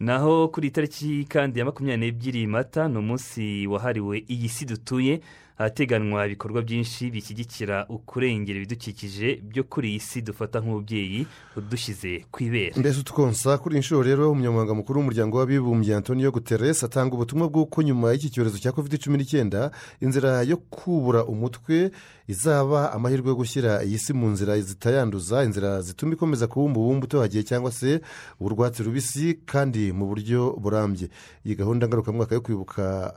Naho 0.00 0.48
kuri 0.48 0.70
tariki 0.70 1.24
kandi 1.24 1.58
ya 1.58 1.64
makumyabiri 1.64 2.12
n'ebyiri 2.12 2.46
mata 2.46 2.88
ni 2.88 2.98
umunsi 2.98 3.66
wahariwe 3.66 4.24
iyi 4.28 4.48
si 4.48 4.64
dutuye. 4.68 5.20
Ahateganwa 5.58 6.26
ibikorwa 6.26 6.62
byinshi 6.62 7.10
bishyigikira 7.10 7.86
ukurengera 7.88 8.58
ibidukikije 8.58 9.40
byo 9.42 9.64
kuri 9.64 9.88
iyi 9.90 10.00
si 10.00 10.22
dufata 10.22 10.60
nk'umubyeyi 10.60 11.26
udushyize 11.56 12.24
ku 12.30 12.42
ibere. 12.42 12.72
Mbese 12.76 13.00
utwonsa 13.00 13.58
kuri 13.58 13.74
iyi 13.74 13.80
nshuro 13.80 14.02
rero 14.02 14.30
umunyamabanga 14.30 14.74
mukuru 14.74 14.98
w'umuryango 15.00 15.38
w'abibumbye 15.38 15.94
antonio 15.96 16.30
guterres 16.32 16.84
atanga 16.84 17.14
ubutumwa 17.14 17.48
bw'uko 17.48 17.82
nyuma 17.82 18.12
y'iki 18.12 18.30
cyorezo 18.30 18.58
cya 18.58 18.72
covid 18.72 18.98
cumi 18.98 19.18
n'icyenda 19.18 19.70
inzira 20.00 20.42
yo 20.42 20.56
kubura 20.56 21.24
umutwe 21.24 21.90
izaba 22.28 22.92
amahirwe 22.92 23.28
yo 23.28 23.36
gushyira 23.36 23.84
iyi 23.84 23.98
si 23.98 24.12
mu 24.12 24.26
nzira 24.34 24.58
zitayanduza 24.60 25.44
inzira 25.44 25.82
zituma 25.82 26.12
ikomeza 26.18 26.46
kuba 26.50 26.66
umubumbe 26.66 27.04
utohagiye 27.06 27.42
cyangwa 27.46 27.70
se 27.72 28.00
urwatsi 28.40 28.82
rubisi 28.82 29.38
kandi 29.46 29.92
mu 29.92 30.06
buryo 30.10 30.56
burambye. 30.58 31.08
Iyi 31.46 31.54
gahunda 31.54 31.88
ngarukamwaka 31.88 32.34
yo 32.34 32.40
kwibuka 32.40 33.14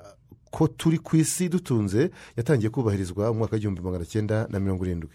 ko 0.51 0.67
turi 0.67 0.97
ku 0.97 1.15
isi 1.17 1.49
dutunze 1.49 2.09
yatangiye 2.37 2.69
kubahirizwa 2.69 3.31
mu 3.33 3.39
mwaka 3.39 3.53
w'igihumbi 3.55 3.81
magana 3.81 4.05
cyenda 4.05 4.47
na 4.49 4.59
mirongo 4.59 4.85
irindwi. 4.85 5.09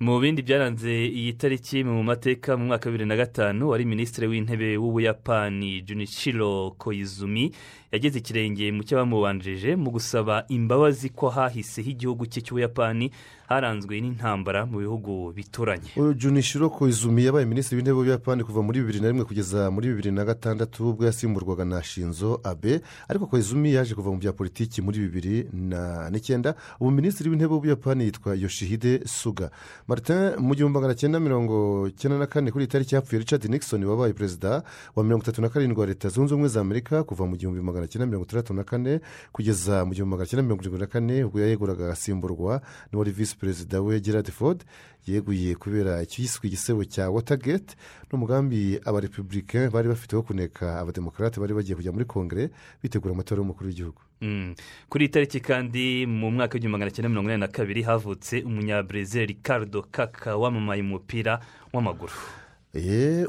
Mu 0.00 0.18
bindi 0.20 0.42
byaranze 0.42 0.90
iyi 1.06 1.32
tariki 1.38 1.84
mu 1.84 2.02
mateka 2.02 2.56
mu 2.56 2.64
mwaka 2.66 2.86
wa 2.86 2.92
bibiri 2.92 3.08
na 3.08 3.16
gatanu 3.16 3.68
wari 3.68 3.84
minisitiri 3.84 4.26
w'intebe 4.26 4.76
w'ubuyapani 4.76 5.82
junichiro 5.82 6.70
koizumi 6.78 7.52
yageze 7.94 8.18
ikirenge 8.18 8.72
mu 8.74 8.82
cy'abamubanjije 8.82 9.76
mu 9.78 9.90
gusaba 9.94 10.42
imbabazi 10.50 11.08
ko 11.14 11.30
hahiseho 11.30 11.88
igihugu 11.94 12.26
cye 12.26 12.42
cy'ubuyapani 12.42 13.10
haranzwe 13.46 14.00
n'intambara 14.00 14.66
mu 14.66 14.78
bihugu 14.82 15.30
bituranye. 15.36 15.92
Uyu 15.96 16.14
junishiro 16.14 16.70
koizumi 16.70 17.24
yabaye 17.24 17.46
minisitiri 17.46 17.76
w'intebe 17.78 17.96
w'ubuyapani 17.96 18.42
kuva 18.44 18.62
muri 18.66 18.80
bibiri 18.80 19.00
na 19.00 19.08
rimwe 19.14 19.24
kugeza 19.24 19.70
muri 19.70 19.88
bibiri 19.94 20.10
na 20.10 20.24
gatandatu 20.24 20.90
ubwo 20.90 21.04
yasimburwaga 21.06 21.64
na 21.64 21.82
shinzo 21.82 22.40
abe 22.44 22.80
ariko 23.08 23.26
koizumi 23.26 23.72
yaje 23.76 23.94
kuva 23.94 24.10
mu 24.10 24.18
bya 24.18 24.32
politiki 24.32 24.82
muri 24.82 24.98
bibiri 25.06 25.46
n'icyenda. 26.10 26.54
Ubu 26.80 26.90
minisitiri 26.90 27.30
w'intebe 27.30 27.52
w'ubuyapani 27.54 28.04
yitwa 28.04 28.34
yoshihide 28.34 29.06
suga. 29.06 29.50
Martin 29.86 30.34
mu 30.40 30.54
gihumbi 30.56 30.74
magana 30.74 30.94
cyenda 30.94 31.20
mirongo 31.20 31.88
cyenda 31.96 32.18
na 32.18 32.26
kane 32.26 32.50
kuri 32.50 32.64
iyi 32.64 32.72
tariki 32.72 32.96
richard 33.18 33.44
nixon 33.44 33.84
wabaye 33.84 34.12
perezida 34.12 34.62
wa 34.96 35.04
mirongo 35.04 35.22
itatu 35.22 35.42
na 35.42 35.48
karindwi 35.48 35.80
wa 35.80 35.86
leta 35.86 36.08
zunze 36.08 36.34
ubumwe 36.34 36.48
za 36.48 36.60
amerika 36.60 37.04
kuva 37.04 37.26
mu 37.26 37.36
gihumbi 37.36 37.60
magana 37.60 37.83
cyenda 37.88 38.06
mirongo 38.06 38.24
itandatu 38.26 38.54
na 38.54 38.64
kane 38.64 39.00
kugeza 39.32 39.84
mu 39.84 39.92
gihumbi 39.94 40.10
magana 40.10 40.26
cyenda 40.28 40.42
mirongo 40.42 40.62
irindwi 40.62 40.80
na 40.80 40.86
kane 40.86 41.24
ubwo 41.24 41.40
yayeguraga 41.40 41.84
agasimburwa 41.84 42.60
n'uwari 42.92 43.10
visi 43.10 43.36
perezida 43.36 43.80
we 43.82 44.00
gerard 44.00 44.30
ford 44.30 44.64
yeguye 45.06 45.54
kubera 45.54 46.02
icyiswe 46.02 46.48
igisebo 46.48 46.84
cya 46.84 47.10
watergate 47.10 47.76
n'umugambi 48.12 48.80
abarepubulike 48.84 49.68
bari 49.68 49.88
bafite 49.88 50.16
wo 50.16 50.22
kuneka 50.22 50.80
abademokarate 50.80 51.40
bari 51.40 51.54
bagiye 51.54 51.76
kujya 51.76 51.92
muri 51.92 52.04
kongere 52.04 52.50
bitegura 52.82 53.14
amatora 53.14 53.38
y'umukuru 53.40 53.68
w'igihugu 53.68 54.00
Mm. 54.20 54.54
kuri 54.88 55.04
iyi 55.04 55.12
tariki 55.12 55.40
kandi 55.40 56.06
mu 56.06 56.30
mwaka 56.30 56.54
w'igihumbi 56.54 56.72
magana 56.72 56.90
cyenda 56.90 57.08
mirongo 57.08 57.28
inani 57.28 57.40
na 57.40 57.48
kabiri 57.48 57.82
havutse 57.82 58.40
umunyabrezil 58.42 59.26
ricardo 59.26 59.82
kaka 59.90 60.36
wamamaye 60.36 60.82
mu 60.82 60.88
mupira 60.96 61.40
w'amaguru 61.72 62.12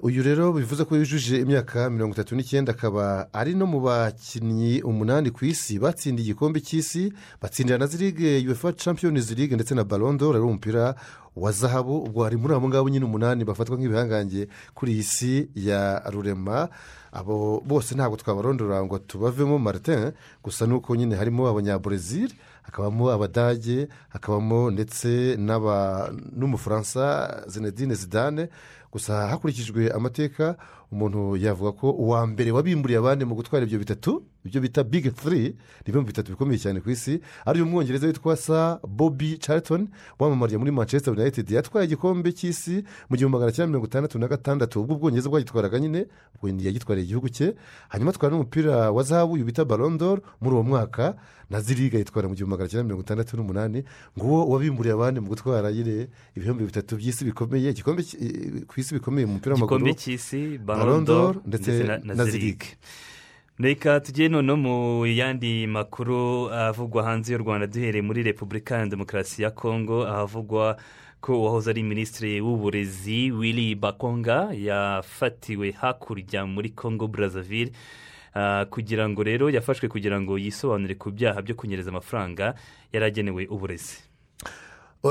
uyu 0.02 0.24
rero 0.24 0.54
bivuze 0.54 0.84
ko 0.86 0.96
yujuje 0.96 1.38
imyaka 1.40 1.90
mirongo 1.90 2.14
itatu 2.14 2.36
n'icyenda 2.36 2.72
akaba 2.72 3.30
ari 3.34 3.54
no 3.54 3.66
mu 3.70 3.80
bakinnyi 3.80 4.82
umunani 4.82 5.30
ku 5.32 5.46
isi. 5.46 5.78
Batsindiye 5.80 6.26
igikombe 6.34 6.60
cy'isi 6.62 7.14
batsindira 7.42 7.78
na 7.78 7.86
zirige 7.86 8.42
uefa 8.48 8.74
champions 8.74 9.30
league 9.38 9.54
ndetse 9.56 9.76
na 9.76 9.84
barondo 9.84 10.30
ari 10.34 10.40
umupira 10.42 10.96
wa 11.36 11.52
zahabu. 11.52 12.04
Ubwo 12.10 12.24
hari 12.24 12.38
muri 12.38 12.54
abo 12.56 12.68
ngabo 12.70 12.90
nyine 12.90 13.06
umunani 13.06 13.46
bafatwa 13.46 13.78
nk'ibihangange 13.78 14.48
kuri 14.74 14.92
iyi 14.94 15.04
si 15.04 15.50
ya 15.56 16.02
rurema. 16.10 16.70
Abo 17.14 17.62
bose 17.66 17.96
ntabwo 17.96 18.18
twabarondora 18.18 18.82
ngo 18.84 18.98
tubavemo 19.00 19.60
martin 19.60 20.12
gusa 20.44 20.66
nuko 20.66 20.96
nyine 20.96 21.16
harimo 21.16 21.48
abanyabrezil 21.48 22.34
hakabamo 22.64 23.12
abadage 23.12 23.88
hakabamo 24.10 24.72
ndetse 24.72 25.38
n'umufaransa 26.34 27.30
zinedine 27.48 27.94
zidane. 27.96 28.50
Gusa 28.96 29.28
hakurikijwe 29.28 29.92
amateka 29.92 30.56
umuntu 30.92 31.38
yavuga 31.38 31.72
ko 31.72 31.92
uwa 31.92 32.28
mbere 32.28 32.52
wabimburiye 32.52 33.00
abandi 33.00 33.26
mu 33.26 33.36
gutwara 33.36 33.66
ibyo 33.66 33.80
bitatu 33.80 34.24
ibyo 34.46 34.62
bita 34.62 34.84
big 34.84 35.14
three 35.16 35.44
ni 35.84 35.90
bimwe 35.90 36.02
mu 36.02 36.08
bitatu 36.08 36.32
bikomeye 36.32 36.60
cyane 36.60 36.80
ku 36.80 36.90
isi 36.90 37.20
ari 37.46 37.62
umwongereza 37.62 38.08
witwa 38.08 38.36
sa 38.38 38.80
bobi 38.88 39.38
charlton 39.38 39.88
wamamariye 40.20 40.58
muri 40.58 40.72
manchester 40.72 41.14
united. 41.14 41.50
Yatwaye 41.52 41.86
igikombe 41.88 42.32
cy'isi 42.32 42.84
mu 43.10 43.18
gihumbi 43.18 43.34
magana 43.38 43.52
cyenda 43.52 43.68
mirongo 43.68 43.88
itandatu 43.88 44.20
na 44.20 44.28
gatandatu. 44.28 44.82
Ubwo 44.82 44.96
ubwongereza 44.96 45.30
bwagitwaraga 45.30 45.80
nyine 45.80 46.06
yagitwariye 46.44 47.06
igihugu 47.06 47.30
cye. 47.30 47.56
Hanyuma 47.90 48.12
atwara 48.12 48.32
n'umupira 48.36 48.92
wa 48.92 49.04
zahabu 49.04 49.34
uyu 49.34 49.46
bita 49.46 49.66
barondoro 49.66 50.22
muri 50.42 50.54
uwo 50.56 50.64
mwaka 50.64 51.16
na 51.50 51.62
ziriga 51.62 51.98
yitwara 51.98 52.28
mu 52.28 52.36
gihumbi 52.36 52.52
magana 52.52 52.70
cyenda 52.70 52.84
mirongo 52.84 53.02
itandatu 53.04 53.38
n'umunani. 53.38 53.84
Ngo 54.18 54.26
uwo 54.28 54.48
wabimburiye 54.50 54.94
abandi 54.94 55.20
mu 55.20 55.28
gutwara 55.28 55.72
nyine 55.72 56.08
ibihembo 56.36 56.66
bitatu 56.66 56.96
by'isi 56.98 57.26
bikomeye 57.26 57.70
igikombe 57.70 58.04
ku 58.68 58.74
isi 58.80 58.94
bikomeye 58.94 59.26
mu 59.26 59.34
mupira 59.34 59.56
w'amaguru. 59.56 59.86
Barondoro 60.86 61.42
ndetse 61.46 61.84
na 62.04 62.26
zirige 62.26 62.78
reka 63.60 64.00
tujye 64.00 64.28
noneho 64.30 64.58
mu 64.58 65.06
yandi 65.08 65.68
makuru 65.68 66.50
avugwa 66.52 67.04
hanze 67.04 67.34
y'u 67.34 67.40
rwanda 67.40 67.68
duhereye 67.68 68.02
muri 68.02 68.24
repubulika 68.24 68.78
ya 68.78 68.86
demokarasi 68.86 69.44
ya 69.44 69.52
kongo 69.52 70.04
ahavugwa 70.08 70.78
ko 71.22 71.40
uwahoze 71.40 71.70
ari 71.70 71.84
minisitiri 71.84 72.42
w'uburezi 72.42 73.32
willy 73.32 73.76
bakonga 73.76 74.52
yafatiwe 74.54 75.72
hakurya 75.72 76.46
muri 76.46 76.70
kongo 76.70 77.08
brazzaville. 77.08 77.72
Ah, 78.38 78.66
kugira 78.70 79.10
ngo 79.10 79.24
rero 79.24 79.50
yafashwe 79.50 79.88
kugira 79.90 80.20
ngo 80.22 80.38
yisobanure 80.38 80.96
ku 81.00 81.12
byaha 81.12 81.42
byo 81.42 81.56
kunyereza 81.56 81.90
amafaranga 81.90 82.54
yari 82.94 83.06
agenewe 83.06 83.48
uburezi. 83.48 84.04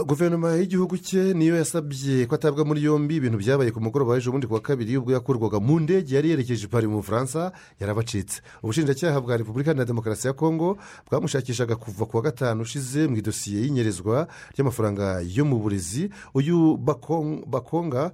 Guverinoma 0.03 0.51
y'igihugu 0.57 0.99
cye 0.99 1.35
niyo 1.35 1.57
yasabye 1.57 2.27
ko 2.27 2.35
atabwa 2.35 2.65
muri 2.65 2.83
yombi 2.83 3.17
ibintu 3.17 3.39
byabaye 3.39 3.71
ku 3.71 3.79
mugoroba 3.81 4.13
w'ejo 4.19 4.33
bundi 4.33 4.47
ku 4.47 4.55
wa 4.55 4.61
kabiri 4.61 4.97
ubwo 4.99 5.13
yakurwaga 5.13 5.61
mu 5.61 5.79
ndege 5.81 6.15
yari 6.17 6.31
yerekeje 6.35 6.67
pari 6.67 6.87
mu 6.91 6.97
bufaransa 6.99 7.53
yarabacitse. 7.81 8.43
Ubushinjacyaha 8.63 9.21
bwa 9.21 9.37
repubulika 9.37 9.75
na 9.75 9.85
demokarasi 9.85 10.27
ya 10.27 10.33
kongo 10.33 10.79
bwamushakishaga 11.11 11.77
kuva 11.77 12.07
ku 12.07 12.17
wa 12.17 12.23
gatanu 12.23 12.63
ushize 12.63 13.07
mu 13.07 13.17
idosiye 13.17 13.63
y'inyerezwa 13.63 14.27
ry'amafaranga 14.59 15.23
yo 15.23 15.45
mu 15.45 15.59
burezi. 15.63 16.11
Uyu 16.35 16.75
Bakong- 16.77 17.47
bakonga 17.47 18.11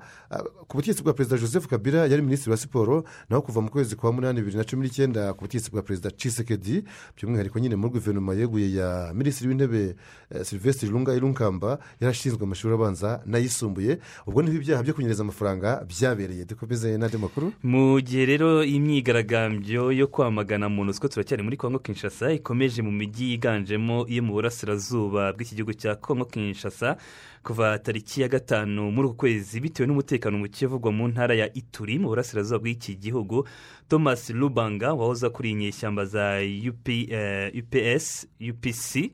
ku 0.68 0.76
butegetsi 0.76 1.02
bwa 1.02 1.12
perezida 1.16 1.38
joseph 1.40 1.66
kabila 1.66 2.06
yari 2.06 2.22
minisitiri 2.22 2.50
wa 2.50 2.56
siporo 2.56 3.04
naho 3.30 3.42
kuva 3.42 3.60
mu 3.60 3.70
kwezi 3.70 3.96
kwa 3.96 4.12
munani 4.12 4.40
bibiri 4.40 4.56
na 4.58 4.64
cumi 4.64 4.84
n'icyenda 4.86 5.32
ku 5.32 5.40
butegetsi 5.48 5.70
bwa 5.72 5.82
perezida 5.82 6.10
cisekedi 6.10 6.84
by'umwihariko 7.16 7.58
nyine 7.58 7.76
muri 7.76 7.92
guverinoma 7.96 8.34
yeguye 8.34 8.68
ya 8.74 9.12
minisitiri 9.14 9.48
w'intebe 9.48 9.96
eh, 10.30 10.44
sylvestre 10.44 10.88
lunga 10.88 11.14
irunkamba 11.14 11.69
yarashinzwe 12.00 12.42
amashuri 12.44 12.74
abanza 12.74 13.20
n'ayisumbuye 13.26 13.98
ubwo 14.26 14.42
ni 14.42 14.50
ho 14.50 14.56
ibyaha 14.56 14.82
byo 14.82 14.94
kunyereza 14.94 15.22
amafaranga 15.22 15.84
byabereye. 15.88 16.44
Dukomeze 16.44 16.98
n'andi 16.98 17.18
makuru. 17.18 17.52
Mu 17.62 18.00
gihe 18.00 18.26
rero 18.26 18.64
imyigaragambyo 18.64 19.92
yo 19.92 20.06
kwamagana 20.06 20.68
monusco 20.68 21.08
turacyari 21.08 21.42
muri 21.42 21.56
kongo 21.56 21.78
kinshasa 21.78 22.32
ikomeje 22.32 22.82
mu 22.82 22.90
mijyi 22.90 23.30
yiganjemo 23.30 24.06
iyo 24.08 24.22
mu 24.22 24.32
burasirazuba 24.32 25.32
bw'iki 25.32 25.54
gihugu 25.54 25.74
cya 25.74 25.94
kongo 25.96 26.24
kinshasa 26.24 26.96
kuva 27.42 27.78
tariki 27.78 28.20
ya 28.22 28.28
gatanu 28.28 28.90
muri 28.92 29.08
uku 29.08 29.16
kwezi 29.16 29.60
bitewe 29.60 29.86
n'umutekano 29.86 30.38
muke 30.38 30.66
uvugwa 30.66 30.92
mu 30.92 31.08
ntara 31.08 31.34
ya 31.34 31.48
ituri 31.54 31.98
mu 31.98 32.08
burasirazuba 32.08 32.58
bw'iki 32.60 32.96
gihugu 32.96 33.46
thomas 33.88 34.30
lubanga 34.30 34.92
wahoze 34.94 35.26
akuriye 35.26 35.52
inyeshyamba 35.54 36.04
za 36.04 36.38
UP, 36.70 36.88
eh, 36.88 37.52
ups 37.56 38.26
upc 38.50 39.10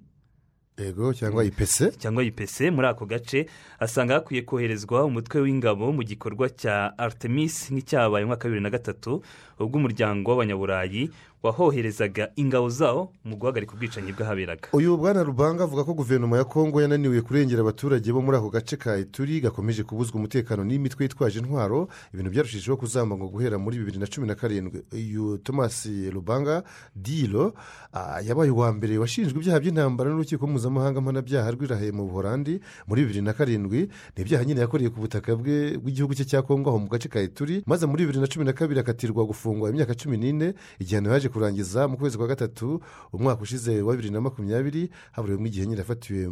yego 0.79 1.15
cyangwa 1.15 1.45
ipese 1.45 1.91
cyangwa 1.99 2.23
ipese 2.25 2.71
muri 2.71 2.87
ako 2.89 3.07
gace 3.07 3.47
asanga 3.81 4.15
hakwiye 4.15 4.43
koherezwa 4.43 5.05
umutwe 5.05 5.41
w'ingabo 5.41 5.93
mu 5.93 6.03
gikorwa 6.03 6.49
cya 6.51 6.99
artemis 6.99 7.71
nk'icyabaye 7.73 8.25
mu 8.25 8.29
mwaka 8.29 8.45
wa 8.45 8.49
bibiri 8.51 8.63
na 8.63 8.71
gatatu 8.71 9.23
ubwo 9.59 9.79
umuryango 9.79 10.31
w'abanyaburayi 10.31 11.11
wahoherezaga 11.47 12.29
ingabo 12.37 12.69
zawo 12.71 13.13
mu 13.25 13.37
guhagarika 13.37 13.73
ubwicanyi 13.75 14.13
bw'ahaberaga. 14.13 14.69
Uyu 14.73 14.97
bwana 14.97 15.23
rubanga 15.23 15.65
avuga 15.65 15.85
ko 15.85 15.95
guverinoma 15.95 16.37
ya 16.37 16.45
kongo 16.45 16.83
yananiwe 16.83 17.23
kurengera 17.23 17.61
abaturage 17.63 18.13
bo 18.13 18.23
muri 18.23 18.37
ako 18.37 18.51
gace 18.51 18.77
ka 18.77 18.99
ituri 18.99 19.41
gakomeje 19.41 19.83
kubuzwa 19.83 20.17
umutekano 20.19 20.65
n'imitwe 20.65 21.05
yitwaje 21.05 21.39
intwaro. 21.39 21.89
Ibintu 22.15 22.31
byarushijeho 22.31 22.77
kuzamurwa 22.77 23.29
guhera 23.29 23.59
muri 23.59 23.79
bibiri 23.79 23.99
na 23.99 24.07
cumi 24.07 24.27
na 24.27 24.35
karindwi. 24.35 24.83
Uyu 24.93 25.39
thomas 25.39 25.87
rubanga 26.13 26.63
diro 26.95 27.55
ah, 27.93 28.21
yabaye 28.21 28.51
uwa 28.51 28.73
mbere 28.73 28.99
washinjwe 28.99 29.39
ibyaha 29.41 29.61
by'intambara 29.61 30.11
n'urukiko 30.11 30.47
mpuzamahanga 30.47 31.01
mpanabyaha 31.01 31.51
rw'irahe 31.55 31.93
mu 31.93 32.05
buhorandi 32.09 32.61
muri 32.87 33.03
bibiri 33.03 33.23
na 33.23 33.33
karindwi. 33.33 33.89
Ni 34.17 34.23
ibyaha 34.23 34.45
nyine 34.45 34.61
yakoreye 34.61 34.91
ku 34.91 35.01
butaka 35.01 35.37
bwe 35.37 35.79
bw'igihugu 35.79 36.15
cye 36.15 36.25
cya 36.25 36.43
kongo 36.43 36.71
aho 36.71 36.79
mu 36.79 36.89
gace 36.89 37.09
ka 37.09 37.21
ituri 37.23 37.63
maze 37.67 37.87
muri 37.87 38.05
bibiri 38.05 38.21
na 38.21 38.27
cumi 38.27 38.45
na 38.45 38.53
kabiri 38.53 38.81
akatirwa 38.81 39.25
gufungwa 39.25 39.71
imyaka 39.71 39.95
cumi 39.95 40.17
n'ine. 40.17 40.55
Igihano 40.79 41.11
yaje 41.11 41.29
kurangiza 41.37 41.89
mu 41.89 41.97
kwezi 42.01 42.17
kwa 42.19 42.27
gatatu 42.27 42.81
umwaka 43.13 43.43
ushize 43.43 43.83
wa 43.83 43.93
bibiri 43.93 44.11
na 44.11 44.21
makumyabiri 44.21 44.91
haburiwemo 45.13 45.47
igihe 45.47 45.67
nyine 45.67 45.79
yafatiwe 45.85 46.23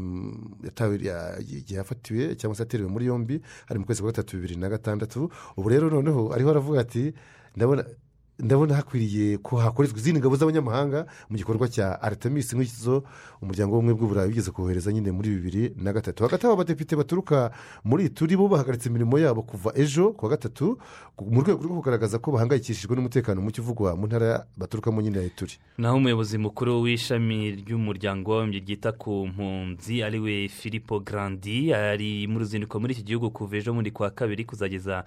igihe 1.41 1.77
yafatiwe 1.79 2.35
cyangwa 2.37 2.57
se 2.57 2.63
aterewe 2.63 2.89
muri 2.91 3.07
yombi 3.07 3.41
hari 3.67 3.79
mu 3.81 3.87
kwezi 3.87 4.01
kwa 4.03 4.11
gatatu 4.13 4.37
bibiri 4.37 4.57
na 4.57 4.69
gatandatu. 4.69 5.31
Ubu 5.57 5.69
rero 5.69 5.91
noneho 5.91 6.33
ariho 6.35 6.51
aravuga 6.51 6.81
ati 6.81 7.13
ndabona 7.57 7.85
ndabona 8.39 8.75
hakwiriye 8.75 9.39
ko 9.39 9.57
hakoreshwa 9.57 9.99
izindi 9.99 10.21
ngabo 10.21 10.37
z'abanyamahanga 10.37 11.07
mu 11.31 11.37
gikorwa 11.39 11.69
cya 11.69 12.03
artemis 12.03 12.51
nk'izo 12.55 13.05
umuryango 13.43 13.75
w'ubumwe 13.79 13.95
bw'uburayi 13.95 14.29
wigeze 14.29 14.51
kohereza 14.51 14.93
nyine 14.93 15.13
muri 15.13 15.31
bibiri 15.31 15.73
na 15.79 15.93
gatatu. 15.93 16.25
Hagati 16.27 16.47
aho 16.47 16.55
abadepite 16.55 16.97
baturuka 16.97 17.51
muri 17.85 18.11
turi 18.11 18.37
bo 18.37 18.49
bahagaritse 18.49 18.89
imirimo 18.91 19.19
yabo 19.19 19.43
kuva 19.43 19.71
ejo 19.79 20.13
ku 20.19 20.25
wa 20.27 20.31
gatatu 20.35 20.79
mu 21.31 21.41
rwego 21.47 21.63
rwo 21.63 21.77
kugaragaza 21.79 22.19
ko 22.19 22.33
bahangayikishijwe 22.35 22.97
n'umutekano 22.99 23.39
muke 23.43 23.61
uvugwa 23.63 23.95
mu 23.97 24.07
ntara 24.11 24.47
baturukamo 24.59 24.99
nyine 25.03 25.23
ya 25.23 25.31
turi 25.31 25.55
naho 25.79 25.97
umuyobozi 26.03 26.39
mukuru 26.39 26.83
w'ishami 26.83 27.55
ry'umuryango 27.63 28.31
w'abibumbye 28.35 28.61
ryita 28.67 28.93
ku 28.99 29.31
mpunzi 29.31 30.03
ari 30.03 30.19
we 30.19 30.49
filipo 30.51 30.99
garandi 31.01 31.71
ari 31.71 32.27
mu 32.27 32.39
ruzinduko 32.43 32.81
muri 32.83 32.99
iki 32.99 33.03
gihugu 33.07 33.31
kuva 33.31 33.57
ejo 33.63 33.71
bundi 33.73 33.91
kwa 33.95 34.11
kabiri 34.11 34.43
kuzageza 34.45 35.05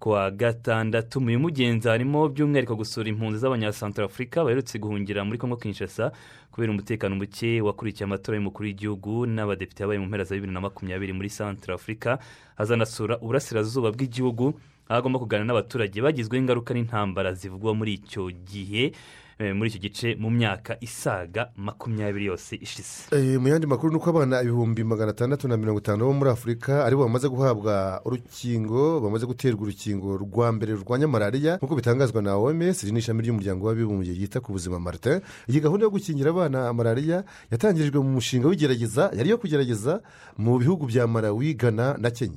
ku 0.00 0.10
wa 0.16 0.30
gatandatu 0.32 1.20
mu 1.20 1.26
bimugenzi 1.36 1.88
harimo 1.88 2.24
by'umwihariko 2.32 2.72
gusura 2.76 3.08
impunzi 3.12 3.38
z'abanyasantarafurika 3.44 4.40
baherutse 4.44 4.78
guhungira 4.80 5.24
muri 5.28 5.36
kongo 5.38 5.56
kinshasa 5.60 6.12
kubera 6.50 6.72
umutekano 6.72 7.16
muke 7.20 7.60
wakurikiye 7.60 8.04
amatora 8.08 8.36
y'umukuru 8.40 8.64
w'igihugu 8.66 9.26
n'abadepite 9.28 9.80
yabaye 9.84 10.00
mu 10.00 10.08
mpera 10.08 10.24
za 10.24 10.34
bibiri 10.34 10.52
na 10.52 10.60
makumyabiri 10.64 11.12
muri 11.12 11.28
santarafurika 11.28 12.18
hazanasura 12.56 13.20
uburasirazuba 13.20 13.92
bw'igihugu 13.92 14.56
aho 14.88 14.98
agomba 14.98 15.18
kuganira 15.20 15.46
n'abaturage 15.46 16.00
bagizweho 16.00 16.40
ingaruka 16.42 16.72
n'intambara 16.74 17.36
zivugwa 17.36 17.74
muri 17.76 18.00
icyo 18.00 18.32
gihe. 18.32 18.92
Muri 19.40 19.70
icyo 19.72 19.80
gice 19.80 20.08
mu 20.20 20.30
myaka 20.30 20.76
isaga 20.80 21.48
makumyabiri 21.56 22.24
yose 22.28 22.56
ishize. 22.60 23.08
Eh, 23.16 23.40
mu 23.40 23.48
yandi 23.48 23.66
makuru 23.66 23.92
ni 23.92 23.96
uko 23.96 24.10
abana 24.10 24.42
ibihumbi 24.42 24.84
magana 24.84 25.10
atandatu 25.10 25.48
na 25.48 25.56
mirongo 25.56 25.80
itanu 25.80 26.04
bo 26.04 26.12
muri 26.12 26.30
afurika 26.30 26.84
ari 26.84 26.96
bo 26.96 27.02
bamaze 27.08 27.28
guhabwa 27.28 28.00
urukingo 28.04 29.00
bamaze 29.00 29.26
guterwa 29.26 29.62
urukingo 29.62 30.16
rwa 30.20 30.52
mbere 30.52 30.72
rurwanya 30.76 31.08
malariya 31.08 31.56
nk'uko 31.56 31.74
bitangazwa 31.76 32.22
na 32.22 32.36
oms 32.36 32.82
iri 32.84 32.92
ni 32.92 32.98
ishami 33.00 33.22
ry'umuryango 33.24 33.66
w'abibumbye 33.66 34.12
ryita 34.12 34.40
ku 34.44 34.52
buzima 34.52 34.76
martin. 34.78 35.20
Iyi 35.48 35.60
gahunda 35.60 35.84
yo 35.84 35.90
gukingira 35.90 36.30
abana 36.30 36.72
malariya 36.72 37.24
yatangirijwe 37.50 37.96
mu 38.04 38.20
mushinga 38.20 38.48
w'igerageza 38.48 39.08
yari 39.16 39.28
iyo 39.32 39.38
kugerageza 39.40 40.00
mu 40.36 40.58
bihugu 40.60 40.84
bya 40.86 41.06
malawi 41.06 41.54
ghana 41.54 41.96
na 41.98 42.10
kenya. 42.10 42.36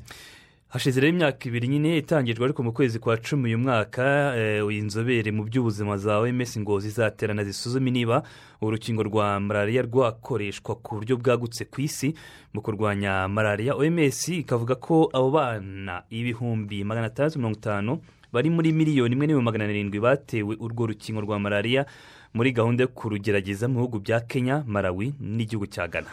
Hashize 0.73 0.97
rero 1.01 1.13
imyaka 1.13 1.41
ibiri 1.49 1.67
nyine 1.67 1.97
itangijwe 1.97 2.45
ariko 2.45 2.63
mu 2.63 2.71
kwezi 2.73 2.99
kwa 2.99 3.17
cumi 3.17 3.43
uyu 3.45 3.57
mwaka 3.57 4.33
eh, 4.37 4.65
inzobere 4.79 5.29
mu 5.31 5.43
by'ubuzima 5.45 5.97
za 5.97 6.17
oms 6.19 6.59
ngo 6.59 6.79
zizaterana 6.79 7.43
zisuzume 7.43 7.91
niba 7.91 8.23
urukingo 8.61 9.03
rwa 9.03 9.39
malariya 9.39 9.81
rwakoreshwa 9.85 10.75
ku 10.75 10.95
buryo 10.97 11.17
bwagutse 11.17 11.65
ku 11.69 11.81
isi 11.81 12.15
mu 12.53 12.61
kurwanya 12.61 13.27
malariya. 13.27 13.75
Oms 13.75 14.29
ikavuga 14.29 14.75
ko 14.75 15.09
abo 15.13 15.29
bana 15.31 16.03
ibihumbi 16.09 16.83
magana 16.83 17.07
atandatu 17.07 17.37
mirongo 17.39 17.57
itanu 17.61 17.91
bari 18.33 18.49
muri 18.49 18.73
miliyoni 18.73 19.13
imwe 19.13 19.25
n'ibihumbi 19.27 19.45
magana 19.45 19.63
arindwi 19.69 19.99
batewe 20.01 20.57
urwo 20.59 20.87
rukingo 20.89 21.21
rwa 21.21 21.37
malariya 21.39 21.85
muri 22.33 22.49
gahunda 22.51 22.83
yo 22.83 22.87
kurugerageza 22.89 23.67
mu 23.69 23.75
bihugu 23.85 23.99
bya 24.01 24.19
kenya 24.25 24.63
malawi 24.65 25.13
n'igihugu 25.21 25.69
cya 25.69 25.85
ghana. 25.87 26.09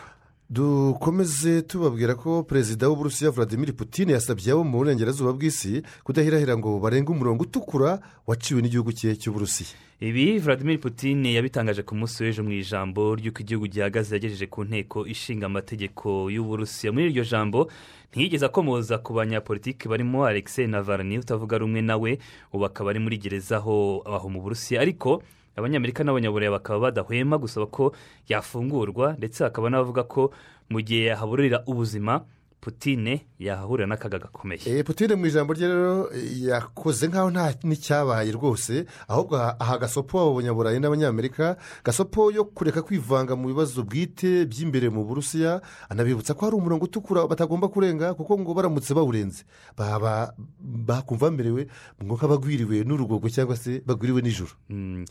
Dukomeze 0.50 1.62
tubabwira 1.62 2.14
ko 2.14 2.42
perezida 2.42 2.88
w'uburusiya 2.88 3.30
vladimir 3.30 3.72
putin 3.76 4.10
yasabye 4.10 4.52
abo 4.52 4.64
mu 4.64 4.78
burengerazuba 4.78 5.32
bw'isi 5.32 5.82
kudahirahira 6.04 6.58
ngo 6.58 6.78
barenge 6.82 7.12
umurongo 7.12 7.42
utukura 7.46 8.00
waciwe 8.26 8.58
n'igihugu 8.62 8.90
cye 8.92 9.14
cy'uburusiya 9.16 9.70
ibi 10.02 10.38
vladimir 10.42 10.80
putin 10.82 11.22
yabitangaje 11.26 11.82
ku 11.86 11.94
munsi 11.94 12.22
w'ejo 12.26 12.42
mu 12.42 12.50
ijambo 12.52 13.14
ry'uko 13.14 13.38
igihugu 13.46 13.66
gihagaze 13.70 14.14
yagejeje 14.18 14.46
ku 14.50 14.64
nteko 14.66 15.06
ishinga 15.06 15.46
amategeko 15.46 16.26
y'uburusiya 16.34 16.90
muri 16.92 17.14
iryo 17.14 17.24
jambo 17.24 17.70
ntiyigeze 18.10 18.42
akomoza 18.46 18.98
ku 18.98 19.14
banyapolitiki 19.14 19.86
barimo 19.88 20.26
alexei 20.26 20.66
navarni 20.66 21.18
utavuga 21.22 21.58
rumwe 21.62 21.78
nawe 21.82 22.18
ubu 22.52 22.64
akaba 22.66 22.90
ari 22.90 22.98
muri 22.98 23.22
gereza 23.22 23.56
aho 23.62 24.02
aho 24.02 24.26
mu 24.28 24.42
burusiya. 24.42 24.82
Ariko 24.82 25.22
abanyamerika 25.56 26.04
n'abanyaburayi 26.04 26.50
bakaba 26.52 26.80
badahwema 26.90 27.38
gusaba 27.38 27.66
ko 27.66 27.92
yafungurwa 28.28 29.14
ndetse 29.18 29.44
hakaba 29.44 29.70
n'abavuga 29.70 30.02
ko 30.04 30.30
mu 30.70 30.80
gihe 30.80 31.04
yahaburira 31.10 31.62
ubuzima 31.66 32.24
putine 32.60 33.24
yahahurira 33.40 33.86
n'akaga 33.88 34.18
gakomeye. 34.18 34.60
Eh, 34.68 34.84
Putin 34.84 35.16
mu 35.16 35.26
ijambo 35.26 35.52
rye 35.56 35.68
rero 35.68 36.12
eh, 36.12 36.42
yakoze 36.52 37.08
nk'aho 37.08 37.30
nta 37.30 37.54
n'icyabaye 37.64 38.32
rwose 38.36 38.84
ahubwo 39.08 39.36
aha 39.36 39.78
gasopo 39.80 40.20
abanyaburayi 40.20 40.76
n'abanyamerika 40.80 41.56
gasopo 41.84 42.28
yo 42.30 42.44
kureka 42.44 42.82
kwivanga 42.84 43.32
mu 43.36 43.48
bibazo 43.48 43.80
bwite 43.82 44.44
by'imbere 44.44 44.92
mu 44.92 45.04
burusiya 45.08 45.60
anabibutsa 45.88 46.34
ko 46.36 46.44
hari 46.44 46.56
umurongo 46.60 46.84
utukura 46.84 47.24
batagomba 47.26 47.68
kurenga 47.72 48.12
kuko 48.14 48.36
ngo 48.38 48.52
baramutse 48.54 48.92
bawurenze. 48.94 49.44
Baba 49.76 50.34
bakumva 50.60 51.30
bamerewe 51.32 51.64
nk'abagwiriwe 52.04 52.84
n'urugogo 52.84 53.28
cyangwa 53.32 53.56
se 53.56 53.80
bagwiriwe 53.86 54.20
n'ijoro 54.22 54.52
Mm. 54.70 55.04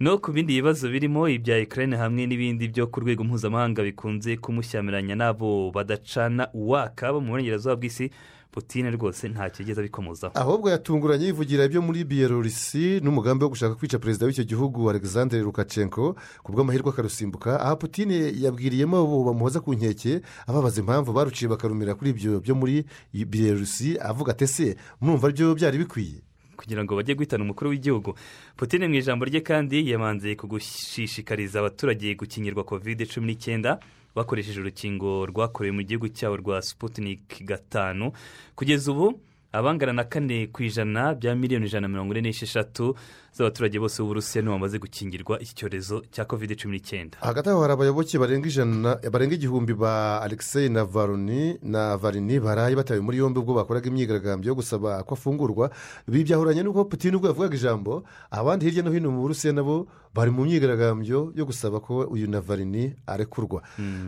no 0.00 0.18
ku 0.18 0.32
bindi 0.32 0.58
bibazo 0.58 0.88
birimo 0.90 1.28
ibya 1.28 1.56
ekirane 1.62 1.96
hamwe 1.96 2.26
n'ibindi 2.26 2.68
byo 2.68 2.86
ku 2.90 3.00
rwego 3.00 3.24
mpuzamahanga 3.24 3.82
bikunze 3.86 4.36
kumushyamiranya 4.36 5.14
n'abo 5.14 5.70
badacana 5.70 6.48
uwaka. 6.52 6.95
Bo 7.12 7.20
mu 7.20 7.30
burengerazuba 7.36 7.76
bw'isi 7.76 8.10
putine 8.52 8.90
rwose 8.90 9.28
nta 9.28 9.50
kigeze 9.50 9.80
abikomozaho. 9.80 10.32
Ahubwo 10.38 10.70
yatunguranye 10.70 11.26
yivugira 11.28 11.64
ibyo 11.68 11.82
muri 11.84 12.04
biyelorusi 12.08 13.00
n'umugambi 13.04 13.44
wo 13.44 13.50
gushaka 13.52 13.74
kwica 13.76 13.98
perezida 14.00 14.26
w'icyo 14.26 14.44
gihugu 14.48 14.88
alexander 14.90 15.40
Lukashenko 15.44 16.16
ku 16.42 16.48
bw'amahirwe 16.52 16.88
akarusimbuka. 16.90 17.60
Aha 17.60 17.76
putine 17.76 18.32
yabwiriyemo 18.40 18.96
abo 18.96 19.24
bamuhoza 19.28 19.60
ku 19.60 19.74
nkeke 19.76 20.20
ababaza 20.48 20.80
impamvu 20.80 21.12
baruciye 21.12 21.48
bakarumira 21.52 21.94
kuri 21.94 22.10
ibyo 22.16 22.40
byo 22.40 22.54
muri 22.56 22.84
biyelorusi 23.12 23.98
avuga 24.00 24.32
ati 24.32 24.44
ese 24.48 24.76
mwumva 25.00 25.28
byo 25.36 25.52
byari 25.54 25.78
bikwiye? 25.84 26.24
Kugira 26.56 26.80
ngo 26.84 26.96
bajye 26.96 27.12
guhitana 27.14 27.44
umukuru 27.44 27.70
w'igihugu. 27.76 28.16
Putine 28.56 28.88
mu 28.88 28.94
ijambo 28.96 29.28
rye 29.28 29.44
kandi 29.44 29.84
yamanze 29.90 30.32
kugushishikariza 30.40 31.60
abaturage 31.60 32.14
gukingirwa 32.16 32.64
kovide 32.64 33.04
cumi 33.04 33.26
n'icyenda. 33.36 33.76
Bakoresheje 34.16 34.60
urukingo 34.60 35.26
rwakorewe 35.26 35.76
mu 35.76 35.82
gihugu 35.82 36.08
cyabo 36.08 36.36
rwa 36.36 36.62
Sputnik 36.62 37.44
gatanu 37.44 38.12
kugeza 38.56 38.92
ubu 38.92 39.20
abangana 39.52 39.92
na 39.92 40.04
kane 40.04 40.46
ku 40.48 40.62
ijana 40.62 41.14
bya 41.14 41.34
miliyoni 41.34 41.66
ijana 41.66 41.88
na 41.88 41.92
mirongo 41.92 42.12
ine 42.16 42.28
n'esheshatu 42.28 42.96
z'abaturage 43.36 43.78
bose 43.78 44.02
b'uburusiya 44.02 44.42
nibo 44.42 44.54
bamaze 44.56 44.78
gukingirwa 44.78 45.40
iki 45.40 45.54
cyorezo 45.54 46.02
cya 46.10 46.24
kovide 46.24 46.56
cumi 46.56 46.76
n'icyenda. 46.76 47.18
Hagati 47.20 47.48
aho 47.48 47.60
hari 47.60 47.72
abayoboke 47.72 48.18
barenga 48.18 49.34
igihumbi 49.34 49.74
ba 49.74 50.20
alexei 50.22 50.68
na 50.68 50.84
varuni 50.84 51.58
na 51.62 51.96
varini 51.96 52.40
baraye 52.40 52.76
batawe 52.76 53.00
muri 53.00 53.18
yombi 53.18 53.38
ubwo 53.40 53.54
bakoraga 53.54 53.88
imyigaragambyo 53.88 54.48
yo 54.48 54.54
gusaba 54.54 55.02
ko 55.04 55.14
afungurwa. 55.14 55.70
Ibi 56.08 56.24
byahuranye 56.24 56.62
n'uko 56.62 56.84
putine 56.88 57.16
ubwo 57.16 57.28
yavugaga 57.28 57.54
ijambo 57.56 58.04
abandi 58.30 58.64
hirya 58.66 58.82
no 58.82 58.90
hino 58.90 59.10
mu 59.10 59.20
burusiya 59.22 59.52
nabo 59.52 59.86
bari 60.14 60.30
mu 60.30 60.44
myigaragambyo 60.48 61.32
yo 61.36 61.44
gusaba 61.44 61.80
ko 61.80 62.08
uyu 62.08 62.24
na 62.30 62.40
varini 62.40 62.96
arekurwa 63.06 63.60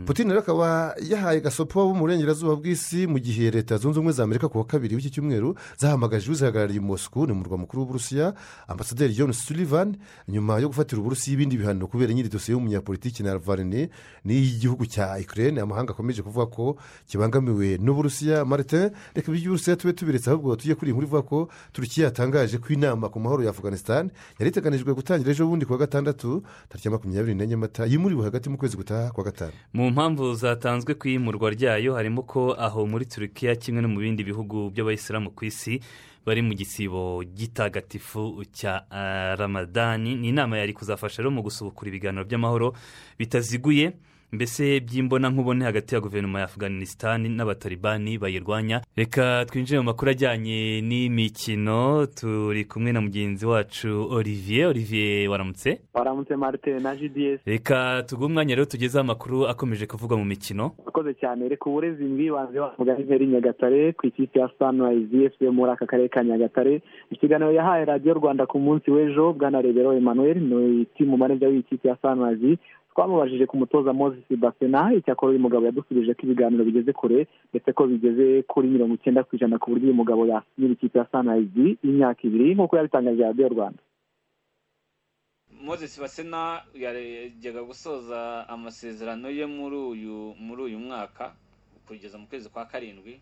putine 0.06 0.32
rero 0.32 0.40
akaba 0.40 0.94
yahaye 1.04 1.40
gasopo 1.44 1.84
bo 1.84 1.92
mu 1.94 2.00
burengerazuba 2.08 2.56
bw'isi 2.56 3.04
mu 3.06 3.18
gihe 3.20 3.50
leta 3.52 3.76
zunze 3.76 4.00
ubumwe 4.00 4.12
za 4.16 4.24
amerika 4.24 4.48
ku 4.48 4.56
wa 4.58 4.64
kabiri 4.64 4.96
w'iki 4.96 5.10
cyumweru 5.12 5.52
zahamagaje 5.76 6.30
uzihagarariye 6.32 6.80
moscou 6.80 7.26
ni 7.28 7.32
umurwa 7.36 7.58
mukuru 7.60 7.82
w'uburusiya 7.84 8.32
ambasaderi 8.68 9.17
john 9.18 9.32
sullivan 9.32 9.96
nyuma 10.28 10.58
yo 10.62 10.68
gufatira 10.70 11.00
uburusiya 11.02 11.34
ibindi 11.34 11.56
bihano 11.58 11.86
kubera 11.90 12.14
nyiri 12.14 12.28
dosiye 12.30 12.54
y'umunyapolitiki 12.54 13.22
na 13.26 13.34
varini 13.38 13.88
n'iy'igihugu 14.24 14.86
cya 14.86 15.18
ikirere 15.18 15.58
amahanga 15.60 15.90
akomeje 15.92 16.22
kuvuga 16.22 16.46
ko 16.46 16.76
kibangamiwe 17.10 17.78
n'uburusiya. 17.82 18.44
Martin 18.44 18.90
reka 19.14 19.32
iby'uburusiya 19.32 19.76
tube 19.76 19.92
tubiretse 19.92 20.30
ahubwo 20.30 20.56
tujye 20.56 20.74
kuri 20.74 20.90
iyi 20.90 20.92
nkuru 20.94 21.06
ivuga 21.06 21.22
ko 21.22 21.48
turukiya 21.72 22.06
yatangaje 22.06 22.58
ko 22.58 22.68
inama 22.72 23.08
ku 23.08 23.18
mahoro 23.20 23.42
ya 23.42 23.50
afganistan 23.50 24.10
yari 24.38 24.50
iteganijwe 24.54 24.94
gutangira 24.94 25.30
ejo 25.34 25.46
bundi 25.46 25.66
ku 25.66 25.72
wa 25.72 25.78
gatandatu 25.78 26.42
tariki 26.68 26.88
ya 26.88 26.92
makumyabiri 26.92 27.34
n'enye 27.34 27.56
mata 27.56 27.86
yimuriwe 27.86 28.22
hagati 28.24 28.48
mu 28.50 28.56
kwezi 28.58 28.76
gutaha 28.76 29.10
kwa 29.10 29.24
gatanu. 29.24 29.52
Mu 29.72 29.90
mpamvu 29.90 30.34
zatanzwe 30.34 30.94
ku 30.94 31.08
iyimurwa 31.08 31.50
ryayo 31.50 31.94
harimo 31.94 32.22
ko 32.22 32.54
aho 32.58 32.86
muri 32.86 33.06
turukiya 33.06 33.56
kimwe 33.56 33.82
no 33.82 33.88
mu 33.88 33.98
bindi 34.00 34.22
bihugu 34.24 34.70
by'abayisilamu 34.70 35.30
ku 35.34 35.44
isi 35.44 35.80
bari 36.26 36.42
mu 36.42 36.54
gisibo 36.54 37.24
gitagatifu 37.24 38.44
cya 38.52 38.84
ramadani 39.38 40.14
ni 40.14 40.28
inama 40.28 40.58
yari 40.58 40.72
kuzafasha 40.72 41.22
rero 41.22 41.30
mu 41.30 41.42
gusubukura 41.42 41.88
ibiganiro 41.88 42.24
by'amahoro 42.24 42.74
bitaziguye. 43.18 43.92
Mbese 44.32 44.80
by'imbonankubone 44.80 45.64
hagati 45.64 45.94
ya 45.94 46.00
guverinoma 46.00 46.38
ya 46.38 46.44
afganistan 46.44 47.28
n'abatalibani 47.36 48.18
bayirwanya? 48.18 48.80
Reka 48.96 49.44
twinjire 49.48 49.78
mu 49.80 49.84
makuru 49.84 50.10
ajyanye 50.10 50.80
n'imikino. 50.80 52.06
Turi 52.06 52.64
kumwe 52.64 52.92
na 52.92 53.00
mugenzi 53.00 53.46
wacu 53.46 54.06
olivier. 54.10 54.66
Olivier 54.66 55.28
waramutse? 55.28 55.80
Waramutse 55.94 56.36
marite 56.36 56.78
na 56.80 56.94
gds 56.96 57.40
reka 57.46 58.02
tuguhe 58.06 58.26
umwanya 58.26 58.54
rero 58.54 58.64
tugezeho 58.66 59.00
amakuru 59.00 59.46
akomeje 59.48 59.86
kuvugwa 59.86 60.16
mu 60.18 60.24
mikino. 60.24 60.72
Akoze 60.86 61.14
cyane. 61.14 61.48
Reka 61.48 61.70
uburezi 61.70 62.04
bwibanze 62.04 62.60
wavuga 62.60 62.94
nk'interi 62.94 63.26
nyagatare 63.26 63.92
ku 63.92 64.06
ikipe 64.06 64.38
ya 64.40 64.50
sunrise 64.58 65.30
fc 65.30 65.40
muri 65.52 65.72
aka 65.72 65.86
karere 65.86 66.08
ka 66.08 66.24
nyagatare. 66.24 66.82
Ikiganiro 67.10 67.52
yahaye 67.52 67.84
radiyo 67.84 68.14
rwanda 68.14 68.46
ku 68.46 68.58
munsi 68.58 68.90
w'ejo. 68.90 69.32
Bwanarebero 69.32 69.92
emmanuel 69.96 70.36
ni 70.40 70.84
timu 70.84 71.16
maneja 71.16 71.48
w'ikipe 71.48 71.88
ya 71.88 71.96
sunrise 72.02 72.58
twamubajije 72.93 73.47
ku 73.47 73.57
mutoza 73.57 73.93
moses 73.93 74.24
basena 74.39 74.91
icyakora 74.95 75.30
uyu 75.30 75.41
mugabo 75.45 75.66
yadusubije 75.66 76.14
ko 76.14 76.20
ibiganiro 76.26 76.64
bigeze 76.64 76.93
kure 76.93 77.26
ndetse 77.55 77.70
ko 77.72 77.86
bigeze 77.86 78.43
kuri 78.43 78.68
mirongo 78.68 78.95
icyenda 78.99 79.24
ku 79.24 79.36
ijana 79.36 79.59
ku 79.59 79.70
buryo 79.70 79.86
uyu 79.91 79.95
mugabo 80.01 80.26
yasinyira 80.26 80.72
ikipe 80.74 80.99
ya 80.99 81.07
sunrise 81.11 81.78
y'imyaka 81.84 82.20
ibiri 82.26 82.55
nk'uko 82.55 82.74
yabitangaje 82.76 83.22
radiyo 83.22 83.49
rwanda. 83.55 83.80
Moses 85.62 86.01
basena 86.01 86.62
yajyaga 86.74 87.62
gusoza 87.62 88.49
amasezerano 88.49 89.30
ye 89.30 89.47
muri 89.47 89.76
uyu 89.76 90.34
muri 90.39 90.62
uyu 90.62 90.78
mwaka 90.78 91.34
kugeza 91.86 92.18
mu 92.18 92.26
kwezi 92.26 92.49
kwa 92.49 92.64
karindwi 92.66 93.20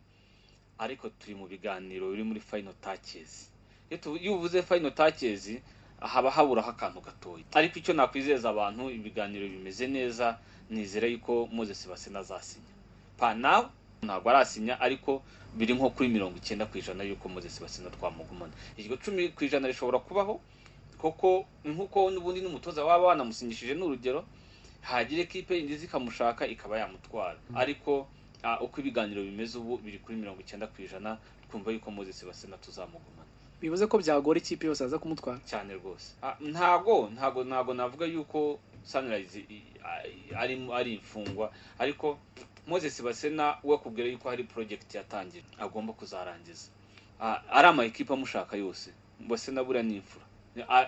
ariko 0.79 1.09
turi 1.09 1.35
mu 1.35 1.47
biganiro 1.47 2.11
biri 2.11 2.23
muri 2.25 2.41
fayino 2.41 2.73
takezi 2.81 3.49
iyo 4.21 4.35
uvuze 4.37 4.62
fayino 4.62 4.91
takezi 4.91 5.62
haba 6.01 6.30
haburaho 6.30 6.70
akantu 6.70 7.01
gatoya 7.01 7.44
ariko 7.55 7.78
icyo 7.78 7.94
nakwizeza 7.94 8.51
abantu 8.51 8.90
ibiganiro 8.90 9.49
bimeze 9.49 9.86
neza 9.86 10.38
nizere 10.70 11.09
yuko 11.14 11.47
moses 11.53 11.86
basena 11.88 12.18
azasinya. 12.20 12.72
Pa 13.18 13.34
nawe 13.34 13.66
ntabwo 14.03 14.30
arasinya 14.30 14.80
ariko 14.80 15.22
biri 15.57 15.74
nko 15.74 15.90
kuri 15.94 16.09
mirongo 16.11 16.36
icyenda 16.36 16.66
ku 16.66 16.78
ijana 16.78 17.05
y'uko 17.07 17.28
moses 17.30 17.57
basena 17.62 17.90
twamugumana. 17.90 18.53
Iryo 18.76 18.97
cumi 19.01 19.28
ku 19.32 19.44
ijana 19.47 19.68
rishobora 19.70 19.99
kubaho 20.03 20.40
koko 20.99 21.47
nk'uko 21.64 22.11
n'ubundi 22.11 22.40
n'umutoza 22.42 22.84
waba 22.84 23.07
wanamusinyishije 23.14 23.74
n'urugero 23.78 24.24
hagira 24.82 25.22
ekipe 25.22 25.55
yindi 25.57 25.74
ikamushaka 25.86 26.47
ikaba 26.47 26.78
yamutwara. 26.82 27.38
Ariko 27.55 28.09
uko 28.61 28.74
ibiganiro 28.82 29.22
bimeze 29.22 29.55
ubu 29.59 29.78
biri 29.80 29.99
kuri 30.03 30.18
mirongo 30.18 30.40
icyenda 30.44 30.66
ku 30.66 30.82
ijana 30.82 31.16
twumva 31.49 31.70
yuko 31.72 31.88
moses 31.90 32.20
basena 32.26 32.57
tuzamugumana. 32.61 33.16
Bivuze 33.61 33.86
ko 33.86 33.98
byagora 33.98 34.38
ikipe 34.38 34.66
yose 34.66 34.84
aza 34.84 34.98
kumutwara. 34.98 35.40
Cyane 35.46 35.74
rwose. 35.74 36.14
Ntago 36.40 37.09
ntago 37.14 37.44
ntago 37.44 37.74
navuga 37.74 38.07
yuko 38.07 38.59
sunrise 38.84 39.44
ari 40.74 40.94
imfungwa. 40.94 41.52
Ariko 41.78 42.18
moses 42.66 43.02
basena 43.02 43.59
we 43.64 43.74
akubwira 43.74 44.09
yuko 44.09 44.28
hari 44.28 44.44
porojegiti 44.44 44.96
yatangira 44.96 45.44
agomba 45.59 45.92
kuzarangiza. 45.92 46.68
Ari 47.50 47.68
ama 47.68 47.84
ekipa 47.84 48.14
amushaka 48.14 48.57
yose. 48.57 48.90
Basena 49.28 49.64
buriya 49.64 49.82
ni 49.82 49.96
imfura. 49.96 50.24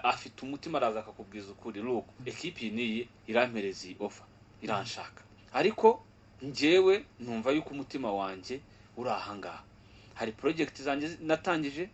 Afite 0.02 0.42
umutima 0.42 0.78
araza 0.78 1.00
akakubwiza 1.00 1.52
ukuri. 1.52 1.80
Ruko 1.80 2.08
ekipi 2.26 2.66
iyi 2.66 2.72
n'iyi 2.74 3.08
irampereza 3.26 3.86
iyi 3.88 3.96
ofa 4.00 4.24
iranshaka. 4.62 5.22
Ariko 5.52 6.04
ngewe 6.44 7.04
numva 7.20 7.50
yuko 7.50 7.70
umutima 7.70 8.12
wanjye 8.12 8.60
uri 8.96 9.10
ahangaha 9.10 9.62
hari 10.14 10.32
porojegiti 10.32 10.82
zanjye 10.82 11.16
natangije 11.20 11.88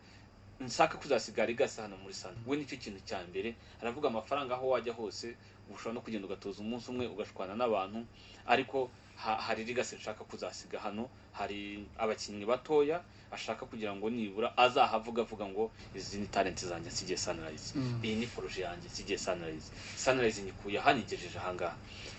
nsaka 0.64 0.98
kuzasigara 0.98 1.50
igasa 1.50 1.82
hano 1.82 1.96
muri 1.96 2.14
sana 2.14 2.36
we 2.46 2.56
ni 2.56 2.64
cyo 2.66 2.76
kintu 2.76 3.00
cya 3.08 3.20
mbere 3.28 3.54
aravuga 3.82 4.08
amafaranga 4.08 4.54
aho 4.54 4.68
wajya 4.74 4.92
hose 4.92 5.36
ushobora 5.74 5.94
no 5.94 6.00
kugenda 6.00 6.26
ugatoza 6.26 6.60
umunsi 6.60 6.90
umwe 6.90 7.06
ugashwana 7.06 7.54
n'abantu 7.56 8.04
ariko 8.46 8.90
hari 9.16 9.64
rigase 9.64 9.96
nshaka 9.96 10.24
kuzasiga 10.24 10.80
hano 10.80 11.08
hari 11.32 11.86
abakinnyi 11.98 12.44
batoya 12.44 13.00
ashaka 13.32 13.66
kugira 13.66 13.94
ngo 13.96 14.10
nibura 14.10 14.52
azahavuga 14.58 15.22
avuga 15.22 15.46
ngo 15.46 15.70
izi 15.94 16.18
ni 16.18 16.26
talenti 16.26 16.66
zanjye 16.66 16.90
nsigiye 16.90 17.18
sanirayizi 17.18 17.72
iyi 18.02 18.14
ni 18.20 18.26
poroje 18.26 18.62
yanjye 18.62 18.86
nsigiye 18.88 19.18
sanirayizi 19.18 19.70
sanirayizi 19.96 20.42
nyikuye 20.42 20.78
aha 20.78 20.92
nigejeje 20.94 21.38
ahangaha 21.38 21.76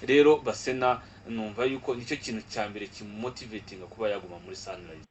rero 0.07 0.37
basena 0.39 1.01
numva 1.29 1.65
yuko 1.65 1.95
ni 1.95 2.05
cyo 2.05 2.17
kintu 2.17 2.41
cya 2.49 2.69
mbere 2.69 2.87
kimumotivetinga 2.87 3.85
kuba 3.91 4.09
yaguma 4.09 4.39
muri 4.39 4.55
sanirayizi 4.55 5.07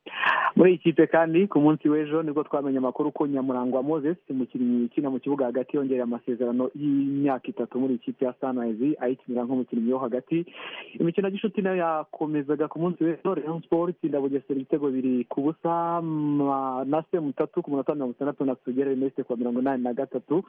muri 0.64 0.72
iyi 0.74 0.78
kipe 0.82 1.06
kandi 1.06 1.44
ku 1.48 1.60
munsi 1.60 1.84
w'ejo 1.92 2.22
ni 2.24 2.32
bwo 2.32 2.40
twamenye 2.44 2.78
amakuru 2.80 3.12
ko 3.12 3.26
nyamurangwa 3.28 3.82
moses 3.84 4.16
umukinnyi 4.32 4.84
ukina 4.88 5.10
mu 5.12 5.20
kibuga 5.20 5.44
hagati 5.52 5.76
yongereye 5.76 6.02
amasezerano 6.08 6.70
y'imyaka 6.74 7.48
itatu 7.52 7.76
muri 7.80 7.94
iyi 7.94 8.04
kipe 8.08 8.24
ya 8.24 8.32
sunrise 8.40 8.96
ayikinira 9.00 9.44
nk'umukinnyi 9.44 9.92
wo 9.92 9.98
hagati. 10.00 10.46
Imikino 10.96 11.28
y'ishuti 11.28 11.60
na 11.62 11.70
yo 11.70 11.76
yakomezaga 11.84 12.68
ku 12.72 12.78
munsi 12.80 13.04
w'ejo 13.04 13.34
rayon 13.36 13.60
sport 13.60 13.92
itsinda 13.92 14.20
bugesera 14.24 14.56
ibitego 14.56 14.88
biri 14.88 15.28
ku 15.28 15.44
busa 15.52 16.00
na 16.88 17.04
se 17.12 17.20
mutatu 17.20 17.60
ku 17.60 17.68
munota 17.70 17.92
mirongo 17.94 18.16
itandatu 18.16 18.44
na 18.48 18.56
sugera 18.64 18.88
erneste 18.90 19.20
kuwa 19.22 19.36
mirongo 19.38 19.60
inani 19.60 19.84
na 19.84 19.92
gatatu. 19.92 20.40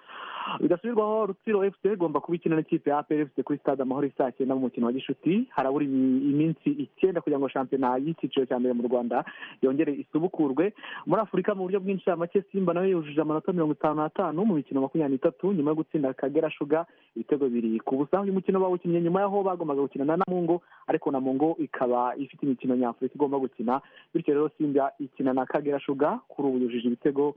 Bidasubirwaho 0.63 1.26
rutsiro 1.36 1.59
fc 1.72 1.86
igomba 1.99 2.24
kuba 2.24 2.36
ikina 2.39 2.55
n'ikipe 2.55 2.88
ya 2.89 2.97
apr 3.03 3.28
fc 3.28 3.43
kuri 3.43 3.59
stade 3.59 3.84
amahoro 3.84 4.07
isaa 4.07 4.32
cyenda 4.32 4.55
mu 4.55 4.61
mukino 4.72 4.86
wa 4.88 4.93
gishuti. 4.95 5.43
Harabura 5.51 5.84
iminsi 5.86 6.70
icyenda 6.72 7.20
kugira 7.22 7.39
ngo 7.39 7.49
shampiyona 7.51 7.97
y'icyiciro 7.99 8.45
cya 8.47 8.59
mbere 8.63 8.72
mu 8.74 8.88
rwanda 8.88 9.26
yongere 9.61 10.05
isubukurwe 10.10 10.74
muri 11.06 11.22
afurika 11.22 11.56
mu 11.56 11.64
buryo 11.66 11.80
bwinshi 11.80 12.10
make 12.18 12.41
simba 12.51 12.74
na 12.74 12.82
yo 12.82 12.88
yujuje 13.01 13.22
amanota 13.22 13.53
mirongo 13.53 13.74
itanu 13.74 13.95
n'atanu 14.01 14.45
mu 14.45 14.53
mikino 14.56 14.82
makumyabiri 14.82 15.16
n'itatu 15.18 15.53
nyuma 15.53 15.72
yo 15.72 15.76
gutsinda 15.76 16.14
kagera 16.14 16.51
shuga 16.51 16.86
ibitego 17.16 17.49
biri 17.49 17.80
ku 17.80 17.97
busa 17.97 18.22
uyu 18.22 18.34
mukino 18.34 18.60
bawukinnye 18.60 19.01
nyuma 19.01 19.22
y'aho 19.22 19.43
bagombaga 19.43 19.82
gukina 19.82 20.06
na 20.06 20.18
namungo 20.18 20.62
ariko 20.88 21.12
namungo 21.12 21.56
ikaba 21.60 22.16
ifite 22.18 22.43
imikino 22.45 22.76
nyafurika 22.76 23.16
igomba 23.16 23.39
gukina. 23.39 23.82
Bityo 24.14 24.34
rero 24.34 24.49
simba 24.58 24.91
ikina 24.99 25.34
na 25.34 25.45
kagera 25.45 25.80
shuga 25.80 26.20
kuri 26.28 26.47
ubu 26.47 26.58
yujuje 26.58 26.88
ibitego 26.88 27.36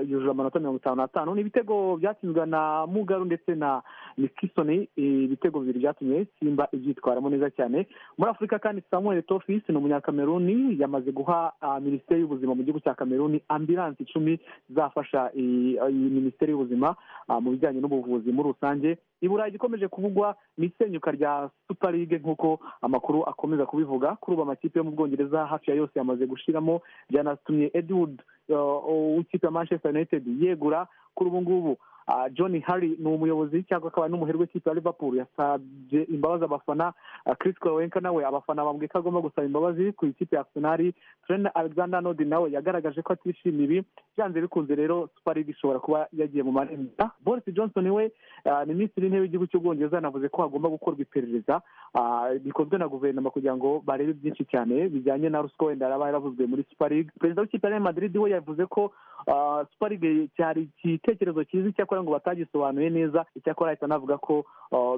yujuje 0.00 0.30
amanota 0.30 0.58
mirongo 0.58 0.78
itanu 0.78 0.96
n'atanu 0.96 1.34
ni 1.34 1.40
ibitego 1.40 1.96
byatsinzwe 1.96 2.46
na 2.46 2.86
mugaru 2.86 3.24
ndetse 3.24 3.54
na 3.54 3.82
nikisoni 4.16 4.88
ibitego 4.96 5.60
bibiri 5.60 5.78
byatumye 5.78 6.26
simba 6.40 6.68
ibyitwaramo 6.72 7.30
neza 7.30 7.50
cyane. 7.50 7.86
Muri 8.18 8.30
afurika 8.30 8.58
kandi 8.58 8.82
samuel 8.90 9.22
tofis 9.22 9.62
ni 9.68 9.76
umunyakameruni 9.76 10.76
yamaze 10.80 11.12
guha 11.12 11.52
ah, 11.60 11.80
minisiteri 11.80 12.20
y'ubuzima 12.20 12.54
mu 12.54 12.62
gihugu 12.62 12.80
cya 12.80 12.94
kameruni 12.94 13.40
ambilansi 13.48 14.02
icumi 14.02 14.38
zafasha 14.74 15.30
iyi 15.36 15.78
minisiteri 16.10 16.52
y'ubuzima 16.52 16.96
ah, 17.28 17.40
mu 17.40 17.50
bijyanye 17.50 17.80
n'ubuvuzi 17.80 18.32
muri 18.32 18.48
rusange. 18.48 18.98
I 19.20 19.28
burayi 19.28 19.48
igikomeje 19.50 19.88
kuvugwa 19.88 20.36
ni 20.58 20.66
isenyuka 20.66 21.10
rya 21.10 21.50
super 21.68 21.92
league 21.92 22.18
nk'uko 22.18 22.58
amakuru 22.82 23.24
akomeza 23.24 23.66
kubivuga. 23.66 24.16
Kuri 24.20 24.34
ubu 24.34 24.42
amakipe 24.42 24.78
yo 24.78 24.84
mu 24.84 24.90
bwongereza 24.90 25.46
hafi 25.46 25.70
ya 25.70 25.76
yose 25.76 25.98
yamaze 25.98 26.26
gushiramo 26.26 26.80
byanatumye 27.10 27.70
edward 27.74 28.22
uh, 28.48 29.16
w'ikipe 29.16 29.46
ya 29.46 29.50
manchester 29.50 29.90
united 29.90 30.22
yegura 30.42 30.86
kuri 31.18 31.30
ubu 31.34 31.42
ngubu 31.42 31.74
Ah, 32.10 32.28
john 32.32 32.56
harry 32.64 32.96
ni 32.98 33.04
umuyobozi 33.06 33.62
cyangwa 33.68 33.88
akaba 33.92 34.08
n'umuherwe 34.08 34.40
w'ikipe 34.40 34.64
ya 34.70 34.74
liverpool. 34.74 35.16
Yasabye 35.16 36.02
imbabazi 36.08 36.44
abafana. 36.44 36.92
Ah, 37.26 37.34
chris 37.34 37.58
kowenka 37.60 38.00
nawe 38.00 38.24
abafana 38.24 38.64
bambwiye 38.64 38.88
ko 38.88 38.98
agomba 38.98 39.20
gusaba 39.20 39.44
imbabazi 39.46 39.92
ku 39.92 40.06
ikipe 40.06 40.36
ya 40.36 40.40
arsenal. 40.42 40.92
Trent 41.26 41.46
alexander 41.54 42.00
nodi 42.02 42.24
nawe 42.24 42.48
yagaragaje 42.50 43.02
ko 43.04 43.12
atishimiye 43.12 43.64
ibi. 43.64 43.84
Byanze 44.16 44.40
bikunze 44.40 44.72
rero 44.74 45.08
super 45.20 45.34
league 45.36 45.52
ishobora 45.52 45.78
kuba 45.84 46.08
yagiye 46.16 46.42
mu 46.42 46.52
marembo. 46.52 46.88
Boris 47.20 47.44
johnson 47.52 47.84
we 47.92 48.08
ah, 48.48 48.64
minisitiri 48.64 49.04
w'intebe 49.06 49.20
w'igihugu 49.28 49.46
cy'ubwongereza 49.52 49.96
yanavuze 50.00 50.28
ko 50.32 50.42
hagomba 50.48 50.68
gukorwa 50.72 51.00
iperereza. 51.04 51.60
Ah, 51.94 52.32
rikozwe 52.44 52.78
na 52.80 52.88
guverinoma 52.88 53.28
kugira 53.30 53.52
ngo 53.56 53.82
barebe 53.84 54.12
byinshi 54.16 54.44
cyane 54.48 54.88
bijyanye 54.88 55.28
na 55.28 55.42
ruswa 55.44 55.66
wenda 55.76 55.88
yaba 55.92 56.06
yaravuzwe 56.08 56.46
muri 56.48 56.64
super 56.72 56.88
league. 56.90 57.12
Perezida 57.20 57.42
w'ikipe 57.44 57.68
ya 57.68 57.80
madrid 57.80 58.16
we 58.16 58.30
yavuze 58.32 58.64
ko 58.66 58.92
ah, 59.28 59.64
super 59.76 59.90
league 59.92 60.28
cyari 60.36 60.68
igitekerezo 61.08 61.44
cyiza 61.44 61.68
icyakora 61.68 62.02
ngo 62.02 62.12
batagisobanuye 62.12 62.90
neza. 62.90 63.24
Icyakora 63.34 63.70
ahita 63.72 63.86
anavuga 63.88 64.18
ko 64.20 64.44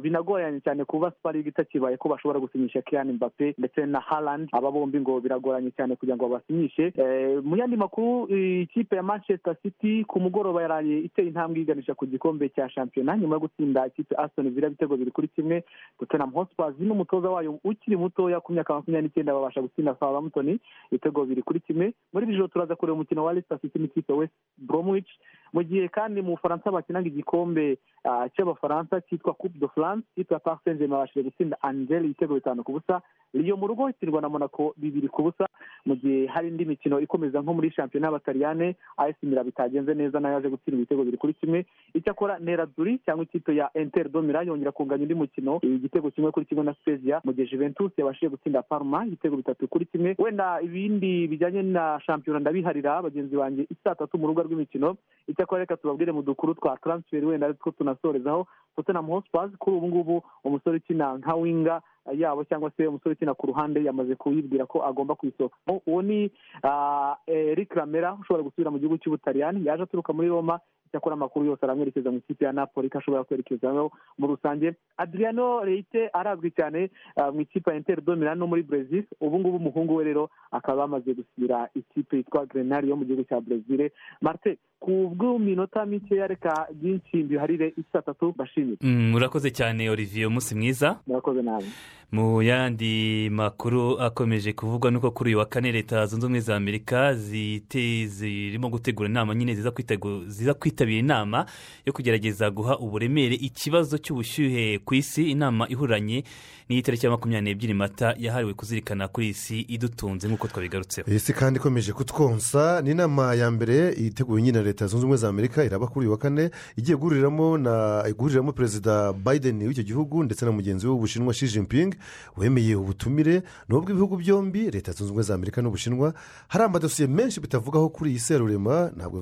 binagoranye 0.02 0.60
cyane 0.60 0.84
kuba 0.84 1.12
league 1.32 1.48
itakibaye 1.48 1.96
ko 1.96 2.08
bashobora 2.08 2.40
gusinyisha 2.42 2.82
Kylian 2.82 3.12
Mbappe 3.14 3.54
ndetse 3.58 3.86
na 3.86 4.00
Haaland. 4.00 4.48
Aba 4.52 4.70
bombi 4.70 4.98
ngo 5.00 5.20
biragoranye 5.20 5.70
cyane 5.70 5.94
kugira 5.96 6.16
ngo 6.16 6.28
babasinyishe 6.28 6.92
Eh, 6.98 7.38
mu 7.44 7.56
yandi 7.56 7.76
makuru 7.76 8.26
ikipe 8.34 8.96
ya 8.96 9.02
manchester 9.02 9.56
city 9.62 10.04
ku 10.04 10.20
mugoroba 10.20 10.62
yaraye 10.62 10.98
iteye 11.06 11.28
intambwe 11.28 11.60
iganisha 11.62 11.94
ku 11.94 12.06
gikombe 12.06 12.48
cya 12.48 12.68
shampiyona 12.68 13.16
nyuma 13.18 13.34
yo 13.36 13.40
gutsinda 13.40 13.86
ikipe 13.86 14.14
aston 14.18 14.50
villa 14.50 14.66
ibitego 14.66 14.96
biri 14.96 15.10
kuri 15.10 15.28
kimwe. 15.28 15.62
Tottenham 15.98 16.32
hotspurs 16.34 16.74
n'umutoza 16.78 17.30
wayo 17.30 17.58
ukiri 17.64 17.96
mutoya 17.96 18.40
ku 18.40 18.52
myaka 18.52 18.74
makumyabiri 18.74 19.06
n'icyenda 19.08 19.32
babasha 19.34 19.62
gutsinda 19.62 19.94
southampton 20.00 20.58
ibitego 20.90 21.24
biri 21.24 21.42
kuri 21.42 21.60
kimwe. 21.60 21.94
Muri 22.12 22.26
iri 22.26 22.36
joro 22.36 22.48
turaza 22.48 22.76
kureba 22.76 22.94
umukino 22.98 23.24
wa 23.24 23.32
leicester 23.32 23.60
city 23.60 23.78
n'ikipe 23.78 24.12
west 24.12 24.34
bromwich. 24.58 25.08
Mu 25.52 25.62
gihe 25.62 25.88
kandi 25.88 26.22
mu 26.22 26.36
bufaransa 26.36 26.70
bakinaga 26.70 27.08
igikombe 27.08 27.78
ah, 28.04 28.28
cy'abafaransa 28.34 29.00
cyitwa 29.08 29.34
coupe 29.34 29.58
de 29.58 29.68
france 29.68 30.06
ikipe 30.16 30.34
ya 30.34 30.40
paris 30.40 30.60
saint 30.64 30.78
germain 30.78 30.98
babashije 30.98 31.22
gutsinda 31.22 31.56
angel 31.62 32.04
ibitego 32.04 32.34
bitanu 32.34 32.64
ku 32.64 32.72
busa. 32.72 33.02
Riyo 33.34 33.56
mu 33.56 33.66
rugo 33.66 33.88
itsindwa 33.88 34.20
na 34.22 34.28
monaco 34.28 34.74
bibiri 34.76 35.08
ku 35.08 35.22
busa 35.22 35.46
mu 35.86 35.94
gihe 35.96 36.26
hari 36.26 36.48
indi 36.48 36.64
mikino 36.64 37.00
ikomeza 37.00 37.40
nko 37.40 37.54
muri 37.54 37.70
shampiyona 37.70 38.06
y'abataliyane 38.06 38.76
as 38.96 39.14
mira 39.22 39.44
bitagenze 39.44 39.94
neza 39.94 40.20
na 40.20 40.28
yo 40.28 40.34
yaje 40.34 40.48
gutsinda 40.48 40.76
ibitego 40.76 41.04
biri 41.04 41.16
kuri 41.16 41.34
kimwe. 41.34 41.66
Icyakora 41.94 42.38
neraduri 42.38 42.98
cyangwa 43.04 43.24
ikipe 43.24 43.56
ya 43.56 43.70
inter 43.74 44.08
domira 44.08 44.42
yongera 44.42 44.72
kunganya 44.72 45.02
undi 45.02 45.14
mukino 45.14 45.60
igitego 45.62 46.10
kimwe 46.10 46.30
kuri 46.30 46.46
kimwe 46.46 46.64
na 46.64 46.74
spezia 46.74 47.20
mu 47.24 47.32
gihe 47.32 47.46
juventus 47.46 47.92
yabashije 47.98 48.28
gutsinda 48.28 48.62
parma 48.62 49.06
ibitego 49.06 49.36
bitatu 49.36 49.68
kuri 49.68 49.86
kimwe. 49.86 50.14
Wenda 50.18 50.60
ibindi 50.62 51.28
bijyanye 51.28 51.62
na 51.62 52.00
shampiyona 52.06 52.40
ndabiharira 52.40 53.02
bagenzi 53.02 53.36
banjye 53.36 53.66
isaa 53.70 53.94
tatu 53.94 54.18
mu 54.18 54.26
rubuga 54.26 54.42
rw'imikino. 54.46 54.96
Icyakora 55.28 55.60
reka 55.64 55.76
tubabwire 55.76 56.12
mu 56.12 56.22
dukuru 56.22 56.54
twa 56.54 56.76
transfer 56.76 57.24
wenda 57.24 57.46
aritwo 57.46 57.70
tunasorezaho. 57.70 58.46
Tottenham 58.76 59.06
hotspurs 59.06 59.50
kuri 59.58 59.76
ubu 59.76 59.88
ngubu 59.88 60.22
umusore 60.44 60.76
ukina 60.76 61.14
nka 61.18 61.34
winga 61.34 61.80
yabo 62.16 62.44
cyangwa 62.44 62.70
se 62.76 62.86
umusore 62.86 63.12
ukina 63.14 63.34
ku 63.34 63.46
ruhande 63.46 63.84
yamaze 63.84 64.14
kuyibwira 64.16 64.66
ko 64.66 64.82
agomba 64.84 65.14
kuyisohokamo 65.14 65.82
uwo 65.86 66.02
ni 66.02 66.30
ah, 66.62 67.16
eric 67.26 67.72
ramera 67.74 68.14
ushobora 68.20 68.42
gusubira 68.44 68.70
mu 68.70 68.78
gihugu 68.78 68.98
cy'ubutaliyani 68.98 69.66
yaje 69.66 69.82
aturuka 69.82 70.12
muri 70.12 70.28
roma 70.28 70.60
icyakora 70.90 71.14
amakuru 71.14 71.46
yose 71.46 71.62
aramwerekeza 71.64 72.10
mu 72.10 72.18
ikipe 72.18 72.44
ya 72.44 72.52
napoli 72.52 72.90
ko 72.90 72.98
ashobora 72.98 73.24
kwerekezaho 73.24 73.90
muri 74.18 74.32
rusange. 74.34 74.74
Adriano 74.96 75.64
reite 75.64 76.08
arazwi 76.12 76.50
cyane 76.50 76.90
ah, 77.16 77.30
mu 77.32 77.40
ikipe 77.40 77.70
ya 77.70 77.76
inter 77.76 78.00
domina 78.02 78.34
no 78.34 78.46
muri 78.46 78.62
brezil 78.62 79.04
ubu 79.20 79.38
ngubu 79.38 79.56
umuhungu 79.56 79.94
we 79.96 80.04
rero 80.04 80.30
akaba 80.50 80.82
yamaze 80.82 81.14
gusubira 81.14 81.68
ikipe 81.74 82.16
yitwa 82.16 82.46
grenari 82.46 82.88
yo 82.90 82.96
mu 82.96 83.04
gihugu 83.04 83.24
cya 83.24 83.40
brezil 83.40 83.90
marte 84.20 84.58
ku 84.80 85.12
bw'iminota 85.14 85.86
mikeya 85.86 86.26
reka 86.26 86.66
byinshi 86.72 87.16
mbiharire 87.16 87.72
isaa 87.76 88.02
tatu 88.02 88.34
bashimire. 88.36 88.76
Mm, 88.82 89.14
urakoze 89.14 89.50
cyane 89.50 89.90
olivier 89.90 90.26
umunsi 90.26 90.54
mwiza. 90.54 90.98
Murakoze 91.06 91.42
nawe 91.42 91.64
mu 92.12 92.42
yandi 92.42 93.30
makuru 93.30 94.00
akomeje 94.00 94.52
kuvugwa 94.52 94.90
nuko 94.90 95.10
kuri 95.10 95.30
uyu 95.30 95.38
wa 95.38 95.46
kane 95.46 95.72
leta 95.72 96.06
zunze 96.06 96.26
ubumwe 96.26 96.40
za 96.40 96.56
amerika 96.56 97.14
zirimo 97.14 98.68
gutegura 98.68 99.08
inama 99.08 99.34
nyine 99.34 99.54
ziza 99.54 99.70
kwitegu- 99.70 100.24
ziza 100.26 100.54
kwitabira 100.80 100.98
inama 100.98 101.46
yo 101.86 101.92
kugerageza 101.92 102.50
guha 102.50 102.78
uburemere 102.78 103.34
ikibazo 103.36 103.98
cy'ubushyuhe 103.98 104.78
ku 104.80 104.94
isi 104.94 105.30
inama 105.30 105.68
ihuranye 105.68 106.24
n'iyitariki 106.70 107.06
ya 107.06 107.10
makumyabiri 107.12 107.50
n'ebyiri 107.50 107.74
mata 107.74 108.14
yahariwe 108.18 108.54
kuzirikana 108.54 109.08
kuri 109.08 109.26
iyi 109.26 109.34
si 109.34 109.60
idutunze 109.60 110.28
nk'uko 110.28 110.48
twabigarutseho. 110.48 111.10
Iyi 111.10 111.20
si 111.20 111.32
kandi 111.34 111.58
ikomeje 111.58 111.92
kutwonsa 111.92 112.80
ni 112.82 112.90
inama 112.90 113.34
ya 113.34 113.50
mbere 113.50 113.92
iteguwe 113.92 114.42
nyine 114.42 114.58
na 114.58 114.64
leta 114.64 114.86
zunze 114.86 115.02
ubumwe 115.02 115.16
za 115.16 115.28
amerika 115.28 115.64
iraba 115.64 115.86
kuri 115.86 116.06
uyu 116.06 116.12
wa 116.12 116.18
kane 116.18 116.50
igiye 116.76 116.96
guhuriramo 116.96 117.58
na 117.58 118.04
guhuriramo 118.16 118.52
perezida 118.52 119.12
biden 119.12 119.62
w'icyo 119.66 119.82
gihugu 119.82 120.22
ndetse 120.24 120.44
na 120.46 120.52
mugenzi 120.52 120.86
we 120.86 120.92
w'ubushinwa 120.92 121.34
Xi 121.34 121.46
Jinping 121.48 121.94
wemeye 122.36 122.74
ubutumire. 122.76 123.42
Nubwo 123.68 123.90
ibihugu 123.90 124.16
byombi 124.16 124.70
leta 124.70 124.92
zunze 124.92 125.04
ubumwe 125.10 125.22
za 125.22 125.34
amerika 125.34 125.62
n'ubushinwa 125.62 126.14
hari 126.48 126.64
amadosiye 126.64 127.08
menshi 127.08 127.40
bitavugaho 127.40 127.88
kuri 127.88 128.10
iyi 128.10 128.18
serurema 128.18 128.90
ntabwo 128.96 129.18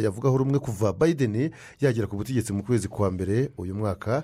yavugaho 0.00 0.36
rumwe 0.38 0.58
kuva 0.58 0.92
biden 0.92 1.50
yagera 1.80 2.06
ku 2.06 2.16
butegetsi 2.16 2.52
mu 2.52 2.62
kwezi 2.64 2.88
kwa 2.88 3.10
mbere 3.10 3.50
uyu 3.58 3.74
mwaka. 3.74 4.22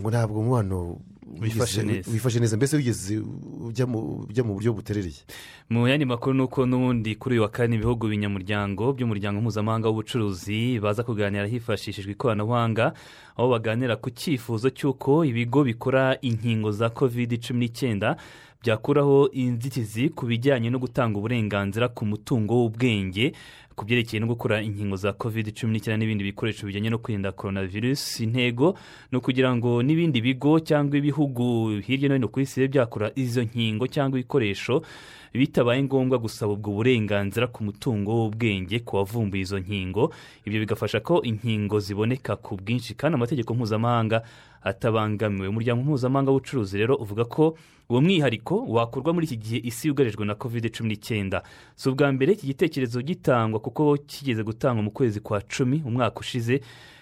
Ngo 0.00 0.10
ntabwo 0.10 0.40
umubano 0.40 0.98
Wifashe 1.40 1.82
neza. 2.40 2.56
mbese 2.56 2.76
wigeze 2.76 3.22
ujya 3.68 3.86
mu 3.86 4.26
buryo 4.54 4.72
buterereye? 4.72 5.22
Mu 5.70 5.86
yandi 5.88 6.04
makuru 6.04 6.34
ni 6.34 6.42
uko 6.42 6.66
n'ubundi 6.66 7.14
kuri 7.14 7.34
uyu 7.34 7.42
wa 7.42 7.48
kane 7.48 7.76
ibihugu 7.76 8.08
binyamuryango 8.08 8.92
by'umuryango 8.92 9.40
mpuzamahanga 9.40 9.88
w'ubucuruzi 9.88 10.80
baza 10.82 11.02
kuganira 11.06 11.46
hifashishijwe 11.46 12.12
ikoranabuhanga 12.12 12.92
aho 13.38 13.48
baganira 13.48 13.96
ku 13.96 14.10
cyifuzo 14.10 14.70
cy'uko 14.74 15.24
ibigo 15.24 15.62
bikora 15.64 16.18
inkingo 16.20 16.72
za 16.74 16.90
kovide 16.90 17.38
cumi 17.38 17.60
n'icyenda 17.70 18.16
byakuraho 18.62 19.30
inzitizi 19.30 20.08
ku 20.10 20.26
bijyanye 20.26 20.66
no 20.70 20.78
gutanga 20.82 21.14
uburenganzira 21.18 21.88
ku 21.94 22.04
mutungo 22.10 22.54
w'ubwenge 22.58 23.32
ku 23.80 23.86
byerekeye 23.88 24.20
no 24.20 24.26
gukora 24.28 24.60
inkingo 24.60 24.96
za 25.00 25.12
kovide 25.16 25.56
cumi 25.56 25.72
n'icyenda 25.72 25.96
n'ibindi 25.96 26.24
bikoresho 26.24 26.66
bijyanye 26.68 26.90
no 26.92 26.98
kwirinda 27.00 27.32
korona 27.32 27.64
virusi 27.64 28.24
intego 28.28 28.76
ni 29.12 29.16
ukugira 29.18 29.56
ngo 29.56 29.80
n'ibindi 29.82 30.20
bigo 30.20 30.60
cyangwa 30.60 30.98
ibihugu 31.00 31.80
hirya 31.80 32.08
no 32.08 32.14
hino 32.20 32.28
ku 32.28 32.40
isi 32.44 32.60
bibe 32.60 32.72
byakora 32.76 33.08
izo 33.16 33.40
nkingo 33.42 33.86
cyangwa 33.88 34.18
ibikoresho 34.20 34.82
bitabaye 35.34 35.82
ngombwa 35.82 36.18
gusaba 36.18 36.52
ubwo 36.52 36.70
burenganzira 36.74 37.46
ku 37.46 37.64
mutungo 37.64 38.10
w'ubwenge 38.12 38.80
ku 38.82 38.96
wavumbuye 38.96 39.42
izo 39.42 39.58
nkingo. 39.58 40.10
Ibyo 40.44 40.58
bigafasha 40.60 41.00
ko 41.00 41.22
inkingo 41.22 41.78
ziboneka 41.80 42.36
ku 42.36 42.56
bwinshi 42.56 42.94
kandi 42.94 43.14
amategeko 43.14 43.54
mpuzamahanga 43.54 44.22
atabangamiwe. 44.62 45.48
Umuryango 45.48 45.82
mpuzamahanga 45.82 46.30
w'ubucuruzi 46.30 46.78
rero 46.78 46.94
uvuga 46.96 47.24
ko 47.24 47.56
uwo 47.90 48.00
mwihariko 48.00 48.64
wakorwa 48.66 49.12
muri 49.14 49.26
iki 49.26 49.36
gihe 49.36 49.58
isi 49.64 49.88
yugarijwe 49.88 50.24
na 50.26 50.34
kovide 50.34 50.68
cumi 50.68 50.88
n'icyenda. 50.88 51.42
Si 51.76 51.88
ubwa 51.88 52.12
mbere 52.12 52.32
iki 52.32 52.46
gitekerezo 52.46 53.02
gitangwa 53.02 53.60
kuko 53.60 53.96
kigeze 54.06 54.42
gutangwa 54.42 54.82
mu 54.82 54.90
kwezi 54.90 55.20
kwa 55.20 55.40
cumi 55.40 55.82
umwaka 55.86 56.20
ushize. 56.20 56.60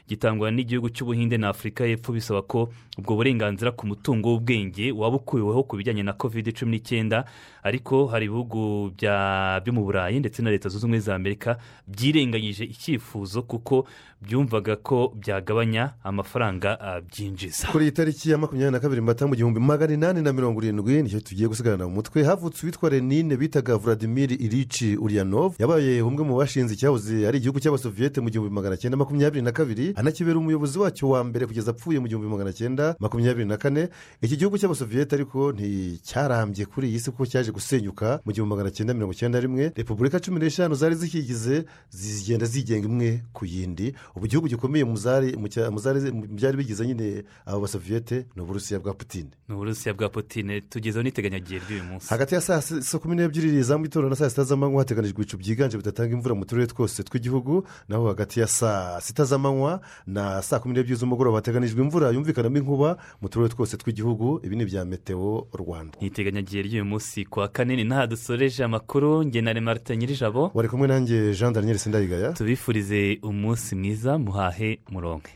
Gitangwa 0.09 0.51
n'igihugu 0.51 0.89
cy'ubuhinde 0.91 1.37
na 1.39 1.49
afurika 1.53 1.85
y'epfo 1.87 2.13
bisaba 2.13 2.43
ko 2.43 2.69
ubwo 2.99 3.15
burenganzira 3.17 3.71
ku 3.77 3.87
mutungo 3.87 4.29
w'ubwenge 4.33 4.93
waba 4.93 5.17
ukuweho 5.17 5.63
ku 5.69 5.77
bijyanye 5.77 6.03
na 6.03 6.13
kovide 6.13 6.53
cumi 6.53 6.71
n'icyenda 6.81 7.25
ariko 7.63 8.07
hari 8.07 8.27
ibihugu 8.27 8.91
byo 8.97 9.73
mu 9.73 9.85
burayi 9.85 10.21
ndetse 10.21 10.43
na 10.43 10.51
leta 10.51 10.69
zunze 10.69 10.87
ubumwe 10.87 11.01
za 11.01 11.15
amerika 11.15 11.59
byirengagije 11.89 12.65
icyifuzo 12.65 13.43
kuko 13.43 13.87
byumvaga 14.23 14.77
ko 14.77 15.13
byagabanya 15.17 15.95
amafaranga 16.05 16.81
ah, 16.81 17.01
byinjiza. 17.01 17.69
Kuri 17.71 17.85
iyi 17.85 17.93
tariki 17.93 18.31
ya 18.31 18.39
makumyabiri 18.39 18.73
na 18.73 18.81
kabiri 18.81 19.01
mata 19.01 19.27
mu 19.27 19.35
gihumbi 19.37 19.61
magana 19.61 19.95
inani 19.95 20.23
na 20.23 20.33
mirongo 20.33 20.59
irindwi 20.63 21.03
ni 21.03 21.09
cyo 21.11 21.21
tugiye 21.21 21.49
gusigarana 21.49 21.87
mu 21.87 21.95
mutwe 21.95 22.25
havutse 22.25 22.67
uwitwa 22.67 22.91
renine 22.91 23.37
bitaga 23.37 23.77
vladimir 23.79 24.33
irici 24.33 24.97
uriyanov 24.97 25.55
yabaye 25.59 26.03
umwe 26.03 26.25
mu 26.25 26.35
bashinze 26.37 26.75
icyahoze 26.75 27.29
ari 27.29 27.39
igihugu 27.39 27.61
cy'abasoviyete 27.63 28.19
mu 28.21 28.31
gihumbi 28.31 28.51
magana 28.51 28.77
cyenda 28.77 28.97
makumyabiri 28.99 29.43
na 29.43 29.53
kabiri 29.53 29.95
anakibera 29.99 30.39
umuyobozi 30.39 30.79
wacyo 30.79 31.09
wa 31.11 31.25
mbere 31.27 31.47
kugeza 31.51 31.71
apfuye 31.75 31.99
mu 31.99 32.07
gihumbi 32.09 32.29
magana 32.31 32.53
cyenda 32.55 32.95
makumyabiri 33.03 33.47
na 33.51 33.57
kane. 33.59 33.89
Iki 34.23 34.37
gihugu 34.39 34.59
cy'abasoviyete 34.59 35.15
ariko 35.19 35.51
nticyarambye 35.53 36.67
kuri 36.71 36.87
iyi 36.89 37.01
si 37.01 37.11
kuko 37.11 37.27
cyaje 37.27 37.51
gusenyuka 37.51 38.21
mu 38.25 38.31
gihumbi 38.33 38.55
magana 38.55 38.71
cyenda 38.71 38.95
mirongo 38.95 39.13
icyenda 39.13 39.41
rimwe. 39.41 39.73
Repubulika 39.77 40.21
cumi 40.23 40.39
n'eshanu 40.41 40.75
zari 40.79 40.95
zikigize 40.95 41.65
zigenda 41.91 42.47
zigenga 42.47 42.87
imwe 42.89 43.23
ku 43.33 43.43
yindi. 43.47 43.95
Ubu 44.15 44.27
igihugu 44.27 44.47
gikomeye 44.49 44.85
mu 44.85 44.95
byari 44.95 46.57
bigize 46.57 46.87
nyine 46.87 47.25
abo 47.47 47.61
basoviyete 47.61 48.27
ni 48.37 48.43
uburusiya 48.43 48.81
bwa 48.81 48.95
putine 48.95 49.31
ni 49.49 49.55
uburusiya 49.55 49.95
bwa 49.95 50.09
putine 50.09 50.61
tugezeho 50.61 51.03
n'iteganyagihe 51.03 51.61
ry'uyu 51.69 51.85
munsi. 51.85 52.07
Hagati 52.09 52.35
ya 52.35 52.41
saa 52.41 52.61
si- 52.61 52.83
saa 52.83 52.99
kumi 52.99 53.17
n'ebyiri 53.17 53.63
za 53.63 53.79
mu 53.79 53.85
gitondo 53.85 54.09
na 54.09 54.17
saa 54.17 54.31
sita 54.31 54.45
z'amanywa 54.45 54.81
hateganijwe 54.83 55.19
ibicu 55.23 55.37
byiganje 55.39 55.77
bidatanga 55.77 56.13
imvura 56.15 56.35
mu 56.35 56.45
turere 56.45 56.67
twose 56.67 57.03
tw'igihugu. 57.03 57.65
Naho 57.89 58.07
hagati 58.09 58.41
ya 58.41 58.47
saa 58.47 59.01
sita 59.01 59.25
z'amanywa 59.25 59.81
na 60.07 60.43
saa 60.43 60.59
kumi 60.59 60.75
n'ebyiri 60.75 60.97
z'umugoroba 60.97 61.37
hateganijwe 61.39 61.83
imvura 61.83 62.11
yumvikanamo 62.11 62.57
inkuba 62.59 62.97
mu 63.23 63.29
turere 63.29 63.53
twose 63.55 63.77
tw'igihugu 63.77 64.41
ibi 64.45 64.57
ni 64.57 64.63
ibya 64.63 64.85
meteo 64.85 65.47
rwanda. 65.55 65.99
Ni 66.01 66.07
iteganyagihe 66.09 66.63
ry'uyu 66.63 66.85
munsi 66.85 67.25
ku 67.25 67.41
wa 67.41 67.49
kane 67.49 67.77
ni 67.77 67.85
n'aha 67.85 68.07
dusoreje 68.07 68.65
amakuru 68.65 69.25
ngenane 69.25 69.61
marite 69.61 69.97
nyirijabo. 69.97 70.51
Wari 70.55 70.69
kumwe 70.69 70.89
nanjye 70.89 71.35
jean 71.35 71.53
daniel 71.53 71.79
sindayigaya. 71.79 72.33
Tubifurize 72.33 73.19
umunsi 73.23 73.75
mwiza 73.77 74.19
muhahe 74.19 74.81
muronke. 74.91 75.31